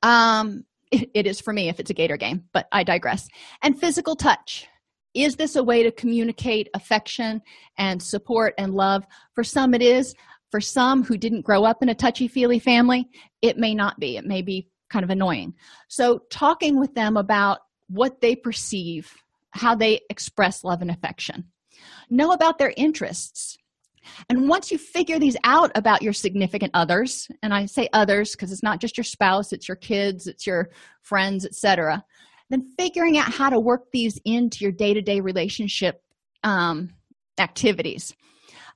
Um 0.02 0.64
it, 0.90 1.10
it 1.14 1.26
is 1.26 1.40
for 1.40 1.52
me 1.52 1.68
if 1.68 1.80
it's 1.80 1.90
a 1.90 1.94
gator 1.94 2.16
game 2.16 2.44
but 2.52 2.66
i 2.72 2.82
digress. 2.82 3.28
And 3.62 3.78
physical 3.78 4.16
touch. 4.16 4.66
Is 5.14 5.36
this 5.36 5.54
a 5.54 5.62
way 5.62 5.84
to 5.84 5.92
communicate 5.92 6.68
affection 6.74 7.40
and 7.78 8.02
support 8.02 8.54
and 8.58 8.74
love? 8.74 9.04
For 9.34 9.44
some 9.44 9.74
it 9.74 9.82
is. 9.82 10.14
For 10.50 10.60
some 10.60 11.04
who 11.04 11.16
didn't 11.16 11.42
grow 11.42 11.64
up 11.64 11.82
in 11.82 11.88
a 11.88 11.94
touchy-feely 11.94 12.58
family 12.58 13.08
it 13.42 13.58
may 13.58 13.74
not 13.74 14.00
be. 14.00 14.16
It 14.16 14.26
may 14.26 14.42
be 14.42 14.68
kind 14.90 15.04
of 15.04 15.10
annoying. 15.10 15.54
So 15.88 16.20
talking 16.30 16.78
with 16.78 16.94
them 16.94 17.16
about 17.16 17.60
what 17.88 18.20
they 18.20 18.34
perceive 18.34 19.12
how 19.54 19.74
they 19.74 20.00
express 20.10 20.64
love 20.64 20.82
and 20.82 20.90
affection. 20.90 21.44
Know 22.10 22.32
about 22.32 22.58
their 22.58 22.74
interests. 22.76 23.56
And 24.28 24.48
once 24.48 24.70
you 24.70 24.78
figure 24.78 25.18
these 25.18 25.36
out 25.44 25.70
about 25.74 26.02
your 26.02 26.12
significant 26.12 26.72
others 26.74 27.26
and 27.42 27.54
i 27.54 27.64
say 27.64 27.88
others 27.94 28.32
because 28.32 28.52
it's 28.52 28.62
not 28.62 28.78
just 28.78 28.98
your 28.98 29.04
spouse 29.04 29.50
it's 29.50 29.66
your 29.66 29.78
kids 29.78 30.26
it's 30.26 30.46
your 30.46 30.68
friends 31.00 31.46
etc 31.46 32.04
then 32.50 32.70
figuring 32.78 33.16
out 33.16 33.32
how 33.32 33.48
to 33.48 33.58
work 33.58 33.90
these 33.92 34.20
into 34.26 34.62
your 34.62 34.72
day-to-day 34.72 35.20
relationship 35.20 36.02
um, 36.42 36.90
activities. 37.38 38.14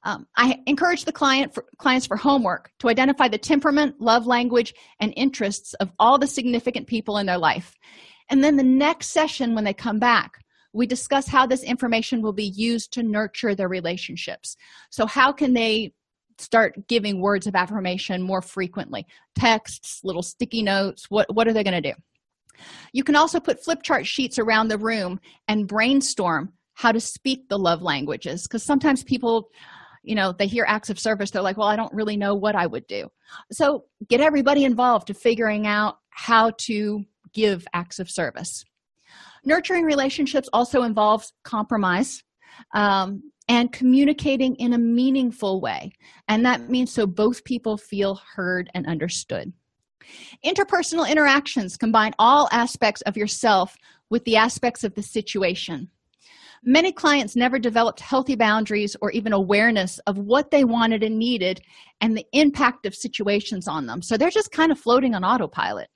Um, 0.04 0.26
i 0.36 0.60
encourage 0.66 1.04
the 1.04 1.12
client 1.12 1.52
for 1.52 1.64
clients 1.76 2.06
for 2.06 2.16
homework 2.16 2.70
to 2.78 2.88
identify 2.88 3.28
the 3.28 3.36
temperament 3.36 4.00
love 4.00 4.26
language 4.26 4.72
and 5.00 5.12
interests 5.16 5.74
of 5.74 5.90
all 5.98 6.18
the 6.18 6.26
significant 6.26 6.86
people 6.86 7.18
in 7.18 7.26
their 7.26 7.36
life. 7.36 7.74
And 8.30 8.42
then 8.42 8.56
the 8.56 8.62
next 8.62 9.08
session 9.08 9.54
when 9.54 9.64
they 9.64 9.74
come 9.74 9.98
back 9.98 10.38
we 10.72 10.86
discuss 10.86 11.26
how 11.28 11.46
this 11.46 11.62
information 11.62 12.22
will 12.22 12.32
be 12.32 12.52
used 12.54 12.92
to 12.92 13.02
nurture 13.02 13.54
their 13.54 13.68
relationships. 13.68 14.56
So 14.90 15.06
how 15.06 15.32
can 15.32 15.54
they 15.54 15.92
start 16.38 16.86
giving 16.86 17.20
words 17.20 17.46
of 17.46 17.54
affirmation 17.54 18.22
more 18.22 18.42
frequently? 18.42 19.06
Texts 19.34 20.00
little 20.04 20.22
sticky 20.22 20.62
notes 20.62 21.06
what 21.08 21.32
what 21.34 21.48
are 21.48 21.52
they 21.52 21.64
going 21.64 21.82
to 21.82 21.92
do? 21.92 21.96
You 22.92 23.04
can 23.04 23.16
also 23.16 23.40
put 23.40 23.62
flip 23.62 23.82
chart 23.82 24.06
sheets 24.06 24.38
around 24.38 24.68
the 24.68 24.78
room 24.78 25.20
and 25.46 25.66
brainstorm 25.66 26.52
how 26.74 26.92
to 26.92 27.00
speak 27.00 27.48
the 27.48 27.58
love 27.58 27.82
languages 27.82 28.44
because 28.44 28.62
sometimes 28.62 29.02
people 29.02 29.50
you 30.04 30.14
know 30.14 30.32
they 30.32 30.46
hear 30.46 30.64
acts 30.68 30.90
of 30.90 30.98
service 30.98 31.30
they're 31.30 31.42
like 31.42 31.56
well 31.56 31.66
i 31.66 31.74
don't 31.74 31.92
really 31.92 32.16
know 32.16 32.34
what 32.34 32.54
i 32.54 32.66
would 32.66 32.86
do. 32.86 33.08
So 33.52 33.84
get 34.08 34.20
everybody 34.20 34.64
involved 34.64 35.08
to 35.08 35.14
figuring 35.14 35.66
out 35.66 35.98
how 36.10 36.52
to 36.66 37.04
give 37.32 37.66
acts 37.74 37.98
of 37.98 38.10
service 38.10 38.64
nurturing 39.44 39.84
relationships 39.84 40.48
also 40.52 40.82
involves 40.82 41.32
compromise 41.44 42.22
um, 42.74 43.22
and 43.48 43.72
communicating 43.72 44.54
in 44.56 44.74
a 44.74 44.78
meaningful 44.78 45.60
way. 45.60 45.92
And 46.28 46.44
that 46.44 46.68
means 46.68 46.92
so 46.92 47.06
both 47.06 47.44
people 47.44 47.76
feel 47.76 48.20
heard 48.34 48.70
and 48.74 48.86
understood. 48.86 49.52
Interpersonal 50.44 51.08
interactions 51.08 51.76
combine 51.76 52.12
all 52.18 52.48
aspects 52.52 53.02
of 53.02 53.16
yourself 53.16 53.76
with 54.10 54.24
the 54.24 54.36
aspects 54.36 54.84
of 54.84 54.94
the 54.94 55.02
situation. 55.02 55.88
Many 56.64 56.92
clients 56.92 57.36
never 57.36 57.58
developed 57.58 58.00
healthy 58.00 58.34
boundaries 58.34 58.96
or 59.00 59.12
even 59.12 59.32
awareness 59.32 59.98
of 60.06 60.18
what 60.18 60.50
they 60.50 60.64
wanted 60.64 61.02
and 61.02 61.18
needed 61.18 61.60
and 62.00 62.16
the 62.16 62.26
impact 62.32 62.84
of 62.84 62.94
situations 62.94 63.68
on 63.68 63.86
them. 63.86 64.02
So 64.02 64.16
they're 64.16 64.30
just 64.30 64.50
kind 64.50 64.72
of 64.72 64.78
floating 64.78 65.14
on 65.14 65.24
autopilot. 65.24 65.88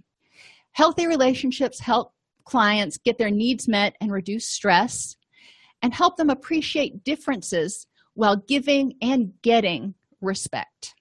Healthy 0.72 1.06
relationships 1.06 1.80
help 1.80 2.12
clients 2.44 2.98
get 2.98 3.18
their 3.18 3.30
needs 3.30 3.68
met 3.68 3.94
and 4.00 4.12
reduce 4.12 4.48
stress 4.48 5.16
and 5.82 5.94
help 5.94 6.16
them 6.16 6.30
appreciate 6.30 7.04
differences 7.04 7.86
while 8.14 8.36
giving 8.36 8.94
and 9.00 9.32
getting 9.42 9.94
respect 10.20 10.94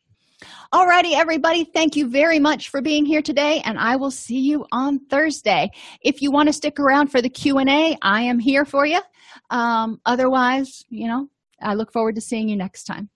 Alrighty, 0.74 1.14
everybody, 1.14 1.66
thank 1.66 1.96
you 1.96 2.10
very 2.10 2.40
much 2.40 2.70
for 2.70 2.82
being 2.82 3.06
here 3.06 3.22
today, 3.22 3.62
and 3.64 3.78
I 3.78 3.96
will 3.96 4.10
see 4.10 4.40
you 4.40 4.66
on 4.72 5.00
Thursday. 5.00 5.70
If 6.02 6.22
you 6.22 6.32
want 6.32 6.48
to 6.48 6.54
stick 6.54 6.80
around 6.80 7.10
for 7.10 7.22
the 7.22 7.30
Q&A, 7.30 7.98
I 8.02 8.22
am 8.22 8.40
here 8.40 8.66
for 8.66 8.86
you. 8.86 9.02
Um, 9.50 10.00
otherwise, 10.06 10.84
you 10.90 11.08
know, 11.08 11.28
I 11.62 11.76
look 11.76 11.92
forward 11.92 12.16
to 12.16 12.22
seeing 12.22 12.50
you 12.50 12.56
next 12.56 12.86
time. 12.86 13.10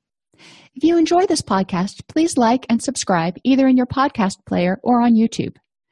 If 0.76 0.84
you 0.84 0.97
enjoy 0.97 1.26
this 1.26 1.41
podcast, 1.41 2.07
please 2.07 2.38
like 2.38 2.65
and 2.69 2.84
subscribe 2.84 3.38
either 3.43 3.67
in 3.67 3.78
your 3.78 3.88
podcast 3.88 4.45
player 4.45 4.80
or 4.84 5.01
on 5.01 5.15
YouTube. 5.15 5.55